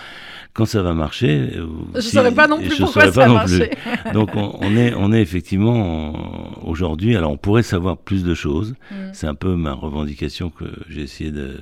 quand 0.56 0.66
ça 0.66 0.82
va 0.82 0.94
marcher, 0.94 1.52
euh, 1.58 1.68
je 1.94 1.98
ne 1.98 2.02
saurais 2.02 2.34
pas 2.34 2.48
non 2.48 2.60
plus 2.60 2.78
pourquoi 2.78 3.12
ça 3.12 3.26
a 3.26 3.28
marché. 3.28 3.72
Donc 4.14 4.30
on, 4.36 4.78
est, 4.78 4.94
on 4.96 5.12
est 5.12 5.22
effectivement 5.22 6.64
aujourd'hui. 6.66 7.18
Alors 7.18 7.32
on 7.32 7.38
pourrait 7.38 7.62
savoir 7.62 7.98
plus 7.98 8.24
de 8.24 8.34
choses. 8.34 8.74
Mm. 8.90 8.96
C'est 9.12 9.28
un 9.28 9.36
peu 9.36 9.56
ma 9.56 9.74
revendication 9.74 10.50
que 10.50 10.64
j'ai 10.88 11.02
essayé 11.02 11.32
de, 11.32 11.58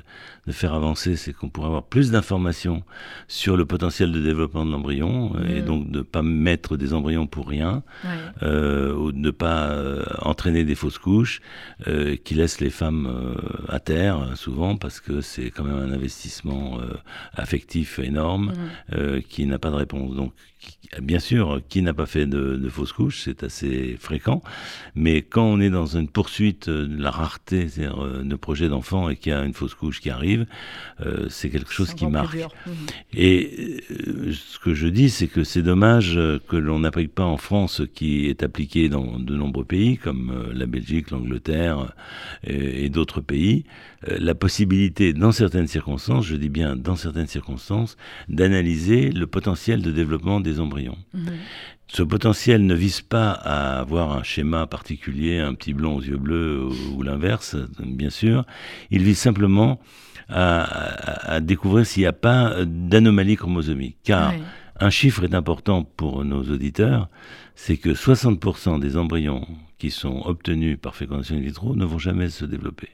de 0.46 0.52
faire 0.52 0.76
avancer, 0.76 1.16
c'est 1.16 1.34
qu'on 1.34 1.50
pourrait 1.50 1.68
avoir 1.68 1.84
plus 1.84 2.12
d'informations 2.12 2.84
sur 3.28 3.58
le 3.58 3.66
potentiel 3.66 4.12
de 4.12 4.22
développement 4.22 4.64
de 4.64 4.72
l'embryon 4.72 5.34
et 5.50 5.62
mm. 5.62 5.66
donc 5.66 5.90
de 5.90 5.98
ne 5.98 6.04
pas 6.04 6.22
mettre 6.22 6.78
des 6.78 6.94
embryons 6.94 7.26
pour 7.26 7.48
rien 7.48 7.82
euh, 8.44 8.94
ou 8.94 9.12
de 9.12 9.18
ne 9.18 9.32
pas 9.32 9.70
euh, 9.70 10.04
entraîner 10.22 10.66
des 10.66 10.76
fausses 10.76 11.00
couches 11.00 11.42
euh, 11.88 12.16
qui 12.16 12.36
laissent 12.36 12.62
les 12.62 12.70
femmes 12.70 13.08
euh, 13.08 13.66
à 13.68 13.80
terre 13.80 14.38
souvent 14.38 14.78
parce 14.78 15.00
que 15.00 15.22
c'est 15.22 15.50
quand 15.50 15.64
même 15.64 15.78
un 15.78 15.92
investissement 15.92 16.80
euh, 16.80 16.94
affectif 17.34 18.00
énorme 18.00 18.54
mm. 18.90 19.22
qui 19.24 19.46
n'a 19.46 19.60
pas 19.60 19.70
de 19.70 19.76
réponse. 19.76 20.16
Donc 20.16 20.34
bien 21.02 21.20
sûr, 21.20 21.62
qui 21.70 21.82
n'a 21.82 21.94
pas 21.94 22.06
fait 22.06 22.26
de, 22.26 22.56
de 22.56 22.70
fausses 22.70 22.94
couches, 22.94 23.22
c'est 23.24 23.44
assez 23.44 23.98
fréquent, 24.00 24.42
mais 24.96 25.22
quand 25.22 25.46
on 25.46 25.60
est 25.60 25.70
dans 25.70 25.86
une 25.86 26.08
poursuite 26.08 26.70
de 26.70 27.02
la 27.02 27.12
rareté, 27.12 27.68
c'est-à-dire 27.68 28.24
de 28.24 28.36
projets 28.36 28.70
d'enfants 28.70 29.10
et 29.10 29.16
qu'il 29.16 29.32
y 29.32 29.36
a 29.36 29.44
une 29.44 29.54
fausse 29.54 29.76
couche 29.76 30.00
qui 30.00 30.10
arrive, 30.10 30.46
euh, 31.06 31.28
c'est 31.30 31.50
quelque 31.50 31.72
chose 31.72 31.94
qui 31.94 32.06
marque. 32.08 32.36
Mhm. 32.36 32.74
Et 33.14 33.84
euh, 33.92 34.32
ce 34.34 34.60
que 34.60 34.74
je 34.74 34.88
dis, 34.88 35.10
c'est 35.10 35.28
que 35.28 35.44
c'est 35.44 35.62
dommage 35.62 36.20
que 36.48 36.56
l'on 36.56 36.80
n'applique 36.80 37.14
pas 37.14 37.26
en 37.26 37.38
France 37.38 37.74
ce 37.74 37.84
qui 37.84 38.28
est 38.28 38.44
appliqué 38.44 38.90
dans 38.90 39.20
de 39.20 39.36
nombreux 39.36 39.66
pays, 39.66 39.98
comme 39.98 40.32
euh, 40.32 40.54
la 40.54 40.66
Belgique, 40.66 41.12
l'Angleterre 41.12 41.94
et, 42.46 42.90
d'autres 42.90 43.22
pays, 43.22 43.66
la 44.06 44.36
possibilité, 44.36 45.14
dans 45.14 45.32
certaines 45.32 45.68
circonstances, 45.68 46.26
je 46.26 46.36
dis 46.36 46.50
bien 46.50 46.76
dans 46.76 46.96
certaines 46.96 47.28
circonstances, 47.28 47.98
d'analyser 48.28 49.12
le 49.12 49.26
potentiel 49.26 49.82
de 49.82 49.92
développement 49.92 50.40
des 50.40 50.53
embryons. 50.60 50.98
Mhm. 51.14 51.34
Ce 51.88 52.02
potentiel 52.02 52.66
ne 52.66 52.74
vise 52.74 53.02
pas 53.02 53.32
à 53.32 53.80
avoir 53.80 54.14
un 54.14 54.24
schéma 54.24 54.66
particulier, 54.66 55.40
un 55.40 55.54
petit 55.54 55.74
blond 55.74 55.98
aux 55.98 56.02
yeux 56.02 56.18
bleus 56.18 56.68
ou, 56.96 57.04
l'inverse, 57.04 57.56
bien 57.80 58.10
sûr. 58.10 58.46
Il 58.90 59.04
vise 59.04 59.20
simplement 59.20 59.80
à, 60.30 61.40
découvrir 61.42 61.86
s'il 61.86 62.02
n'y 62.02 62.08
a 62.08 62.14
pas 62.14 62.66
d'anomalie 62.66 63.36
chromosomique. 63.36 63.98
Car 64.04 64.34
un 64.80 64.90
chiffre 64.90 65.24
est 65.24 65.36
important 65.36 65.84
pour 65.84 66.26
nos 66.26 66.42
auditeurs, 66.44 67.10
c'est 67.56 67.78
que 67.78 67.90
60% 67.90 68.80
des 68.80 68.98
embryons 68.98 69.48
qui 69.78 69.92
sont 69.92 70.22
obtenus 70.26 70.80
par 70.82 70.96
fécondation 70.96 71.36
in 71.36 71.42
vitro 71.42 71.76
ne 71.76 71.86
vont 71.86 72.00
jamais 72.00 72.30
se 72.30 72.46
développer. 72.46 72.90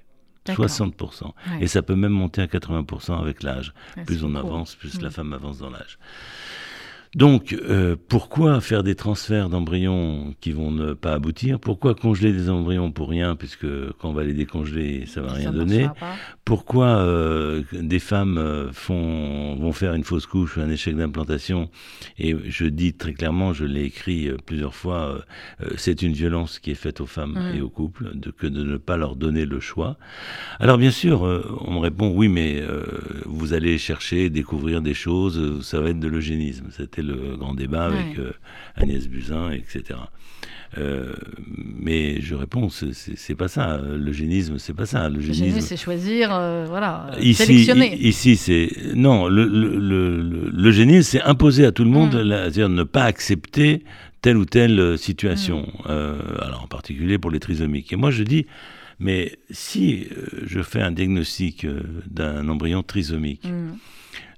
60%. 0.48 1.32
Et 1.62 1.68
ça 1.68 1.82
peut 1.82 1.96
même 1.96 2.12
monter 2.12 2.42
à 2.42 2.48
80% 2.48 3.20
avec 3.20 3.44
l'âge. 3.44 3.74
plus 4.06 4.24
on 4.24 4.36
avance, 4.36 4.76
plus 4.76 5.02
la 5.02 5.10
mm. 5.10 5.12
femme 5.12 5.34
avance 5.34 5.60
dans 5.60 5.70
l'âge. 5.70 6.00
Donc, 7.16 7.54
euh, 7.54 7.96
pourquoi 8.08 8.62
faire 8.62 8.84
des 8.84 8.94
transferts 8.94 9.50
d'embryons 9.50 10.36
qui 10.42 10.52
vont 10.52 10.70
ne 10.70 10.94
pas 10.94 11.14
aboutir? 11.14 11.60
Pourquoi 11.60 11.96
congeler 11.96 12.32
des 12.32 12.50
embryons 12.50 12.92
pour 12.92 13.10
rien, 13.10 13.36
puisque 13.36 13.66
quand 13.98 14.10
on 14.10 14.14
va 14.14 14.24
les 14.24 14.34
décongeler, 14.34 15.06
ça 15.08 15.22
va 15.22 15.34
rien 15.34 15.52
donner 15.52 15.88
Pourquoi 16.50 16.98
euh, 16.98 17.62
des 17.72 18.00
femmes 18.00 18.40
euh, 18.40 18.72
font, 18.72 19.56
vont 19.56 19.72
faire 19.72 19.94
une 19.94 20.04
fausse 20.04 20.26
couche 20.26 20.58
ou 20.58 20.62
un 20.62 20.70
échec 20.72 20.96
d'implantation 20.96 21.70
Et 22.18 22.36
je 22.48 22.66
dis 22.66 22.94
très 22.94 23.14
clairement, 23.14 23.54
je 23.54 23.66
l'ai 23.66 23.84
écrit 23.84 24.32
plusieurs 24.48 24.74
fois, 24.74 25.24
c'est 25.78 26.02
une 26.02 26.14
violence 26.14 26.58
qui 26.58 26.72
est 26.72 26.82
faite 26.86 27.02
aux 27.02 27.06
femmes 27.06 27.38
et 27.54 27.62
aux 27.62 27.70
couples, 27.70 28.18
de, 28.18 28.32
que 28.32 28.48
de 28.48 28.64
ne 28.64 28.78
pas 28.78 28.98
leur 28.98 29.16
donner 29.16 29.46
le 29.46 29.60
choix. 29.60 29.98
Alors 30.60 30.80
bien 30.80 30.90
sûr, 30.90 31.22
on 31.22 31.74
me 31.76 31.80
répond, 31.80 32.12
oui, 32.16 32.30
mais 32.30 32.64
vous 33.26 33.54
allez 33.54 33.78
chercher, 33.78 34.32
découvrir 34.32 34.82
des 34.82 34.96
choses, 34.96 35.62
ça 35.62 35.80
va 35.80 35.92
être 35.92 36.00
de 36.00 36.08
l'eugénisme. 36.08 36.70
C'était 36.72 37.04
le 37.04 37.38
grand 37.38 37.54
débat 37.54 37.86
avec 37.86 38.18
euh, 38.18 38.34
Agnès 38.76 39.08
Buzyn, 39.08 39.52
etc. 39.52 40.00
Euh, 40.78 41.14
mais 41.56 42.22
je 42.22 42.36
réponds, 42.36 42.70
c'est 42.70 43.36
pas 43.36 43.48
ça. 43.48 43.80
L'eugénisme, 43.80 44.60
c'est 44.60 44.74
pas 44.74 44.86
ça. 44.86 45.10
L'eugénisme, 45.10 45.62
c'est 45.62 45.78
choisir, 45.78 46.30
euh, 46.32 46.66
voilà, 46.68 47.12
ici, 47.20 47.46
sélectionner. 47.46 47.98
Ici, 48.00 48.36
c'est 48.36 48.70
non. 48.94 49.28
L'eugénisme, 49.28 51.10
c'est 51.10 51.22
imposer 51.24 51.66
à 51.66 51.72
tout 51.72 51.84
le 51.84 51.90
monde, 51.90 52.16
mm. 52.16 52.30
c'est-à-dire 52.30 52.70
ne 52.70 52.84
pas 52.84 53.04
accepter 53.04 53.84
telle 54.22 54.38
ou 54.38 54.46
telle 54.46 54.98
situation. 54.98 55.68
Mm. 55.86 56.42
alors, 56.42 56.62
en 56.64 56.68
particulier 56.68 57.18
pour 57.18 57.32
les 57.32 57.40
trisomiques. 57.40 57.92
Et 57.92 57.96
moi, 57.96 58.12
je 58.12 58.24
dis, 58.24 58.46
mais 59.00 59.40
si 59.50 60.08
je 60.46 60.62
fais 60.62 60.82
un 60.82 60.92
diagnostic 60.92 61.66
d'un 62.10 62.48
embryon 62.48 62.84
trisomique. 62.84 63.46
Mm. 63.46 63.76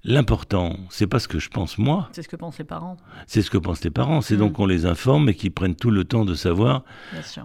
L'important, 0.04 0.78
c'est 0.90 1.06
pas 1.06 1.20
ce 1.20 1.28
que 1.28 1.38
je 1.38 1.50
pense 1.50 1.78
moi. 1.78 2.10
C'est 2.12 2.24
ce 2.24 2.28
que 2.28 2.36
pensent 2.36 2.58
les 2.58 2.66
parents. 2.66 2.98
C'est 3.28 3.44
ce 3.44 3.52
que 3.52 3.60
pensent 3.60 3.84
les 3.84 3.92
parents. 3.92 4.22
C'est 4.22 4.36
donc 4.36 4.52
mm. 4.52 4.56
qu'on 4.56 4.66
les 4.66 4.86
informe 4.88 5.30
et 5.30 5.36
qu'ils 5.36 5.52
prennent 5.52 5.76
tout 5.76 5.92
le 5.92 6.06
temps 6.06 6.26
de 6.26 6.34
savoir 6.34 6.84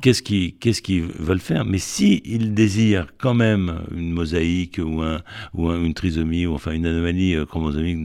qu'est-ce 0.00 0.22
qu'ils 0.22 1.04
veulent 1.04 1.38
faire. 1.38 1.66
Mais 1.66 1.78
si 1.78 2.22
ils 2.24 2.54
désirent 2.54 3.08
quand 3.18 3.34
même 3.34 3.82
une 3.94 4.10
mosaïque 4.10 4.80
ou 4.82 5.02
un 5.02 5.20
ou 5.52 5.70
une 5.70 5.92
trisomie 5.92 6.46
ou 6.46 6.54
enfin 6.54 6.72
une 6.72 6.86
anomalie 6.86 7.34
euh, 7.34 7.44
chromosomique 7.44 8.02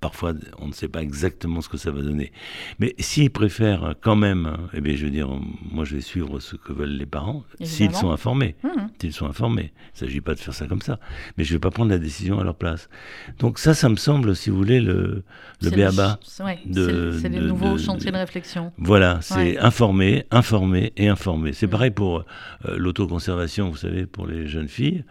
parfois 0.00 0.34
on 0.58 0.68
ne 0.68 0.72
sait 0.72 0.88
pas 0.88 1.02
exactement 1.02 1.60
ce 1.60 1.68
que 1.68 1.76
ça 1.76 1.90
va 1.90 2.02
donner. 2.02 2.32
Mais 2.78 2.94
s'ils 2.98 3.30
préfèrent 3.30 3.94
quand 4.00 4.16
même, 4.16 4.56
eh 4.74 4.80
bien, 4.80 4.94
je 4.96 5.04
veux 5.04 5.10
dire, 5.10 5.28
moi 5.70 5.84
je 5.84 5.96
vais 5.96 6.00
suivre 6.00 6.40
ce 6.40 6.56
que 6.56 6.72
veulent 6.72 6.96
les 6.96 7.06
parents, 7.06 7.44
s'ils 7.62 7.94
sont 7.94 8.10
informés. 8.10 8.56
Mmh. 8.62 8.68
S'ils 9.00 9.12
sont 9.12 9.26
informés. 9.26 9.72
Il 9.74 10.04
ne 10.04 10.06
s'agit 10.06 10.20
pas 10.20 10.34
de 10.34 10.40
faire 10.40 10.54
ça 10.54 10.66
comme 10.66 10.82
ça. 10.82 10.98
Mais 11.36 11.44
je 11.44 11.52
ne 11.52 11.56
vais 11.56 11.60
pas 11.60 11.70
prendre 11.70 11.90
la 11.90 11.98
décision 11.98 12.38
à 12.38 12.44
leur 12.44 12.56
place. 12.56 12.88
Donc 13.38 13.58
ça, 13.58 13.74
ça 13.74 13.88
me 13.88 13.96
semble, 13.96 14.36
si 14.36 14.50
vous 14.50 14.56
voulez, 14.56 14.80
le, 14.80 15.22
le 15.62 15.70
béaba. 15.70 16.18
c'est 16.22 17.28
les 17.28 17.40
nouveaux 17.40 17.78
chantiers 17.78 18.10
de 18.10 18.16
réflexion. 18.16 18.72
Voilà, 18.78 19.20
c'est 19.22 19.58
informer, 19.58 20.26
informer 20.30 20.92
et 20.96 21.08
informer. 21.08 21.52
C'est 21.52 21.66
mmh. 21.66 21.70
pareil 21.70 21.90
pour 21.90 22.18
euh, 22.18 22.76
l'autoconservation, 22.76 23.70
vous 23.70 23.76
savez, 23.76 24.06
pour 24.06 24.26
les 24.26 24.46
jeunes 24.46 24.68
filles. 24.68 25.04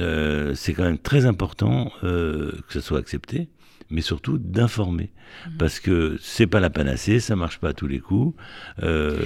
Euh, 0.00 0.54
c'est 0.54 0.74
quand 0.74 0.84
même 0.84 0.98
très 0.98 1.24
important 1.24 1.90
euh, 2.04 2.52
que 2.68 2.74
ça 2.74 2.82
soit 2.82 2.98
accepté 2.98 3.48
mais 3.90 4.00
surtout 4.00 4.38
d'informer. 4.38 5.10
Mhm. 5.46 5.56
Parce 5.58 5.80
que 5.80 6.18
c'est 6.20 6.46
pas 6.46 6.60
la 6.60 6.70
panacée, 6.70 7.20
ça 7.20 7.36
marche 7.36 7.58
pas 7.58 7.70
à 7.70 7.72
tous 7.72 7.86
les 7.86 8.00
coups. 8.00 8.36
Euh, 8.82 9.18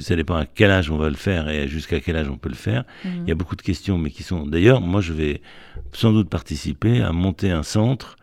ça 0.00 0.16
dépend 0.16 0.36
à 0.36 0.46
quel 0.46 0.70
âge 0.70 0.90
on 0.90 0.96
va 0.96 1.08
le 1.08 1.16
faire 1.16 1.48
et 1.48 1.68
jusqu'à 1.68 2.00
quel 2.00 2.16
âge 2.16 2.28
on 2.28 2.36
peut 2.36 2.48
le 2.48 2.54
faire. 2.54 2.84
Mhm. 3.04 3.22
Il 3.24 3.28
y 3.28 3.32
a 3.32 3.34
beaucoup 3.34 3.56
de 3.56 3.62
questions, 3.62 3.98
mais 3.98 4.10
qui 4.10 4.22
sont. 4.22 4.46
D'ailleurs, 4.46 4.80
moi, 4.80 5.00
je 5.00 5.12
vais 5.12 5.40
sans 5.92 6.12
doute 6.12 6.28
participer 6.28 7.00
à 7.00 7.12
monter 7.12 7.50
un 7.50 7.62
centre 7.62 8.16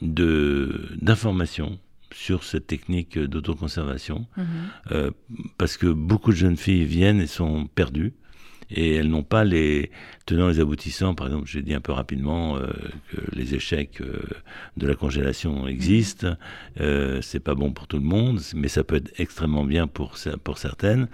de 0.00 0.88
d'information 1.00 1.78
sur 2.12 2.42
cette 2.44 2.66
technique 2.66 3.18
d'autoconservation, 3.18 4.26
mhm. 4.36 4.46
euh, 4.92 5.10
parce 5.58 5.76
que 5.76 5.86
beaucoup 5.86 6.30
de 6.30 6.36
jeunes 6.36 6.56
filles 6.56 6.84
viennent 6.84 7.20
et 7.20 7.26
sont 7.26 7.66
perdues 7.66 8.14
et 8.70 8.96
elles 8.96 9.08
n'ont 9.08 9.22
pas 9.22 9.44
les 9.44 9.90
tenants 10.26 10.48
les 10.48 10.60
aboutissants. 10.60 11.14
Par 11.14 11.26
exemple, 11.26 11.46
j'ai 11.46 11.62
dit 11.62 11.74
un 11.74 11.80
peu 11.80 11.92
rapidement 11.92 12.56
euh, 12.56 12.66
que 13.10 13.36
les 13.36 13.54
échecs 13.54 14.00
euh, 14.00 14.20
de 14.76 14.86
la 14.86 14.94
congélation 14.94 15.66
existent. 15.66 16.36
Euh, 16.80 17.20
c'est 17.22 17.40
pas 17.40 17.54
bon 17.54 17.72
pour 17.72 17.86
tout 17.86 17.98
le 17.98 18.04
monde, 18.04 18.40
mais 18.54 18.68
ça 18.68 18.84
peut 18.84 18.96
être 18.96 19.12
extrêmement 19.18 19.64
bien 19.64 19.86
pour 19.86 20.16
pour 20.44 20.58
certaines. 20.58 21.08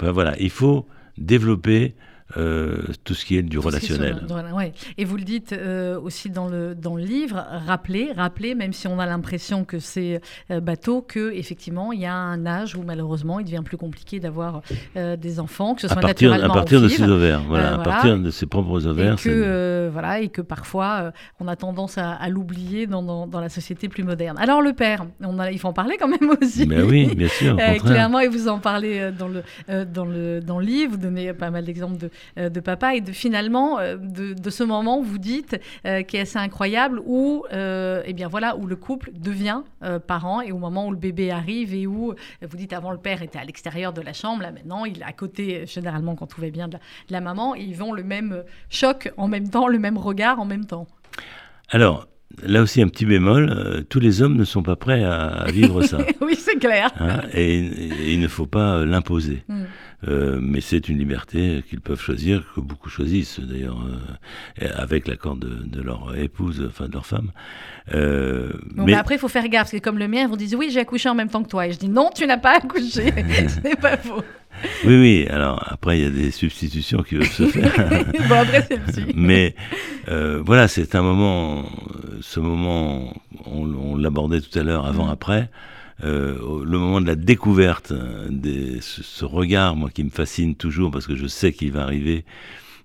voilà, 0.00 0.34
il 0.40 0.50
faut 0.50 0.86
développer 1.18 1.94
euh, 2.36 2.82
tout 3.04 3.14
ce 3.14 3.24
qui 3.24 3.36
est 3.36 3.42
du 3.42 3.58
relationnel. 3.58 4.26
ouais. 4.52 4.72
Et 4.98 5.04
vous 5.04 5.16
le 5.16 5.22
dites 5.22 5.52
euh, 5.52 5.98
aussi 5.98 6.28
dans 6.28 6.48
le, 6.48 6.74
dans 6.74 6.96
le 6.96 7.04
livre, 7.04 7.46
rappeler, 7.66 8.10
rappeler, 8.16 8.56
même 8.56 8.72
si 8.72 8.88
on 8.88 8.98
a 8.98 9.06
l'impression 9.06 9.64
que 9.64 9.78
c'est 9.78 10.20
euh, 10.50 10.58
bateau, 10.58 11.02
que 11.02 11.32
effectivement 11.32 11.92
il 11.92 12.00
y 12.00 12.04
a 12.04 12.14
un 12.14 12.44
âge 12.44 12.74
où 12.74 12.82
malheureusement 12.82 13.38
il 13.38 13.44
devient 13.44 13.62
plus 13.64 13.76
compliqué 13.76 14.18
d'avoir 14.18 14.62
des 14.96 15.40
enfants, 15.40 15.76
que 15.76 15.82
ce 15.82 15.88
soit 15.88 15.98
à 15.98 16.00
partir, 16.00 16.30
naturellement 16.30 16.54
à 16.54 16.56
partir 16.56 16.80
de 16.80 16.88
ses 16.88 17.04
ovaires, 17.04 17.42
voilà, 17.46 17.74
à 17.74 17.78
partir 17.78 18.18
de 18.18 18.30
ses 18.32 18.46
propres 18.46 18.86
ovaires. 18.86 19.14
Et 19.14 19.22
que, 19.22 19.88
voilà, 19.92 20.20
et 20.20 20.28
que 20.28 20.42
parfois 20.42 21.12
on 21.38 21.46
a 21.46 21.54
tendance 21.54 21.96
à, 21.96 22.28
l'oublier 22.28 22.88
dans, 22.88 23.02
dans, 23.02 23.28
dans, 23.28 23.40
la 23.40 23.48
société 23.48 23.88
plus 23.88 24.02
moderne. 24.02 24.36
Alors 24.38 24.62
le 24.62 24.72
père, 24.72 25.06
on 25.20 25.38
a, 25.38 25.52
il 25.52 25.60
faut 25.60 25.68
en 25.68 25.72
parler 25.72 25.96
quand 25.98 26.08
même 26.08 26.30
aussi. 26.42 26.66
Mais 26.66 26.82
oui, 26.82 27.14
bien 27.14 27.28
sûr. 27.28 27.56
clairement, 27.84 28.18
et 28.18 28.28
vous 28.28 28.48
en 28.48 28.58
parlez 28.58 29.12
dans 29.16 29.28
le, 29.28 29.44
dans 29.84 30.04
le, 30.04 30.40
dans 30.40 30.58
le 30.58 30.66
livre, 30.66 30.92
vous 30.92 30.98
donnez 30.98 31.32
pas 31.32 31.50
mal 31.50 31.64
d'exemples 31.64 31.98
de 31.98 32.10
de 32.36 32.60
papa 32.60 32.94
et 32.94 33.00
de 33.00 33.12
finalement 33.12 33.78
euh, 33.78 33.96
de, 33.98 34.50
ce 34.50 34.64
moment, 34.64 35.02
vous 35.02 35.18
dites, 35.18 35.60
euh, 35.86 36.02
qui 36.02 36.16
est 36.16 36.20
assez 36.20 36.38
incroyable, 36.38 37.00
où, 37.04 37.44
eh 37.52 38.12
bien 38.12 38.28
voilà, 38.28 38.56
où 38.56 38.66
le 38.66 38.76
couple 38.76 39.10
devient 39.14 39.62
parent 40.06 40.40
et 40.40 40.52
au 40.52 40.58
moment 40.58 40.86
où 40.86 40.90
le 40.90 40.96
bébé 40.96 41.30
arrive 41.30 41.74
et 41.74 41.86
où, 41.86 42.14
vous 42.42 42.56
dites, 42.56 42.72
avant 42.72 42.90
le 42.90 42.98
père 42.98 43.22
était 43.22 43.38
à 43.38 43.44
l'extérieur 43.44 43.92
de 43.92 44.00
la 44.00 44.12
chambre, 44.12 44.42
là 44.42 44.52
maintenant 44.52 44.84
il 44.84 45.00
est 45.00 45.04
à 45.04 45.12
côté, 45.12 45.66
généralement 45.66 46.14
quand 46.14 46.26
tout 46.26 46.40
va 46.40 46.50
bien, 46.50 46.68
de 46.68 46.78
la, 47.10 47.20
maman, 47.20 47.54
et 47.54 47.62
ils 47.62 47.82
ont 47.82 47.92
le 47.92 48.02
même 48.02 48.44
choc 48.70 49.12
en 49.16 49.28
même 49.28 49.48
temps, 49.48 49.68
le 49.68 49.78
même 49.78 49.98
regard 49.98 50.40
en 50.40 50.44
même 50.44 50.66
temps. 50.66 50.86
Alors, 51.70 52.06
Là 52.42 52.60
aussi, 52.60 52.82
un 52.82 52.88
petit 52.88 53.06
bémol, 53.06 53.84
tous 53.88 54.00
les 54.00 54.20
hommes 54.20 54.36
ne 54.36 54.44
sont 54.44 54.62
pas 54.62 54.76
prêts 54.76 55.02
à, 55.02 55.46
vivre 55.48 55.82
ça. 55.82 55.98
oui, 56.20 56.34
c'est 56.36 56.58
clair. 56.58 56.90
Hein, 56.98 57.22
et, 57.32 57.60
il 58.12 58.20
ne 58.20 58.28
faut 58.28 58.46
pas 58.46 58.84
l'imposer. 58.84 59.42
Mm. 59.48 59.62
Euh, 60.08 60.38
mais 60.40 60.60
c'est 60.60 60.88
une 60.88 60.98
liberté 60.98 61.64
qu'ils 61.68 61.80
peuvent 61.80 62.00
choisir, 62.00 62.44
que 62.54 62.60
beaucoup 62.60 62.88
choisissent 62.88 63.40
d'ailleurs, 63.40 63.78
euh, 64.62 64.68
avec 64.76 65.08
l'accord 65.08 65.36
de, 65.36 65.48
de, 65.48 65.82
leur 65.82 66.14
épouse, 66.16 66.64
enfin 66.68 66.86
de 66.86 66.92
leur 66.92 67.06
femme. 67.06 67.32
Euh, 67.94 68.52
mais... 68.74 68.94
après, 68.94 69.16
il 69.16 69.18
faut 69.18 69.28
faire 69.28 69.48
gaffe, 69.48 69.62
parce 69.62 69.72
que 69.72 69.78
comme 69.78 69.98
le 69.98 70.08
mien, 70.08 70.22
ils 70.22 70.28
vont 70.28 70.36
dire 70.36 70.58
oui, 70.58 70.70
j'ai 70.70 70.80
accouché 70.80 71.08
en 71.08 71.14
même 71.14 71.28
temps 71.28 71.42
que 71.42 71.48
toi. 71.48 71.66
Et 71.66 71.72
je 71.72 71.78
dis 71.78 71.88
non, 71.88 72.10
tu 72.14 72.26
n'as 72.26 72.38
pas 72.38 72.56
accouché. 72.56 73.12
Ce 73.48 73.60
n'est 73.60 73.76
pas 73.76 73.96
faux. 73.96 74.22
Oui, 74.84 74.96
oui. 74.96 75.26
Alors 75.30 75.62
après, 75.66 75.98
il 75.98 76.02
y 76.02 76.06
a 76.06 76.10
des 76.10 76.30
substitutions 76.30 77.02
qui 77.02 77.16
peuvent 77.16 77.30
se 77.30 77.46
faire. 77.46 78.04
bon, 78.28 78.34
après, 78.34 78.66
c'est 78.92 79.14
Mais 79.14 79.54
euh, 80.08 80.40
voilà, 80.44 80.68
c'est 80.68 80.94
un 80.94 81.02
moment. 81.02 81.64
Ce 82.20 82.40
moment, 82.40 83.12
on, 83.44 83.74
on 83.74 83.96
l'abordait 83.96 84.40
tout 84.40 84.58
à 84.58 84.62
l'heure, 84.62 84.86
avant-après. 84.86 85.42
Mm. 85.42 85.48
Euh, 86.04 86.64
le 86.64 86.78
moment 86.78 87.00
de 87.00 87.06
la 87.06 87.16
découverte, 87.16 87.92
euh, 87.92 88.28
des, 88.30 88.80
ce, 88.80 89.24
regard, 89.24 89.76
moi, 89.76 89.90
qui 89.90 90.04
me 90.04 90.10
fascine 90.10 90.54
toujours 90.54 90.90
parce 90.90 91.06
que 91.06 91.16
je 91.16 91.26
sais 91.26 91.52
qu'il 91.52 91.72
va 91.72 91.82
arriver, 91.82 92.24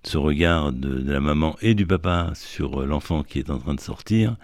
ce 0.04 0.18
regard 0.18 0.72
de, 0.72 1.12
la 1.12 1.20
maman 1.20 1.58
et 1.62 1.76
du 1.76 1.86
papa 1.86 2.32
sur 2.36 2.82
euh, 2.82 2.86
l'enfant 2.86 3.24
qui 3.24 3.40
est 3.40 3.50
en 3.50 3.58
train 3.58 3.76
de 3.76 3.82
sortir, 3.82 4.36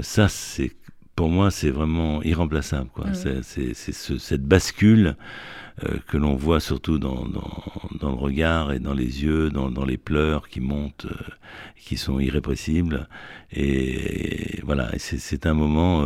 ça, 0.00 0.28
c'est 0.28 0.72
pour 1.14 1.28
moi, 1.28 1.50
c'est 1.50 1.68
vraiment 1.68 2.22
irremplaçable. 2.22 2.88
Quoi. 2.94 3.12
C'est, 3.12 3.74
cette 3.74 4.42
bascule 4.42 5.16
que 6.06 6.16
l'on 6.16 6.34
voit 6.36 6.60
surtout 6.60 6.98
dans, 6.98 7.26
dans, 7.26 8.10
le 8.10 8.16
regard 8.16 8.72
et 8.72 8.78
dans 8.78 8.94
les 8.94 9.22
yeux, 9.22 9.50
dans, 9.50 9.70
dans 9.70 9.84
les 9.84 9.98
pleurs 9.98 10.48
qui 10.48 10.60
montent, 10.60 11.06
qui 11.78 11.96
sont 11.96 12.18
irrépressibles. 12.18 13.08
Et, 13.52 14.60
voilà, 14.64 14.90
c'est, 14.96 15.46
un 15.46 15.54
moment 15.54 16.02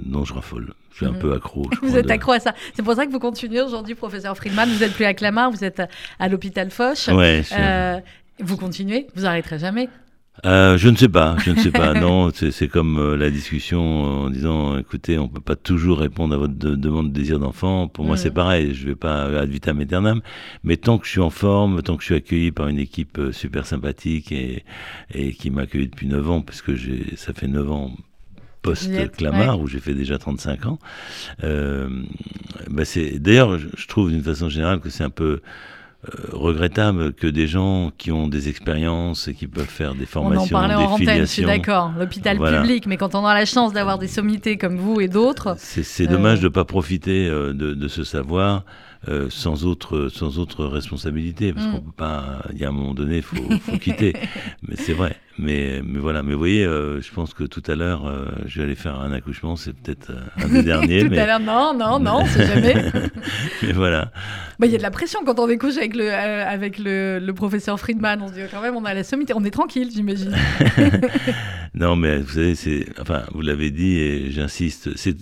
dont 0.00 0.24
je 0.24 0.34
raffole. 0.34 0.74
Je 0.96 1.04
suis 1.04 1.06
un 1.06 1.12
mhm. 1.12 1.18
peu 1.18 1.34
accro. 1.34 1.68
vous 1.82 1.94
êtes 1.94 2.10
accro 2.10 2.32
à 2.32 2.40
ça. 2.40 2.54
C'est 2.74 2.82
pour 2.82 2.94
ça 2.94 3.04
que 3.04 3.12
vous 3.12 3.18
continuez 3.18 3.60
aujourd'hui, 3.60 3.94
professeur 3.94 4.34
Friedman. 4.34 4.66
Vous 4.66 4.78
n'êtes 4.80 4.94
plus 4.94 5.04
à 5.04 5.12
Clamart, 5.12 5.50
vous 5.50 5.62
êtes 5.62 5.82
à 6.18 6.28
l'hôpital 6.28 6.70
Foch. 6.70 7.08
Ouais, 7.08 7.42
euh, 7.52 8.00
vous 8.38 8.56
continuez, 8.56 9.06
vous 9.14 9.26
arrêterez 9.26 9.58
jamais. 9.58 9.90
Euh, 10.44 10.76
je 10.76 10.88
ne 10.88 10.96
sais 10.96 11.08
pas, 11.08 11.36
je 11.44 11.50
ne 11.50 11.56
sais 11.56 11.70
pas. 11.70 11.94
non, 12.00 12.30
c'est 12.32 12.68
comme 12.68 12.98
euh, 12.98 13.16
la 13.16 13.30
discussion 13.30 14.24
en 14.24 14.30
disant, 14.30 14.76
écoutez, 14.78 15.18
on 15.18 15.28
peut 15.28 15.40
pas 15.40 15.56
toujours 15.56 15.98
répondre 15.98 16.34
à 16.34 16.38
votre 16.38 16.54
demande 16.54 17.08
de 17.08 17.18
désir 17.18 17.38
d'enfant. 17.38 17.88
Pour 17.88 18.04
moi, 18.04 18.16
c'est 18.16 18.28
mhm. 18.28 18.34
pareil. 18.34 18.74
Je 18.74 18.86
vais 18.86 18.94
pas 18.96 19.24
ad 19.24 19.48
vitam 19.48 19.80
aeternam. 19.80 20.20
Mais 20.62 20.76
tant 20.76 20.98
que 20.98 21.06
je 21.06 21.12
suis 21.12 21.20
en 21.20 21.30
forme, 21.30 21.82
tant 21.82 21.96
que 21.96 22.02
je 22.02 22.06
suis 22.06 22.14
accueilli 22.14 22.52
par 22.52 22.68
une 22.68 22.78
équipe 22.78 23.18
super 23.32 23.66
sympathique 23.66 24.30
et, 24.32 24.64
et 25.14 25.32
qui 25.32 25.50
m'a 25.50 25.62
accueilli 25.62 25.88
depuis 25.88 26.06
9 26.06 26.30
ans, 26.30 26.40
puisque 26.42 26.72
ça 27.16 27.32
fait 27.32 27.48
9 27.48 27.70
ans 27.70 27.90
post-Clamart, 28.66 29.60
où 29.60 29.68
j'ai 29.68 29.78
fait 29.78 29.94
déjà 29.94 30.18
35 30.18 30.66
ans. 30.66 30.78
Euh, 31.44 31.88
bah 32.68 32.82
D'ailleurs, 33.14 33.58
je 33.58 33.86
trouve 33.86 34.10
d'une 34.10 34.22
façon 34.22 34.48
générale 34.48 34.80
que 34.80 34.90
c'est 34.90 35.04
un 35.04 35.10
peu 35.10 35.24
euh, 35.24 35.40
regrettable 36.32 37.12
que 37.12 37.26
des 37.26 37.46
gens 37.46 37.90
qui 37.98 38.12
ont 38.12 38.28
des 38.28 38.48
expériences 38.48 39.28
et 39.28 39.34
qui 39.34 39.46
peuvent 39.46 39.66
faire 39.66 39.94
des 39.94 40.06
formations, 40.06 40.56
on 40.56 40.58
en 40.58 40.68
parlait 40.68 40.76
des 40.76 40.82
en 40.82 40.92
antenne, 40.92 41.20
je 41.20 41.24
suis 41.24 41.44
d'accord, 41.44 41.92
l'hôpital 41.98 42.38
public, 42.38 42.86
mais 42.86 42.96
quand 42.96 43.14
on 43.14 43.26
a 43.26 43.34
la 43.34 43.44
chance 43.44 43.72
d'avoir 43.72 43.98
des 43.98 44.08
sommités 44.08 44.56
comme 44.56 44.76
vous 44.76 45.00
et 45.00 45.08
d'autres... 45.08 45.56
C'est 45.58 46.06
dommage 46.06 46.38
euh, 46.38 46.42
de 46.42 46.46
ne 46.46 46.52
pas 46.52 46.64
profiter 46.64 47.28
de, 47.28 47.52
de, 47.52 47.88
ce 47.88 48.04
savoir 48.04 48.64
euh, 49.08 49.28
sans 49.30 49.66
autre 49.66 50.08
sans 50.12 50.40
autre 50.40 50.64
responsabilité 50.64 51.52
parce 51.52 51.66
mm. 51.66 51.72
qu'on 51.72 51.80
peut 51.80 51.92
pas 51.96 52.42
il 52.52 52.58
y 52.58 52.64
a 52.64 52.68
un 52.68 52.72
moment 52.72 52.92
donné 52.92 53.18
il 53.18 53.22
faut, 53.22 53.36
faut 53.60 53.78
quitter. 53.78 54.14
Mais 54.66 54.74
c'est 54.74 54.94
vrai. 54.94 55.16
Mais 55.38 55.80
mais 55.84 56.00
voilà. 56.00 56.24
Mais 56.24 56.32
vous 56.32 56.38
voyez 56.38 56.64
euh, 56.64 57.00
je 57.00 57.12
pense 57.12 57.32
que 57.32 57.44
tout 57.44 57.62
à 57.68 57.76
l'heure 57.76 58.06
euh, 58.06 58.26
je 58.46 58.58
vais 58.58 58.64
aller 58.64 58.74
faire 58.74 58.98
un 58.98 59.12
accouchement. 59.12 59.54
C'est 59.54 59.74
peut-être 59.74 60.12
un 60.38 60.48
des 60.48 60.62
derniers 60.64 61.04
tout 61.04 61.10
mais... 61.10 61.18
à 61.18 61.26
l'heure. 61.26 61.40
Non 61.40 61.72
non 61.72 61.98
non 62.00 62.24
c'est 62.26 62.46
jamais. 62.46 62.74
Mais 63.62 63.72
voilà. 63.72 64.10
Bah, 64.58 64.66
il 64.66 64.72
y 64.72 64.74
a 64.74 64.78
de 64.78 64.82
la 64.82 64.90
pression 64.90 65.20
quand 65.24 65.38
on 65.38 65.46
découche 65.46 65.76
avec 65.76 65.94
le 65.94 66.12
avec 66.12 66.78
le, 66.78 67.20
le, 67.20 67.32
professeur 67.32 67.78
Friedman. 67.78 68.20
On 68.22 68.28
se 68.28 68.32
dit 68.32 68.40
quand 68.50 68.62
même 68.62 68.74
on 68.74 68.84
a 68.84 68.94
la 68.94 69.04
sommité. 69.04 69.34
On 69.36 69.44
est 69.44 69.50
tranquille 69.50 69.90
j'imagine. 69.94 70.34
Non 71.74 71.94
mais 71.94 72.18
vous 72.18 72.30
savez 72.30 72.54
c'est 72.54 72.86
enfin 73.00 73.22
vous 73.32 73.42
l'avez 73.42 73.70
dit 73.70 73.98
et 73.98 74.30
j'insiste 74.30 74.96
c'est 74.96 75.14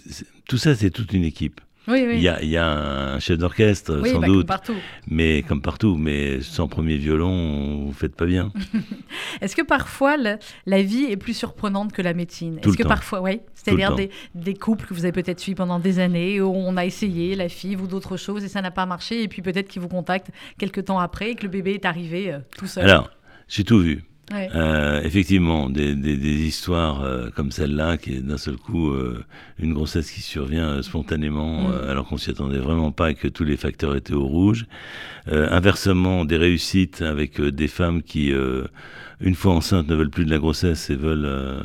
tout 0.48 0.56
ça 0.56 0.74
c'est 0.74 0.90
toute 0.90 1.12
une 1.12 1.24
équipe 1.24 1.60
il, 1.88 2.20
y 2.20 2.28
a, 2.28 2.42
il 2.42 2.48
y, 2.48 2.56
a, 2.56 3.14
un 3.14 3.18
chef 3.18 3.38
d'orchestre, 3.38 4.06
sans 4.06 4.20
bah, 4.20 4.26
doute. 4.26 4.50
Mais 5.08 5.42
comme 5.42 5.60
partout, 5.60 5.96
mais 5.96 6.40
sans 6.40 6.68
premier 6.68 6.96
violon, 6.96 7.84
vous 7.86 7.92
faites 7.92 8.16
pas 8.16 8.26
bien. 8.26 8.52
Est-ce 9.40 9.54
que 9.54 9.62
parfois 9.62 10.16
la 10.16 10.82
vie 10.82 11.04
est 11.04 11.16
plus 11.16 11.34
surprenante 11.34 11.92
que 11.92 12.02
la 12.02 12.14
médecine? 12.14 12.58
Est-ce 12.62 12.76
que 12.76 12.82
temps. 12.82 12.88
parfois, 12.88 13.20
oui, 13.20 13.40
c'est-à-dire 13.54 13.94
des, 13.94 14.10
des, 14.34 14.54
couples 14.54 14.86
que 14.86 14.94
vous 14.94 15.04
avez 15.04 15.12
peut-être 15.12 15.40
suivis 15.40 15.56
pendant 15.56 15.78
des 15.78 15.98
années 15.98 16.40
où 16.40 16.52
on 16.54 16.76
a 16.76 16.84
essayé 16.84 17.34
la 17.36 17.48
fille 17.48 17.76
ou 17.76 17.86
d'autres 17.86 18.16
choses 18.16 18.44
et 18.44 18.48
ça 18.48 18.62
n'a 18.62 18.70
pas 18.70 18.86
marché 18.86 19.22
et 19.22 19.28
puis 19.28 19.42
peut-être 19.42 19.68
qu'ils 19.68 19.82
vous 19.82 19.88
contactent 19.88 20.30
quelques 20.58 20.86
temps 20.86 20.98
après 20.98 21.32
et 21.32 21.34
que 21.34 21.42
le 21.42 21.48
bébé 21.48 21.74
est 21.74 21.84
arrivé 21.84 22.32
euh, 22.32 22.38
tout 22.56 22.66
seul? 22.66 22.84
Alors, 22.84 23.10
j'ai 23.48 23.64
tout 23.64 23.78
vu. 23.78 24.04
Euh, 24.32 25.02
effectivement, 25.02 25.68
des, 25.68 25.94
des, 25.94 26.16
des 26.16 26.42
histoires 26.46 27.02
euh, 27.02 27.28
comme 27.34 27.50
celle-là, 27.50 27.98
qui 27.98 28.14
est 28.14 28.20
d'un 28.20 28.38
seul 28.38 28.56
coup 28.56 28.90
euh, 28.90 29.22
une 29.58 29.74
grossesse 29.74 30.10
qui 30.10 30.22
survient 30.22 30.68
euh, 30.68 30.82
spontanément, 30.82 31.68
mm. 31.68 31.88
alors 31.88 32.08
qu'on 32.08 32.16
s'y 32.16 32.30
attendait 32.30 32.58
vraiment 32.58 32.90
pas 32.90 33.10
et 33.10 33.14
que 33.14 33.28
tous 33.28 33.44
les 33.44 33.56
facteurs 33.56 33.94
étaient 33.96 34.14
au 34.14 34.26
rouge. 34.26 34.66
inversement, 35.26 36.24
des 36.24 36.36
réussites 36.36 37.02
avec 37.02 37.40
des 37.40 37.68
femmes 37.68 38.02
qui, 38.02 38.32
une 39.20 39.34
fois 39.34 39.52
enceintes, 39.52 39.88
ne 39.88 39.94
veulent 39.94 40.10
plus 40.10 40.24
de 40.24 40.30
la 40.30 40.38
grossesse 40.38 40.90
et 40.90 40.96
veulent 40.96 41.60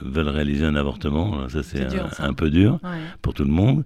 veulent 0.00 0.28
réaliser 0.28 0.64
un 0.64 0.74
avortement. 0.74 1.34
Alors 1.34 1.50
ça, 1.50 1.62
c'est 1.62 1.86
un, 2.18 2.32
peu 2.32 2.50
dur 2.50 2.80
pour 3.20 3.34
tout 3.34 3.44
le 3.44 3.50
monde. 3.50 3.84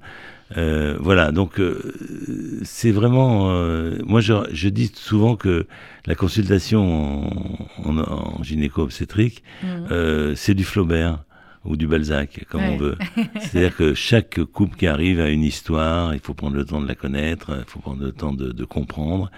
Euh, 0.57 0.97
voilà, 0.99 1.31
donc 1.31 1.61
euh, 1.61 1.93
c'est 2.63 2.91
vraiment. 2.91 3.51
Euh, 3.51 3.99
moi, 4.05 4.21
je, 4.21 4.33
je, 4.53 4.69
dis 4.69 4.91
souvent 4.95 5.37
que 5.37 5.67
la 6.07 6.15
consultation 6.15 7.29
en, 7.85 7.99
en, 7.99 8.43
gynéco-obstétrique, 8.43 9.43
mmh. 9.63 10.35
c'est 10.35 10.55
du 10.55 10.65
Flaubert 10.65 11.25
ou 11.65 11.77
du 11.77 11.87
Balzac, 11.87 12.47
comme 12.49 12.63
on 12.63 12.77
veut. 12.77 12.97
C'est-à-dire 13.41 13.77
que 13.77 13.93
chaque 13.93 14.43
couple 14.45 14.77
qui 14.77 14.87
arrive 14.87 15.21
a 15.21 15.29
une 15.29 15.43
histoire, 15.43 16.15
il 16.15 16.21
faut 16.21 16.35
prendre 16.35 16.57
le 16.57 16.65
temps 16.65 16.81
de 16.81 16.89
la 16.89 16.95
connaître, 16.95 17.51
il 17.59 17.71
faut 17.71 17.81
prendre 17.81 18.03
le 18.03 18.13
temps 18.13 18.33
de, 18.33 18.53
de 18.53 18.65
comprendre, 18.65 19.31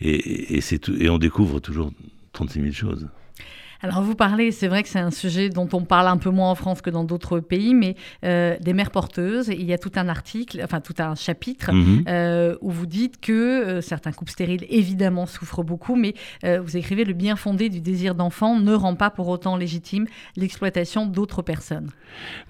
et, 0.00 0.56
et, 0.56 0.60
c'est 0.60 0.78
tout, 0.78 0.94
et 0.98 1.10
on 1.10 1.18
découvre 1.18 1.60
toujours 1.60 1.92
36 2.32 2.60
000 2.60 2.72
choses. 2.72 3.08
Alors 3.84 4.00
vous 4.00 4.14
parlez, 4.14 4.50
c'est 4.50 4.66
vrai 4.66 4.82
que 4.82 4.88
c'est 4.88 4.98
un 4.98 5.10
sujet 5.10 5.50
dont 5.50 5.68
on 5.74 5.82
parle 5.82 6.08
un 6.08 6.16
peu 6.16 6.30
moins 6.30 6.50
en 6.50 6.54
France 6.54 6.80
que 6.80 6.88
dans 6.88 7.04
d'autres 7.04 7.38
pays, 7.40 7.74
mais 7.74 7.96
euh, 8.24 8.56
des 8.58 8.72
mères 8.72 8.90
porteuses, 8.90 9.48
il 9.48 9.66
y 9.66 9.74
a 9.74 9.78
tout 9.78 9.92
un 9.96 10.08
article, 10.08 10.58
enfin 10.64 10.80
tout 10.80 10.94
un 11.00 11.14
chapitre 11.14 11.70
mhm. 11.70 12.04
euh, 12.08 12.56
où 12.62 12.70
vous 12.70 12.86
dites 12.86 13.20
que 13.20 13.32
euh, 13.32 13.80
certains 13.82 14.12
couples 14.12 14.30
stériles 14.30 14.64
évidemment 14.70 15.26
souffrent 15.26 15.62
beaucoup, 15.62 15.96
mais 15.96 16.14
vous 16.42 16.78
écrivez 16.78 17.04
le 17.04 17.12
bien 17.12 17.36
fondé 17.36 17.68
du 17.68 17.82
désir 17.82 18.14
d'enfant 18.14 18.58
ne 18.58 18.72
rend 18.72 18.94
pas 18.94 19.10
pour 19.10 19.28
autant 19.28 19.58
légitime 19.58 20.06
l'exploitation 20.36 21.04
d'autres 21.04 21.42
personnes. 21.42 21.90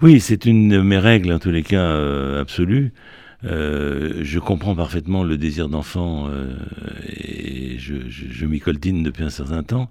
Oui, 0.03 0.21
c'est 0.21 0.45
une 0.45 0.69
de 0.69 0.81
mes 0.81 0.99
règles 0.99 1.33
en 1.33 1.41
tous 1.41 1.51
les 1.51 1.65
cas 1.65 2.39
absolues. 2.39 2.93
Euh, 3.45 4.21
je 4.23 4.39
comprends 4.39 4.75
parfaitement 4.75 5.23
le 5.23 5.37
désir 5.37 5.69
d'enfant 5.69 6.29
euh, 6.29 6.55
et 7.07 7.79
je, 7.79 8.09
je, 8.09 8.27
je 8.31 8.47
m'y 8.47 8.59
coltine 8.59 9.03
depuis 9.03 9.23
un 9.23 9.31
certain 9.31 9.63
temps, 9.63 9.91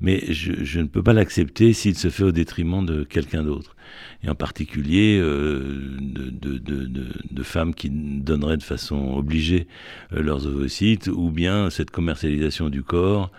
mais 0.00 0.32
je, 0.32 0.64
je 0.64 0.80
ne 0.80 0.86
peux 0.86 1.02
pas 1.02 1.12
l'accepter 1.12 1.72
s'il 1.72 1.96
se 1.96 2.10
fait 2.10 2.24
au 2.24 2.32
détriment 2.32 2.84
de 2.84 3.04
quelqu'un 3.04 3.44
d'autre. 3.44 3.76
Et 4.24 4.28
en 4.28 4.34
particulier 4.34 5.18
euh, 5.20 5.96
de, 6.00 6.30
de, 6.30 6.58
de, 6.58 7.06
de, 7.30 7.42
femmes 7.42 7.74
qui 7.74 7.88
donneraient 7.90 8.56
de 8.56 8.62
façon 8.62 9.14
obligée 9.14 9.68
euh, 10.12 10.22
leurs 10.22 10.46
ovocytes, 10.46 11.08
ou 11.08 11.30
bien 11.30 11.70
cette 11.70 11.90
commercialisation 11.90 12.68
du 12.68 12.82
corps 12.82 13.30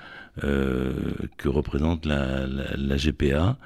euh, 0.44 0.94
que 1.38 1.50
représente 1.50 2.06
la, 2.06 2.48
la, 2.48 2.78
la 2.78 2.96
GPA. 2.96 3.58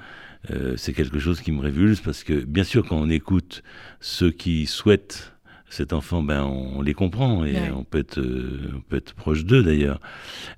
C'est 0.76 0.92
quelque 0.92 1.18
chose 1.18 1.40
qui 1.40 1.52
me 1.52 1.60
révulse 1.62 2.02
parce 2.02 2.22
que, 2.22 2.44
bien 2.44 2.64
sûr, 2.64 2.86
quand 2.86 2.98
on 2.98 3.08
écoute 3.08 3.62
ceux 4.00 4.30
qui 4.30 4.66
souhaitent 4.66 5.33
cet 5.70 5.92
enfant, 5.92 6.22
ben, 6.22 6.42
on, 6.44 6.78
on 6.78 6.82
les 6.82 6.94
comprend 6.94 7.44
et 7.44 7.52
Ouais. 7.54 7.70
on, 7.74 7.82
peut 7.84 7.98
être, 7.98 8.18
euh, 8.20 8.70
on 8.76 8.80
peut 8.80 8.96
être 8.96 9.14
proche 9.14 9.44
d'eux 9.44 9.62
d'ailleurs. 9.62 10.00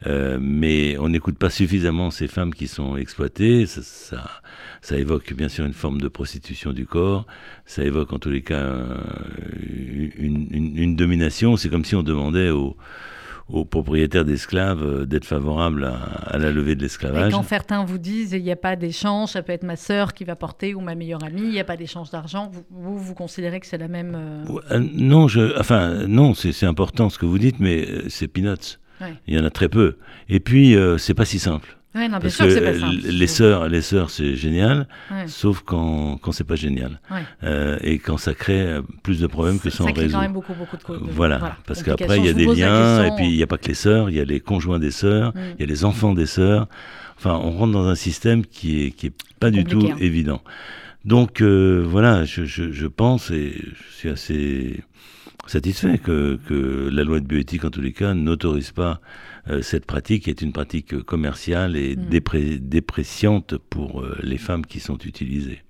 Euh, 0.06 0.38
mais 0.40 0.98
on 0.98 1.08
n'écoute 1.08 1.38
pas 1.38 1.48
suffisamment 1.50 2.10
ces 2.10 2.28
femmes 2.28 2.52
qui 2.52 2.68
sont 2.68 2.96
exploitées. 2.96 3.64
Ça, 3.66 3.82
ça, 3.82 4.30
ça 4.82 4.98
évoque 4.98 5.32
bien 5.32 5.48
sûr 5.48 5.64
une 5.64 5.72
forme 5.72 6.00
de 6.00 6.08
prostitution 6.08 6.72
du 6.72 6.84
corps. 6.86 7.26
Ça 7.64 7.82
évoque 7.82 8.12
en 8.12 8.18
tous 8.18 8.30
les 8.30 8.42
cas 8.42 8.60
euh, 8.62 8.98
une, 10.18 10.48
une- 10.50 10.76
une 10.76 10.96
domination. 10.96 11.56
C'est 11.56 11.68
comme 11.70 11.84
si 11.84 11.94
on 11.94 12.02
demandait 12.02 12.50
aux, 12.50 12.76
aux 13.48 13.64
propriétaires 13.64 14.24
d'esclaves 14.24 14.82
euh, 14.82 15.04
d'être 15.06 15.24
favorables 15.24 15.84
à, 15.84 15.94
à 15.94 16.38
la 16.38 16.50
levée 16.50 16.74
de 16.74 16.80
Et 16.80 16.82
l'esclavage. 16.82 17.32
quand 17.32 17.42
certains 17.44 17.84
vous 17.84 17.98
disent 17.98 18.32
il 18.32 18.42
n'y 18.42 18.50
a 18.50 18.56
pas 18.56 18.74
d'échange, 18.76 19.30
ça 19.30 19.42
peut 19.42 19.52
être 19.52 19.62
ma 19.62 19.76
sœur 19.76 20.14
qui 20.14 20.24
va 20.24 20.34
porter 20.36 20.74
ou 20.74 20.80
ma 20.80 20.94
meilleure 20.94 21.22
amie, 21.24 21.42
il 21.42 21.50
n'y 21.50 21.60
a 21.60 21.64
pas 21.64 21.76
d'échange 21.76 22.10
d'argent, 22.10 22.50
vous, 22.52 22.64
vous, 22.70 22.98
vous 22.98 23.14
considérez 23.14 23.60
que 23.60 23.66
c'est 23.66 23.78
la 23.78 23.88
même. 23.88 24.16
euh, 24.16 24.44
euh, 24.72 24.84
non, 24.94 25.28
je, 25.28 25.58
enfin, 25.60 26.06
non, 26.08 26.34
c'est 26.34 26.66
important 26.66 27.08
ce 27.08 27.18
que 27.18 27.26
vous 27.26 27.38
dites, 27.38 27.60
mais 27.60 27.86
c'est 28.08 28.28
peanuts. 28.28 28.78
Ouais. 29.00 29.14
Il 29.26 29.34
y 29.34 29.38
en 29.38 29.44
a 29.44 29.50
très 29.50 29.68
peu. 29.68 29.98
Et 30.28 30.40
puis, 30.40 30.74
euh, 30.74 30.96
c'est 30.98 31.12
pas 31.14 31.26
si 31.26 31.38
simple. 31.38 31.75
Ouais, 31.96 32.02
non, 32.08 32.18
bien 32.18 32.20
Parce 32.20 32.34
sûr 32.34 32.44
que 32.44 32.50
que 32.50 32.54
c'est 32.54 32.60
pas 32.72 32.78
simple. 32.78 32.96
les 33.08 33.26
sœurs, 33.26 33.68
les 33.68 33.80
sœurs, 33.80 34.10
c'est 34.10 34.36
génial, 34.36 34.86
Ouais. 35.10 35.26
sauf 35.26 35.62
quand, 35.64 36.18
quand 36.20 36.30
c'est 36.32 36.44
pas 36.44 36.54
génial. 36.56 37.00
Ouais. 37.10 37.22
Euh, 37.42 37.78
et 37.80 37.98
quand 37.98 38.18
ça 38.18 38.34
crée 38.34 38.60
euh, 38.60 38.82
plus 39.02 39.18
de 39.18 39.26
problèmes 39.26 39.58
que 39.58 39.70
ça, 39.70 39.82
en 39.84 39.86
résout. 39.92 40.12
quand 40.12 40.20
même 40.20 40.32
beaucoup, 40.34 40.52
beaucoup 40.54 40.76
de 40.76 40.98
Voilà, 41.10 41.56
parce 41.66 41.82
qu'après, 41.82 42.18
il 42.18 42.26
y 42.26 42.28
a 42.28 42.32
des 42.34 42.46
liens, 42.46 43.04
et 43.06 43.10
puis 43.16 43.26
il 43.26 43.36
n'y 43.36 43.42
a 43.42 43.46
pas 43.46 43.56
que 43.58 43.66
les 43.68 43.74
sœurs, 43.74 44.10
il 44.10 44.16
y 44.16 44.20
a 44.20 44.24
les 44.24 44.40
conjoints 44.40 44.78
des 44.78 44.90
sœurs, 44.90 45.32
Mm. 45.34 45.40
il 45.58 45.60
y 45.60 45.64
a 45.64 45.66
les 45.66 45.84
enfants 45.86 46.12
des 46.12 46.26
sœurs. 46.26 46.68
Enfin, 47.18 47.40
on 47.42 47.50
rentre 47.52 47.72
dans 47.72 47.86
un 47.88 47.94
système 47.94 48.44
qui 48.44 48.84
est, 48.84 48.90
qui 48.90 49.06
est 49.06 49.12
pas 49.40 49.50
du 49.50 49.64
tout 49.64 49.88
hein. 49.90 49.96
évident. 49.98 50.42
Donc, 51.06 51.40
euh, 51.40 51.82
voilà, 51.86 52.24
je, 52.24 52.44
je, 52.44 52.72
je 52.72 52.86
pense, 52.86 53.30
et 53.30 53.54
je 53.62 53.96
suis 53.96 54.08
assez 54.10 54.82
satisfait 55.50 55.98
que, 55.98 56.38
que 56.48 56.88
la 56.92 57.04
loi 57.04 57.20
de 57.20 57.26
bioéthique, 57.26 57.64
en 57.64 57.70
tous 57.70 57.80
les 57.80 57.92
cas, 57.92 58.14
n'autorise 58.14 58.72
pas 58.72 59.00
euh, 59.48 59.62
cette 59.62 59.86
pratique, 59.86 60.24
qui 60.24 60.30
est 60.30 60.42
une 60.42 60.52
pratique 60.52 61.02
commerciale 61.02 61.76
et 61.76 61.94
dépré- 61.96 62.58
dépréciante 62.58 63.56
pour 63.56 64.00
euh, 64.02 64.16
les 64.22 64.38
femmes 64.38 64.64
qui 64.66 64.80
sont 64.80 64.98
utilisées. 64.98 65.62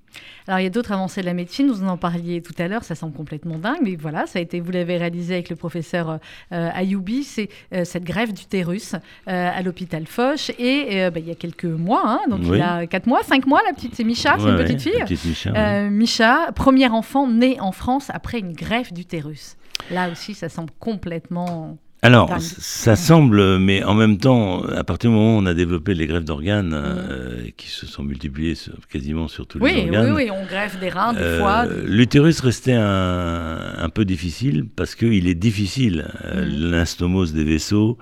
Alors, 0.49 0.61
il 0.61 0.63
y 0.63 0.67
a 0.67 0.71
d'autres 0.71 0.93
avancées 0.93 1.21
de 1.21 1.27
la 1.27 1.35
médecine, 1.35 1.69
vous 1.71 1.83
en 1.85 1.97
parliez 1.99 2.41
tout 2.41 2.55
à 2.59 2.69
l'heure, 2.69 2.85
ça 2.85 2.95
semble 2.95 3.13
complètement 3.15 3.59
dingue, 3.59 3.81
mais 3.83 3.97
voilà, 3.97 4.27
ça 4.27 4.39
a 4.39 4.43
été, 4.43 4.61
vous 4.61 4.71
l'avez 4.71 4.97
réalisé 4.97 5.35
avec 5.35 5.51
le 5.51 5.57
professeur 5.57 6.09
euh, 6.53 6.71
Ayoubi, 6.73 7.25
c'est 7.25 7.49
euh, 7.75 7.85
cette 7.85 8.05
greffe 8.05 8.33
d'utérus 8.33 8.95
euh, 8.95 8.99
à 9.27 9.61
l'hôpital 9.63 10.07
Foch, 10.07 10.51
et 10.59 11.11
bah, 11.11 11.19
il 11.19 11.27
y 11.29 11.33
a 11.33 11.35
quelques 11.35 11.65
mois, 11.65 12.03
hein, 12.07 12.21
donc 12.31 12.41
Oui. 12.45 12.59
il 12.59 12.63
a 12.63 12.87
4 12.87 13.07
mois, 13.09 13.23
5 13.25 13.45
mois, 13.47 13.61
la 13.67 13.75
petite, 13.75 13.95
c'est 13.97 14.05
Micha, 14.05 14.37
c'est 14.39 14.45
une 14.45 14.55
ouais, 14.55 14.65
petite 14.65 14.81
fille 14.83 15.01
petite 15.01 15.25
Micha, 15.27 15.53
ouais. 15.53 15.91
Micha, 15.91 16.53
premier 16.53 16.89
enfant 16.89 17.29
né 17.29 17.61
en 17.61 17.73
France 17.73 18.11
après 18.15 18.39
une 18.39 18.53
greffe 18.53 18.93
d'utérus. 18.95 19.57
Là 19.91 20.11
aussi, 20.11 20.35
ça 20.35 20.49
semble 20.49 20.71
complètement... 20.81 21.79
Alors, 22.03 22.29
dingue. 22.29 22.41
ça 22.41 22.95
semble, 22.95 23.59
mais 23.59 23.83
en 23.83 23.95
même 23.95 24.19
temps, 24.19 24.63
à 24.65 24.85
partir 24.85 25.11
du 25.11 25.17
moment 25.17 25.37
où 25.39 25.41
on 25.41 25.47
a 25.47 25.55
développé 25.55 25.95
les 25.95 26.07
greffes 26.07 26.25
d'organes, 26.27 26.73
euh, 26.75 27.49
qui 27.57 27.69
se 27.69 27.87
sont 27.87 28.03
multipliées 28.05 28.55
sur- 28.55 28.75
quasiment 28.89 29.29
sur 29.29 29.47
tous 29.47 29.59
les 29.59 29.65
Mm. 29.65 29.91
Oui, 29.91 29.97
oui, 29.97 30.31
organes, 30.31 30.31
on 30.31 30.47
greffe 30.47 30.79
des 30.79 30.89
reins, 30.91 31.15
des 31.15 31.21
euh, 31.21 31.39
foies. 31.41 31.67
l'utérus 31.87 32.41
restait 32.41 32.75
un, 32.75 33.75
un 33.79 33.89
peu 33.89 34.05
difficile 34.05 34.67
parce 34.77 34.95
qu'il 34.95 35.27
est 35.27 35.35
difficile. 35.35 36.07
Euh, 36.27 36.45
Mhm. 36.45 36.71
L'instomose 36.71 37.33
des 37.33 37.45
vaisseaux 37.45 37.97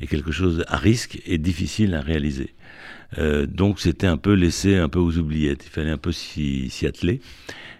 est 0.00 0.06
quelque 0.06 0.32
chose 0.32 0.64
à 0.66 0.78
risque 0.78 1.20
et 1.26 1.38
difficile 1.38 1.94
à 1.94 2.00
réaliser. 2.00 2.54
Euh, 3.18 3.46
donc 3.46 3.78
c'était 3.78 4.08
un 4.08 4.16
peu 4.16 4.32
laissé 4.32 4.76
un 4.76 4.88
peu 4.88 4.98
aux 4.98 5.16
oubliettes. 5.18 5.64
Il 5.66 5.70
fallait 5.70 5.90
un 5.90 5.98
peu 5.98 6.10
s'y 6.12 6.70
atteler. 6.86 7.20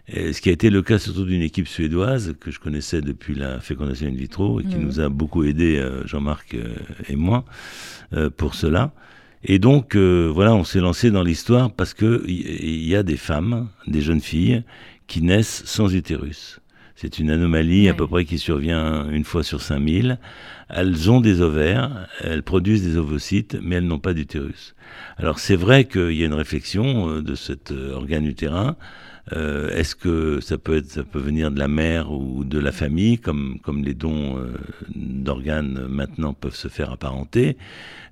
Et 0.06 0.32
ce 0.34 0.40
qui 0.42 0.50
a 0.50 0.52
été 0.52 0.68
le 0.68 0.82
cas 0.82 0.98
surtout 0.98 1.24
d'une 1.24 1.40
équipe 1.40 1.66
suédoise 1.66 2.34
que 2.38 2.50
je 2.50 2.60
connaissais 2.60 3.00
depuis 3.00 3.34
la 3.34 3.58
fécondation 3.60 4.06
in 4.06 4.10
vitro 4.14 4.60
et 4.60 4.64
qui 4.64 4.76
Mhm. 4.76 4.84
nous 4.84 5.00
a 5.00 5.08
beaucoup 5.08 5.44
aidé, 5.44 5.78
euh, 5.78 6.06
Jean-Marc 6.06 6.54
euh, 6.54 6.74
et 7.08 7.16
moi, 7.16 7.44
euh, 8.12 8.28
pour 8.28 8.54
cela. 8.54 8.92
Et 9.44 9.58
donc, 9.58 9.94
euh, 9.96 10.30
voilà, 10.32 10.54
on 10.54 10.64
s'est 10.64 10.80
lancé 10.80 11.10
dans 11.10 11.22
l'histoire 11.22 11.70
parce 11.72 11.94
que 11.94 12.22
il 12.26 12.82
y, 12.84 12.88
y 12.88 12.96
a 12.96 13.02
des 13.02 13.16
femmes, 13.16 13.68
des 13.86 14.02
jeunes 14.02 14.20
filles, 14.20 14.62
qui 15.06 15.22
naissent 15.22 15.62
sans 15.66 15.94
utérus. 15.94 16.60
C'est 16.96 17.18
une 17.18 17.30
anomalie 17.30 17.88
à 17.88 17.94
peu 17.94 18.06
près 18.06 18.24
qui 18.24 18.38
survient 18.38 19.08
une 19.10 19.24
fois 19.24 19.42
sur 19.42 19.60
5000. 19.60 20.18
Elles 20.68 21.10
ont 21.10 21.20
des 21.20 21.40
ovaires, 21.40 22.06
elles 22.22 22.42
produisent 22.42 22.84
des 22.84 22.96
ovocytes, 22.96 23.58
mais 23.62 23.76
elles 23.76 23.86
n'ont 23.86 23.98
pas 23.98 24.14
d'utérus. 24.14 24.74
Alors 25.18 25.38
c'est 25.40 25.56
vrai 25.56 25.86
qu'il 25.86 26.12
y 26.12 26.22
a 26.22 26.26
une 26.26 26.34
réflexion 26.34 27.20
de 27.20 27.34
cet 27.34 27.72
organe 27.72 28.24
utérin. 28.26 28.76
Euh, 29.32 29.70
Est-ce 29.70 29.94
que 29.96 30.40
ça 30.42 30.58
peut 30.58 30.76
être, 30.76 30.90
ça 30.90 31.02
peut 31.02 31.18
venir 31.18 31.50
de 31.50 31.58
la 31.58 31.68
mère 31.68 32.12
ou 32.12 32.44
de 32.44 32.58
la 32.58 32.72
famille, 32.72 33.18
comme 33.18 33.58
comme 33.62 33.82
les 33.82 33.94
dons 33.94 34.36
euh, 34.36 34.52
d'organes 34.94 35.86
maintenant 35.88 36.34
peuvent 36.34 36.54
se 36.54 36.68
faire 36.68 36.90
apparenter 36.92 37.56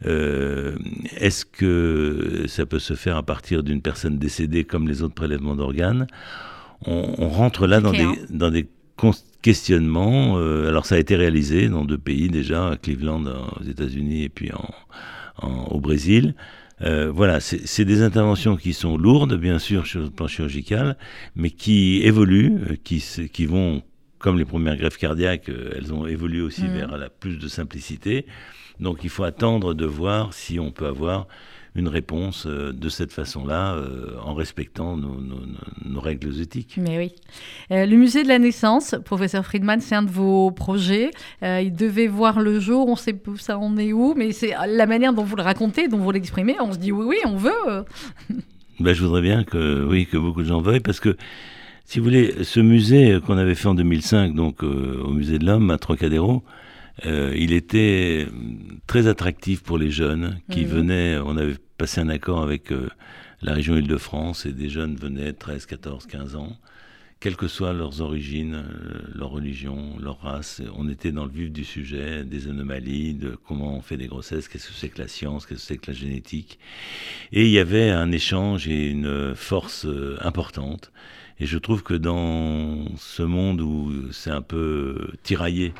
euh, 0.06 0.74
Est-ce 1.18 1.44
que 1.44 2.44
ça 2.46 2.64
peut 2.64 2.78
se 2.78 2.94
faire 2.94 3.16
à 3.18 3.22
partir 3.22 3.62
d'une 3.62 3.82
personne 3.82 4.18
décédée, 4.18 4.64
comme 4.64 4.88
les 4.88 5.02
autres 5.02 5.14
prélèvements 5.14 5.54
d'organes? 5.54 6.06
On, 6.86 7.14
on 7.18 7.28
rentre 7.28 7.66
là 7.66 7.80
dans 7.80 7.92
des 7.92 8.20
dans 8.30 8.50
des 8.50 8.66
questionnements. 9.42 10.38
euh, 10.38 10.68
alors 10.68 10.86
ça 10.86 10.94
a 10.94 10.98
été 10.98 11.16
réalisé 11.16 11.68
dans 11.68 11.84
deux 11.84 11.98
pays 11.98 12.28
déjà, 12.28 12.70
à 12.70 12.76
Cleveland 12.76 13.24
aux 13.60 13.64
États-Unis 13.64 14.22
et 14.24 14.28
puis 14.28 14.50
en, 14.52 14.70
en- 15.46 15.64
au 15.66 15.80
Brésil. 15.80 16.34
Euh, 16.80 17.12
voilà, 17.12 17.38
c'est 17.40 17.84
des 17.84 18.02
interventions 18.02 18.56
qui 18.56 18.72
sont 18.72 18.96
lourdes, 18.96 19.36
bien 19.38 19.58
sûr, 19.58 19.86
sur 19.86 20.00
le 20.00 20.10
plan 20.10 20.26
chirurgical, 20.26 20.96
mais 21.36 21.50
qui 21.50 22.02
évoluent, 22.02 22.54
euh, 22.70 22.76
qui, 22.82 23.04
qui 23.32 23.46
vont, 23.46 23.82
comme 24.18 24.38
les 24.38 24.44
premières 24.44 24.76
greffes 24.76 24.96
cardiaques, 24.96 25.48
euh, 25.48 25.74
elles 25.76 25.92
ont 25.92 26.06
évolué 26.06 26.40
aussi 26.40 26.64
Mhm. 26.64 26.74
vers 26.74 26.96
la 26.96 27.08
plus 27.08 27.38
de 27.38 27.46
simplicité. 27.48 28.26
Donc 28.80 29.04
il 29.04 29.10
faut 29.10 29.22
attendre 29.24 29.74
de 29.74 29.84
voir 29.86 30.32
si 30.34 30.58
on 30.58 30.72
peut 30.72 30.86
avoir 30.86 31.28
une 31.74 31.88
réponse 31.88 32.46
euh, 32.46 32.72
de 32.72 32.88
cette 32.88 33.12
façon-là, 33.12 33.74
euh, 33.74 34.16
en 34.24 34.34
respectant 34.34 34.96
nos, 34.96 35.20
nos- 35.20 35.40
nos- 35.84 36.00
règles 36.00 36.40
éthiques. 36.40 36.74
Mais 36.78 36.98
oui. 36.98 37.12
Euh, 37.70 37.86
le 37.86 37.96
musée 37.96 38.22
de 38.24 38.28
la 38.28 38.38
naissance, 38.38 38.94
professeur 39.04 39.44
Friedman, 39.46 39.80
c'est 39.80 39.94
un 39.94 40.02
de 40.02 40.10
vos 40.10 40.50
projets. 40.50 41.10
Il 41.42 41.72
devait 41.74 42.08
voir 42.08 42.40
le 42.40 42.60
jour, 42.60 42.88
on 42.88 42.96
sait 42.96 43.12
pas 43.12 43.30
où 43.30 43.36
ça 43.36 43.58
en 43.58 43.76
est 43.78 43.92
où, 43.92 44.14
mais 44.16 44.32
c'est 44.32 44.54
la 44.66 44.86
manière 44.86 45.12
dont 45.12 45.24
vous 45.24 45.36
le 45.36 45.42
racontez, 45.42 45.88
dont 45.88 45.98
vous 45.98 46.10
l'exprimez, 46.10 46.56
on 46.60 46.72
se 46.72 46.78
dit 46.78 46.92
oui, 46.92 47.04
oui, 47.06 47.16
on 47.24 47.36
veut. 47.36 47.84
Ben, 48.80 48.94
je 48.94 49.02
voudrais 49.04 49.22
bien 49.22 49.44
que, 49.44 49.86
oui, 49.88 50.06
que 50.06 50.16
beaucoup 50.16 50.42
de 50.42 50.48
gens 50.48 50.60
veuillent, 50.60 50.80
parce 50.80 50.98
que, 50.98 51.16
si 51.84 51.98
vous 52.00 52.04
voulez, 52.04 52.42
ce 52.42 52.58
musée 52.58 53.18
qu'on 53.24 53.36
avait 53.38 53.54
fait 53.54 53.68
en 53.68 53.74
2005, 53.74 54.34
donc 54.34 54.64
euh, 54.64 55.00
au 55.04 55.10
musée 55.12 55.38
de 55.38 55.44
l'homme 55.46 55.70
à 55.70 55.78
Trocadéro, 55.78 56.42
euh, 57.06 57.34
il 57.36 57.52
était 57.52 58.26
euh, 58.28 58.32
très 58.86 59.06
attractif 59.06 59.62
pour 59.62 59.78
les 59.78 59.90
jeunes 59.90 60.40
qui 60.50 60.64
Mhm. 60.64 60.70
venaient. 60.70 61.18
On 61.24 61.36
avait 61.36 61.56
passé 61.78 62.00
un 62.00 62.08
accord 62.08 62.42
avec 62.42 62.70
euh, 62.72 62.88
la 63.40 63.54
région 63.54 63.76
Île-de-France 63.76 64.46
et 64.46 64.52
des 64.52 64.68
jeunes 64.68 64.96
venaient 64.96 65.32
13, 65.32 65.66
14, 65.66 66.06
15 66.06 66.36
ans, 66.36 66.56
quelles 67.18 67.36
que 67.36 67.48
soient 67.48 67.72
leurs 67.72 68.00
origines, 68.00 68.64
leur 69.14 69.30
religion, 69.30 69.96
leur 70.00 70.20
race. 70.20 70.60
On 70.76 70.88
était 70.88 71.12
dans 71.12 71.24
le 71.24 71.30
vif 71.32 71.50
du 71.50 71.64
sujet, 71.64 72.24
des 72.24 72.48
anomalies, 72.48 73.14
de 73.14 73.36
comment 73.46 73.76
on 73.76 73.80
fait 73.80 73.96
des 73.96 74.06
grossesses, 74.06 74.48
qu'est-ce 74.48 74.68
que 74.68 74.74
c'est 74.74 74.88
que 74.88 75.00
la 75.00 75.08
science, 75.08 75.46
qu'est-ce 75.46 75.60
que 75.60 75.66
c'est 75.66 75.78
que 75.78 75.90
la 75.90 75.96
génétique. 75.96 76.58
Et 77.32 77.44
il 77.46 77.50
y 77.50 77.58
avait 77.58 77.90
un 77.90 78.12
échange 78.12 78.68
et 78.68 78.88
une 78.90 79.34
force 79.34 79.86
importante. 80.20 80.92
Et 81.40 81.46
je 81.46 81.58
trouve 81.58 81.82
que 81.82 81.94
dans 81.94 82.84
ce 82.96 83.22
monde 83.22 83.60
où 83.60 84.12
c'est 84.12 84.30
un 84.30 84.42
peu 84.42 85.08
tiraillé, 85.22 85.72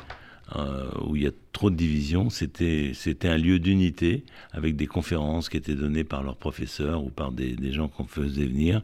euh, 0.55 0.89
où 1.05 1.15
il 1.15 1.23
y 1.23 1.27
a 1.27 1.31
trop 1.51 1.69
de 1.69 1.75
divisions, 1.75 2.29
c'était 2.29 2.93
un 3.23 3.37
lieu 3.37 3.59
d'unité 3.59 4.23
avec 4.51 4.75
des 4.75 4.87
conférences 4.87 5.49
qui 5.49 5.57
étaient 5.57 5.75
données 5.75 6.03
par 6.03 6.23
leurs 6.23 6.37
professeurs 6.37 7.03
ou 7.03 7.09
par 7.09 7.31
des, 7.31 7.55
gens 7.71 7.87
qu'on 7.87 8.05
faisait 8.05 8.45
venir. 8.45 8.81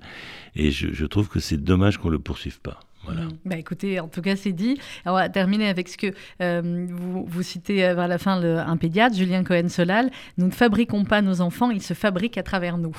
Et 0.55 0.71
je, 0.71 0.93
je 0.93 1.05
trouve 1.05 1.29
que 1.29 1.39
c'est 1.39 1.57
dommage 1.57 1.97
qu'on 1.97 2.09
le 2.09 2.19
poursuive 2.19 2.59
pas. 2.59 2.79
Voilà. 3.03 3.21
Mm. 3.21 3.31
Bah, 3.45 3.57
écoutez, 3.57 3.99
en 3.99 4.07
tout 4.07 4.21
cas, 4.21 4.35
c'est 4.35 4.51
dit. 4.51 4.77
on 5.05 5.13
va 5.13 5.29
terminer 5.29 5.67
avec 5.69 5.87
ce 5.87 5.97
que 5.97 6.13
euh, 6.41 6.87
vous, 6.89 7.25
vous, 7.25 7.43
citez 7.43 7.85
euh, 7.85 7.93
vers 7.93 8.07
la 8.07 8.17
fin 8.17 8.39
le, 8.39 8.57
un 8.57 8.77
pédiatre, 8.77 9.15
Julien 9.15 9.43
Cohen-Solal. 9.43 10.11
Nous 10.37 10.47
ne 10.47 10.51
fabriquons 10.51 11.05
pas 11.05 11.21
nos 11.21 11.41
enfants, 11.41 11.71
ils 11.71 11.81
se 11.81 11.93
fabriquent 11.93 12.37
à 12.37 12.43
travers 12.43 12.77
nous. 12.77 12.95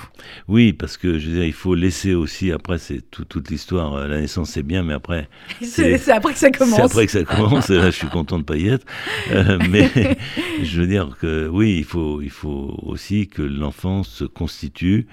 Oui, 0.49 0.73
parce 0.73 0.97
que 0.97 1.19
je 1.19 1.29
veux 1.29 1.35
dire, 1.37 1.45
il 1.45 1.53
faut 1.53 1.75
laisser 1.75 2.15
aussi, 2.15 2.53
après, 2.53 2.79
c'est 2.79 3.03
tout, 3.11 3.25
toute 3.25 3.51
l'histoire, 3.51 3.95
euh, 3.95 4.09
la 4.09 4.21
naissance 4.21 4.51
c'est 4.51 4.63
bien, 4.63 4.83
mais 4.83 4.95
après. 4.95 5.29
C'est 5.63 6.11
après 6.11 6.33
que 6.33 6.39
ça 6.39 6.51
commence. 6.51 6.77
C'est 6.77 6.83
après 6.83 7.07
que 7.07 7.13
ça 7.13 7.25
commence, 7.25 7.71
et 7.71 7.77
là 7.77 7.87
je 7.87 7.97
suis 7.97 8.09
content 8.09 8.37
de 8.37 8.43
ne 8.43 8.47
pas 8.47 8.57
y 8.57 8.69
être. 8.69 8.87
Euh, 9.31 9.59
mais 9.71 9.89
je 10.63 10.81
veux 10.81 10.87
dire 10.87 11.17
que 11.21 11.49
oui, 11.49 11.77
il 11.79 11.85
faut, 11.85 12.21
il 12.23 12.31
faut 12.31 12.79
aussi 12.83 13.29
que 13.29 13.43
l'enfant 13.43 14.03
se 14.03 14.25
constitue 14.25 15.07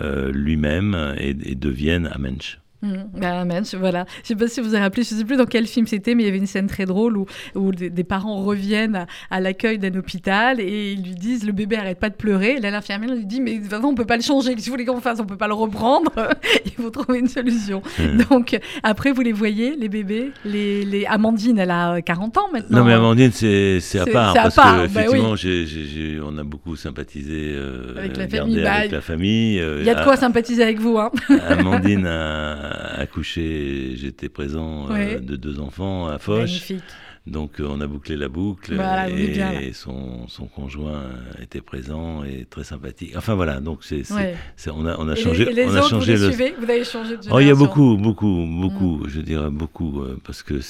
euh, 0.00 0.30
lui-même 0.32 1.14
et, 1.18 1.30
et 1.30 1.54
devienne 1.54 2.10
un 2.12 2.18
mensch. 2.18 2.58
Mmh, 2.82 2.94
bah, 3.14 3.44
voilà. 3.78 4.06
Je 4.22 4.28
sais 4.28 4.36
pas 4.36 4.48
si 4.48 4.60
vous 4.60 4.74
avez 4.74 4.82
rappelé, 4.82 5.02
je 5.02 5.08
sais 5.10 5.24
plus 5.24 5.36
dans 5.36 5.44
quel 5.44 5.66
film 5.66 5.86
c'était, 5.86 6.14
mais 6.14 6.22
il 6.22 6.26
y 6.26 6.28
avait 6.28 6.38
une 6.38 6.46
scène 6.46 6.66
très 6.66 6.86
drôle 6.86 7.18
où, 7.18 7.26
où 7.54 7.72
des, 7.72 7.90
des, 7.90 8.04
parents 8.04 8.42
reviennent 8.42 8.96
à, 8.96 9.06
à 9.30 9.40
l'accueil 9.40 9.78
d'un 9.78 9.94
hôpital 9.94 10.60
et 10.60 10.92
ils 10.92 11.02
lui 11.02 11.14
disent 11.14 11.44
le 11.44 11.52
bébé 11.52 11.76
arrête 11.76 11.98
pas 11.98 12.08
de 12.08 12.14
pleurer. 12.14 12.52
Et 12.52 12.60
là, 12.60 12.70
l'infirmière 12.70 13.14
lui 13.14 13.26
dit 13.26 13.40
mais 13.40 13.56
de 13.56 13.62
toute 13.62 13.70
façon 13.70 13.88
on 13.88 13.94
peut 13.94 14.06
pas 14.06 14.16
le 14.16 14.22
changer. 14.22 14.54
Qu'est-ce 14.54 14.66
que 14.66 14.70
vous 14.70 14.76
voulez 14.76 14.86
qu'on 14.86 15.00
fasse? 15.00 15.20
On 15.20 15.26
peut 15.26 15.36
pas 15.36 15.48
le 15.48 15.54
reprendre. 15.54 16.10
il 16.64 16.72
faut 16.72 16.88
trouver 16.88 17.18
une 17.18 17.28
solution. 17.28 17.82
Mmh. 17.98 18.22
Donc 18.30 18.58
après 18.82 19.12
vous 19.12 19.20
les 19.20 19.32
voyez 19.32 19.76
les 19.76 19.88
bébés, 19.88 20.32
les, 20.46 20.84
les... 20.84 21.04
Amandine 21.04 21.58
elle 21.58 21.70
a 21.70 22.00
40 22.00 22.38
ans 22.38 22.48
maintenant. 22.52 22.78
Non 22.78 22.84
mais 22.84 22.94
Amandine 22.94 23.32
c'est 23.32 23.80
à 23.98 24.06
part 24.06 24.30
à 24.30 24.34
parce 24.34 24.54
part, 24.54 24.82
que 24.82 24.88
bah 24.88 25.02
effectivement 25.02 25.34
oui. 25.42 26.20
on 26.24 26.38
a 26.38 26.44
beaucoup 26.44 26.76
sympathisé 26.76 27.52
euh, 27.54 27.98
avec 27.98 28.16
la 28.16 28.28
famille. 28.28 28.62
Bah, 28.62 28.72
avec 28.72 28.92
la 28.92 29.00
famille. 29.02 29.56
Il 29.56 29.84
y 29.84 29.90
a 29.90 29.94
de 29.94 30.04
quoi 30.04 30.16
sympathiser 30.16 30.62
avec 30.62 30.80
vous. 30.80 30.98
Hein. 30.98 31.10
Amandine 31.48 32.06
a 32.06 32.69
accouché, 32.70 33.92
j'étais 33.96 34.28
présent 34.28 34.88
ouais. 34.88 35.16
euh, 35.16 35.20
de 35.20 35.36
deux 35.36 35.60
enfants 35.60 36.08
à 36.08 36.18
Foch. 36.18 36.40
Magnifique. 36.40 36.82
Donc 37.26 37.60
euh, 37.60 37.66
on 37.68 37.80
a 37.82 37.86
bouclé 37.86 38.16
la 38.16 38.28
boucle 38.28 38.74
voilà, 38.74 39.10
et, 39.10 39.38
et 39.62 39.72
son, 39.74 40.26
son, 40.26 40.46
conjoint 40.46 41.04
était 41.40 41.60
présent 41.60 42.24
et 42.24 42.46
très 42.48 42.64
sympathique. 42.64 43.12
Enfin 43.14 43.34
voilà, 43.34 43.60
donc 43.60 43.80
c'est, 43.82 44.10
ouais. 44.12 44.34
on 44.68 44.86
a 44.86 44.96
on 44.98 45.06
a 45.06 45.14
changé 45.14 45.44
les, 45.44 45.50
et 45.50 45.54
les 45.54 45.64
on 45.64 45.68
autres, 45.68 45.84
a 45.84 45.88
changé 45.88 46.16
vous 46.16 46.22
le. 46.22 46.32
Suivez? 46.32 46.54
Vous 46.58 46.70
avez 46.70 46.84
changé 46.84 47.16
de 47.18 47.22
Oh 47.30 47.38
il 47.38 47.46
y 47.46 47.50
a 47.50 47.54
beaucoup 47.54 47.98
beaucoup 47.98 48.46
beaucoup, 48.48 49.04
mm. 49.04 49.08
je 49.08 49.20
dirais 49.20 49.50
beaucoup 49.50 50.00
euh, 50.00 50.18
parce 50.24 50.42
que 50.42 50.60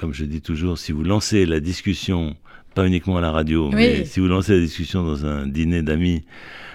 comme 0.00 0.12
je 0.12 0.24
dis 0.24 0.40
toujours, 0.40 0.76
si 0.76 0.90
vous 0.90 1.04
lancez 1.04 1.46
la 1.46 1.60
discussion 1.60 2.34
pas 2.74 2.86
uniquement 2.86 3.18
à 3.18 3.20
la 3.20 3.30
radio, 3.30 3.68
oui. 3.68 3.74
mais 3.74 4.04
si 4.04 4.18
vous 4.18 4.26
lancez 4.26 4.54
la 4.54 4.60
discussion 4.60 5.04
dans 5.04 5.24
un 5.24 5.46
dîner 5.46 5.82
d'amis 5.82 6.24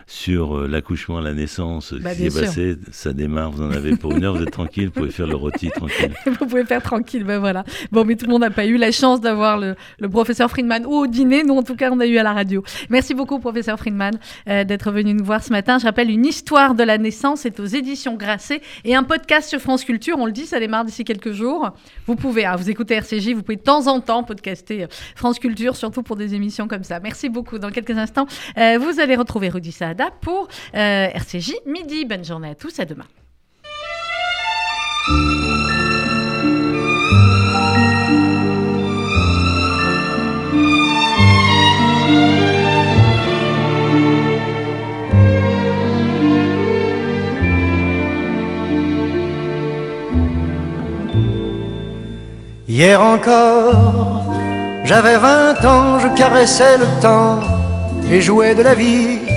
sur 0.10 0.58
euh, 0.58 0.68
l'accouchement, 0.68 1.20
la 1.20 1.34
naissance, 1.34 1.94
bah, 1.94 2.14
ce 2.14 2.24
qui 2.24 2.32
s'est 2.32 2.42
passé, 2.42 2.76
ça 2.92 3.12
démarre, 3.12 3.52
vous 3.52 3.62
en 3.62 3.72
avez 3.72 3.98
pour 3.98 4.14
une 4.14 4.24
heure, 4.24 4.36
vous 4.36 4.42
êtes 4.42 4.52
tranquille, 4.52 4.86
vous 4.86 4.92
pouvez 4.92 5.12
faire 5.12 5.28
le 5.28 5.36
rôti 5.36 5.70
tranquille. 5.70 6.14
vous 6.26 6.46
pouvez 6.46 6.64
faire 6.64 6.82
tranquille, 6.82 7.26
ben 7.26 7.40
voilà. 7.40 7.66
Bon, 7.92 8.06
mais 8.06 8.16
tout 8.16 8.26
le 8.26 8.32
monde 8.32 8.42
n'a 8.42 8.50
pas 8.50 8.66
eu 8.66 8.78
la 8.78 8.92
chance 8.92 9.20
d'avoir 9.20 9.58
le, 9.58 9.76
le, 10.00 10.08
professeur 10.08 10.50
Friedman 10.50 10.86
ou 10.86 10.94
au 10.94 11.08
dîner, 11.08 11.44
nous 11.44 11.56
en 11.56 11.64
tout 11.64 11.76
cas 11.76 11.92
on 11.92 12.00
a 12.00 12.06
eu 12.06 12.18
à 12.18 12.24
la 12.24 12.32
radio. 12.32 12.64
Merci 12.90 13.14
beaucoup 13.14 13.40
professeur 13.40 13.78
Friedman 13.78 14.18
euh, 14.48 14.64
d'être 14.64 14.92
venu 14.92 15.14
nous 15.14 15.26
voir 15.26 15.44
ce 15.44 15.52
matin. 15.52 15.78
Je 15.78 15.84
rappelle 15.84 16.10
une 16.10 16.26
histoire 16.26 16.74
de 16.74 16.84
la 16.84 16.98
naissance, 16.98 17.42
c'est 17.42 17.60
aux 17.60 17.66
éditions 17.66 18.16
Grasset 18.16 18.62
et 18.86 18.96
un 18.96 19.04
podcast 19.04 19.50
sur 19.50 19.60
France 19.60 19.84
Culture, 19.84 20.16
on 20.20 20.26
le 20.26 20.32
dit, 20.32 20.46
ça 20.46 20.62
démarre 20.62 20.86
d'ici 20.86 21.04
quelques 21.04 21.34
jours. 21.34 21.72
Vous 22.06 22.16
pouvez, 22.16 22.46
hein, 22.46 22.56
vous 22.56 22.70
écoutez 22.70 22.94
RCJ, 22.94 23.34
vous 23.34 23.44
pouvez 23.44 23.58
de 23.58 23.62
temps 23.62 23.88
en 23.88 24.00
temps 24.00 24.24
podcaster 24.24 24.84
euh, 24.84 24.88
France 25.16 25.38
Culture, 25.38 25.76
surtout 25.76 26.02
pour 26.02 26.16
des 26.16 26.34
émissions 26.34 26.70
comme 26.70 26.86
ça. 26.86 27.02
Merci 27.02 27.28
beaucoup. 27.28 27.60
Dans 27.60 27.72
quelques 27.72 27.98
instants, 27.98 28.26
euh, 28.58 28.78
vous 28.80 29.02
allez 29.02 29.18
retrouver 29.18 29.50
Rudy 29.50 29.74
Pour 30.22 30.48
euh, 30.76 31.08
RCJ 31.14 31.54
midi. 31.66 32.06
Bonne 32.06 32.24
journée 32.24 32.50
à 32.50 32.56
tous, 32.56 32.80
à 32.80 32.86
demain. 32.86 33.06
Hier 52.68 53.02
encore, 53.02 54.34
j'avais 54.84 55.18
vingt 55.18 55.66
ans, 55.66 56.00
je 56.00 56.10
caressais 56.16 56.78
le 56.78 57.02
temps 57.02 57.40
et 58.12 58.22
jouais 58.22 58.54
de 58.54 58.62
la 58.62 58.76
vie 58.76 59.37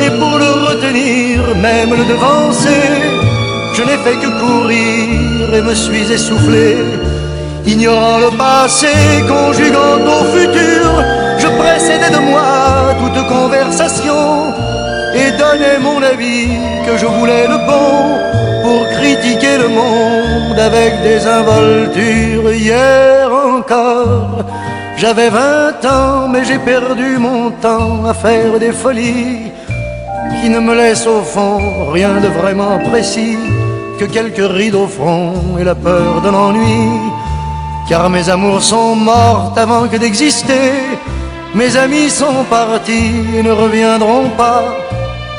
et 0.00 0.10
pour 0.10 0.38
le 0.38 0.50
retenir, 0.68 1.56
même 1.56 1.90
le 1.90 2.04
devancer, 2.04 2.86
je 3.74 3.82
n'ai 3.82 3.98
fait 4.04 4.16
que 4.16 4.30
courir 4.40 5.54
et 5.54 5.62
me 5.62 5.74
suis 5.74 6.10
essoufflé. 6.12 6.76
Ignorant 7.66 8.18
le 8.18 8.30
passé, 8.36 8.88
conjuguant 9.28 10.00
au 10.16 10.24
futur, 10.36 11.04
je 11.38 11.48
précédais 11.48 12.10
de 12.10 12.22
moi 12.30 12.94
toute 13.00 13.26
conversation 13.28 14.54
et 15.14 15.30
donnais 15.32 15.78
mon 15.80 16.02
avis 16.02 16.48
que 16.86 16.96
je 16.96 17.06
voulais 17.06 17.46
le 17.46 17.58
bon 17.66 17.92
pour 18.62 18.88
critiquer 18.98 19.58
le 19.58 19.68
monde 19.68 20.58
avec 20.58 21.02
des 21.02 21.26
involtures. 21.26 22.52
Hier 22.52 23.30
encore, 23.32 24.44
j'avais 24.96 25.30
vingt 25.30 25.84
ans, 25.84 26.28
mais 26.28 26.44
j'ai 26.44 26.58
perdu 26.58 27.18
mon 27.18 27.50
temps 27.50 28.04
à 28.06 28.14
faire 28.14 28.58
des 28.58 28.72
folies 28.72 29.52
qui 30.40 30.48
ne 30.48 30.60
me 30.60 30.74
laisse 30.74 31.06
au 31.06 31.22
fond 31.22 31.90
rien 31.92 32.20
de 32.20 32.28
vraiment 32.28 32.78
précis 32.90 33.36
que 33.98 34.04
quelques 34.04 34.50
rides 34.58 34.74
au 34.74 34.86
front 34.86 35.34
et 35.58 35.64
la 35.64 35.74
peur 35.74 36.20
de 36.22 36.28
l'ennui. 36.28 36.88
Car 37.88 38.08
mes 38.10 38.28
amours 38.28 38.62
sont 38.62 38.94
mortes 38.94 39.58
avant 39.58 39.88
que 39.88 39.96
d'exister, 39.96 40.72
mes 41.54 41.76
amis 41.76 42.10
sont 42.10 42.44
partis 42.50 43.12
et 43.36 43.42
ne 43.42 43.50
reviendront 43.50 44.28
pas. 44.36 44.64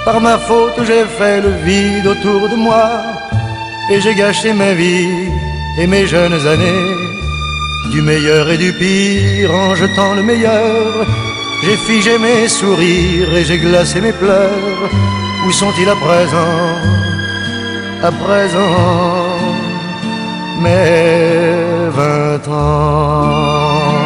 Par 0.06 0.20
ma 0.20 0.38
faute, 0.38 0.80
j'ai 0.88 1.06
fait 1.18 1.42
le 1.42 1.52
vide 1.66 2.08
autour 2.08 2.50
de 2.50 2.56
moi 2.56 2.90
et 3.92 4.02
j'ai 4.02 4.16
gâché 4.16 4.54
ma 4.54 4.74
vie 4.74 5.30
et 5.80 5.88
mes 5.88 6.06
jeunes 6.08 6.48
années. 6.48 6.96
Du 7.92 8.02
meilleur 8.02 8.50
et 8.50 8.58
du 8.58 8.72
pire 8.74 9.52
en 9.54 9.76
jetant 9.76 10.14
le 10.16 10.24
meilleur 10.24 11.06
j'ai 11.64 11.78
figé 11.78 12.18
mes 12.18 12.48
sourires 12.48 13.34
et 13.36 13.44
j'ai 13.44 13.58
glacé 13.58 14.02
mes 14.02 14.14
pleurs. 14.14 14.90
Où 15.46 15.52
sont-ils 15.52 15.90
à 15.90 15.96
présent? 15.96 16.56
À 18.02 18.12
présent, 18.12 19.38
mes 20.62 21.90
vingt 21.98 22.48
ans. 22.48 23.99